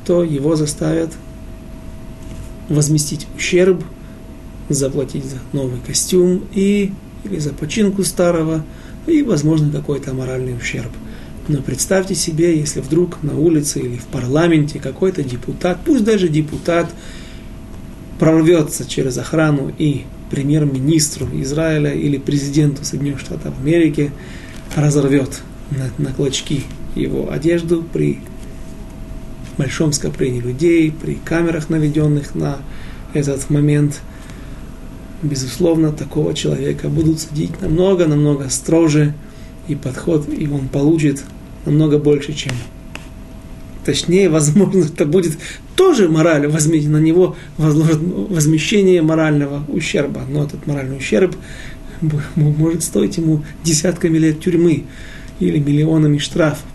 то 0.06 0.24
его 0.24 0.56
заставят 0.56 1.12
возместить 2.70 3.28
ущерб, 3.36 3.84
заплатить 4.70 5.26
за 5.26 5.38
новый 5.52 5.80
костюм 5.86 6.44
и, 6.54 6.92
или 7.24 7.40
за 7.40 7.54
починку 7.54 8.04
старого, 8.04 8.64
и, 9.08 9.22
возможно, 9.22 9.72
какой-то 9.72 10.14
моральный 10.14 10.56
ущерб. 10.56 10.92
Но 11.48 11.62
представьте 11.62 12.16
себе, 12.16 12.58
если 12.58 12.80
вдруг 12.80 13.22
на 13.22 13.38
улице 13.38 13.80
или 13.80 13.98
в 13.98 14.06
парламенте 14.06 14.80
какой-то 14.80 15.24
депутат, 15.24 15.80
пусть 15.86 16.06
даже 16.06 16.30
депутат, 16.30 16.90
прорвется 18.18 18.88
через 18.88 19.18
охрану 19.18 19.74
и 19.78 20.04
премьер-министру 20.30 21.28
Израиля 21.42 21.92
или 21.92 22.18
президенту 22.18 22.86
Соединенных 22.86 23.20
Штатов 23.20 23.54
Америки 23.60 24.12
разорвет 24.76 25.42
на, 25.72 26.04
на 26.04 26.14
клочки 26.14 26.64
его 26.96 27.32
одежду 27.32 27.84
при 27.92 28.20
большом 29.58 29.94
скоплении 29.94 30.42
людей, 30.42 30.92
при 30.92 31.16
камерах, 31.16 31.70
наведенных 31.70 32.36
на 32.36 32.58
этот 33.14 33.50
момент– 33.50 34.02
безусловно, 35.24 35.92
такого 35.92 36.34
человека 36.34 36.90
будут 36.90 37.22
судить 37.22 37.62
намного-намного 37.62 38.50
строже, 38.50 39.14
и 39.68 39.76
подход, 39.76 40.28
и 40.28 40.46
он 40.48 40.68
получит 40.68 41.24
намного 41.66 41.98
больше, 41.98 42.34
чем 42.34 42.52
точнее, 43.86 44.30
возможно, 44.30 44.84
это 44.84 45.06
будет 45.06 45.38
тоже 45.76 46.10
мораль, 46.10 46.48
возьмите 46.48 46.90
на 46.90 46.98
него 46.98 47.36
возмещение 47.58 49.02
морального 49.02 49.64
ущерба. 49.70 50.22
Но 50.30 50.44
этот 50.44 50.68
моральный 50.68 50.98
ущерб 50.98 51.36
может 52.36 52.84
стоить 52.84 53.18
ему 53.18 53.44
десятками 53.64 54.18
лет 54.18 54.42
тюрьмы 54.42 54.84
или 55.40 55.60
миллионами 55.60 56.18
штрафов. 56.18 56.66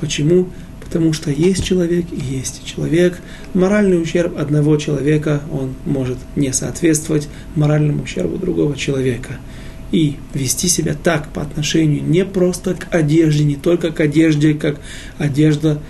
Почему? 0.00 0.48
Потому 0.90 1.12
что 1.12 1.30
есть 1.30 1.64
человек 1.64 2.06
и 2.10 2.16
есть 2.16 2.64
человек. 2.64 3.20
Моральный 3.54 4.02
ущерб 4.02 4.36
одного 4.36 4.76
человека, 4.76 5.40
он 5.52 5.74
может 5.86 6.18
не 6.34 6.52
соответствовать 6.52 7.28
моральному 7.54 8.02
ущербу 8.02 8.38
другого 8.38 8.76
человека. 8.76 9.34
И 9.92 10.16
вести 10.34 10.66
себя 10.66 10.96
так 11.00 11.28
по 11.28 11.42
отношению 11.42 12.02
не 12.02 12.24
просто 12.24 12.74
к 12.74 12.92
одежде, 12.92 13.44
не 13.44 13.54
только 13.54 13.92
к 13.92 14.00
одежде, 14.00 14.52
как 14.52 14.80
одежда 15.16 15.80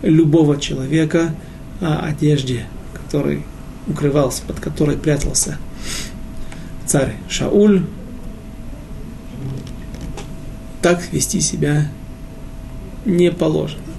любого 0.00 0.58
человека, 0.58 1.34
а 1.82 1.98
одежде, 1.98 2.64
который 2.94 3.42
укрывался, 3.86 4.44
под 4.46 4.60
которой 4.60 4.96
прятался 4.96 5.58
царь 6.86 7.16
Шауль. 7.28 7.82
Так 10.80 11.12
вести 11.12 11.40
себя 11.40 11.88
не 13.04 13.30
положено. 13.30 13.91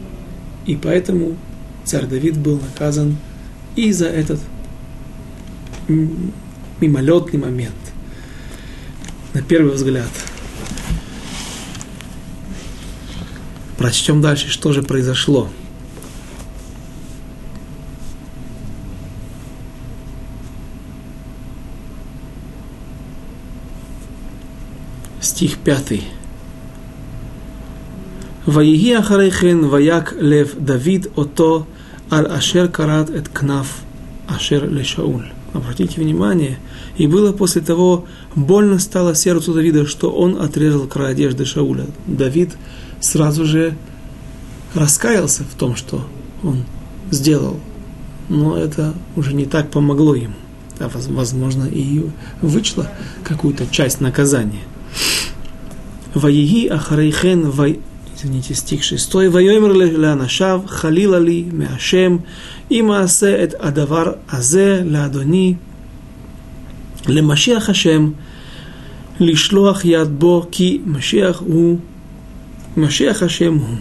И 0.65 0.75
поэтому 0.75 1.35
царь 1.83 2.05
Давид 2.05 2.37
был 2.37 2.59
наказан 2.59 3.17
и 3.75 3.91
за 3.91 4.07
этот 4.07 4.39
мимолетный 6.79 7.39
момент. 7.39 7.73
На 9.33 9.41
первый 9.41 9.73
взгляд. 9.73 10.09
Прочтем 13.77 14.21
дальше, 14.21 14.49
что 14.49 14.71
же 14.71 14.83
произошло. 14.83 15.49
Стих 25.19 25.57
пятый. 25.57 26.03
Ваиги 28.45 28.91
Ахарейхен, 28.91 29.67
Ваяк 29.69 30.15
Лев 30.19 30.55
Давид, 30.57 31.07
Ото, 31.15 31.65
ар 32.09 32.29
Ашер 32.29 32.67
Карат, 32.67 33.09
Эт 33.09 33.29
Кнаф, 33.29 33.81
Ашер 34.27 34.69
Лешауль. 34.69 35.31
Обратите 35.53 36.01
внимание, 36.01 36.57
и 36.97 37.07
было 37.07 37.31
после 37.31 37.61
того, 37.61 38.05
больно 38.35 38.79
стало 38.79 39.15
сердцу 39.15 39.53
Давида, 39.53 39.85
что 39.85 40.11
он 40.11 40.41
отрезал 40.41 40.87
край 40.87 41.11
одежды 41.11 41.45
Шауля. 41.45 41.85
Давид 42.07 42.51
сразу 42.99 43.45
же 43.45 43.75
раскаялся 44.73 45.43
в 45.43 45.55
том, 45.55 45.75
что 45.75 46.05
он 46.41 46.63
сделал, 47.11 47.59
но 48.29 48.57
это 48.57 48.95
уже 49.15 49.33
не 49.33 49.45
так 49.45 49.69
помогло 49.69 50.15
ему. 50.15 50.33
А 50.79 50.89
возможно, 50.91 51.65
и 51.65 52.03
вычла 52.41 52.89
какую-то 53.23 53.67
часть 53.67 54.01
наказания. 54.01 54.63
Ваеги 56.15 56.67
ахарейхен 56.67 57.51
извините, 58.22 58.54
стих 58.54 58.82
6. 58.82 59.14
«Вайомер 59.14 59.72
леанашав, 59.72 60.66
халила 60.66 61.18
ли 61.18 61.42
меашем, 61.42 62.22
и 62.68 62.82
маасе 62.82 63.30
эт 63.30 63.54
адавар 63.54 64.18
азе 64.28 64.84
ладони, 64.84 65.56
למשיח 67.06 67.68
השם, 67.68 68.10
לשלוח 69.20 69.84
יד 69.84 70.08
בו, 70.18 70.46
כי 70.50 70.80
משיח 70.86 71.42
הוא, 71.46 71.78
משיח 72.76 73.22
השם 73.22 73.54
הוא. 73.54 73.76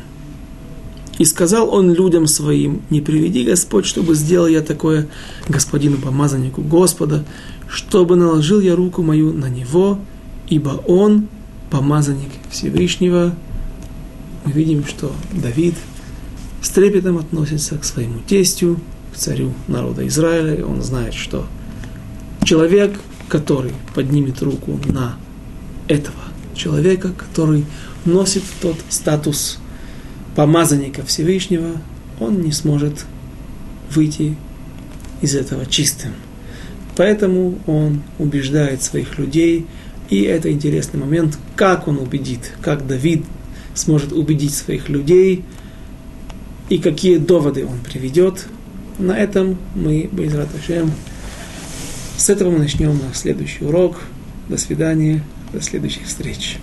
И 1.19 1.25
сказал 1.25 1.73
он 1.73 1.93
людям 1.93 2.27
своим, 2.27 2.81
не 2.91 3.01
приведи 3.01 3.43
Господь, 3.43 3.87
чтобы 3.87 4.13
сделал 4.13 4.45
я 4.47 4.61
такое 4.61 5.07
господину 5.49 5.97
помазаннику 5.97 6.61
Господа, 6.61 7.25
чтобы 7.67 8.15
наложил 8.15 8.59
я 8.59 8.75
руку 8.75 9.01
мою 9.01 9.33
на 9.33 9.49
него, 9.49 9.99
ибо 10.47 10.79
он 10.85 11.27
помазанник 11.71 12.29
Всевышнего, 12.51 13.33
мы 14.44 14.52
видим, 14.52 14.84
что 14.86 15.12
Давид 15.32 15.74
с 16.62 16.70
трепетом 16.70 17.18
относится 17.18 17.76
к 17.78 17.84
своему 17.84 18.20
тестю, 18.20 18.80
к 19.12 19.16
царю 19.16 19.52
народа 19.68 20.06
Израиля, 20.06 20.64
он 20.64 20.82
знает, 20.82 21.14
что 21.14 21.46
человек, 22.44 22.98
который 23.28 23.72
поднимет 23.94 24.42
руку 24.42 24.78
на 24.86 25.16
этого 25.88 26.16
человека, 26.54 27.12
который 27.12 27.64
носит 28.04 28.42
тот 28.60 28.76
статус 28.88 29.58
помазанника 30.34 31.04
Всевышнего, 31.04 31.72
он 32.18 32.40
не 32.40 32.52
сможет 32.52 33.04
выйти 33.90 34.36
из 35.20 35.34
этого 35.34 35.66
чистым. 35.66 36.12
Поэтому 36.96 37.58
он 37.66 38.02
убеждает 38.18 38.82
своих 38.82 39.18
людей, 39.18 39.66
и 40.10 40.22
это 40.22 40.50
интересный 40.52 41.00
момент, 41.00 41.38
как 41.56 41.88
он 41.88 41.98
убедит, 41.98 42.52
как 42.60 42.86
Давид 42.86 43.24
сможет 43.74 44.12
убедить 44.12 44.54
своих 44.54 44.88
людей 44.88 45.44
и 46.68 46.78
какие 46.78 47.18
доводы 47.18 47.66
он 47.66 47.78
приведет. 47.78 48.46
На 48.98 49.18
этом 49.18 49.58
мы, 49.74 50.08
Байзрат 50.12 50.48
Ашем, 50.54 50.92
с 52.16 52.30
этого 52.30 52.50
мы 52.50 52.58
начнем 52.58 52.98
наш 52.98 53.16
следующий 53.16 53.64
урок. 53.64 54.00
До 54.48 54.56
свидания, 54.56 55.24
до 55.52 55.60
следующих 55.60 56.06
встреч. 56.06 56.58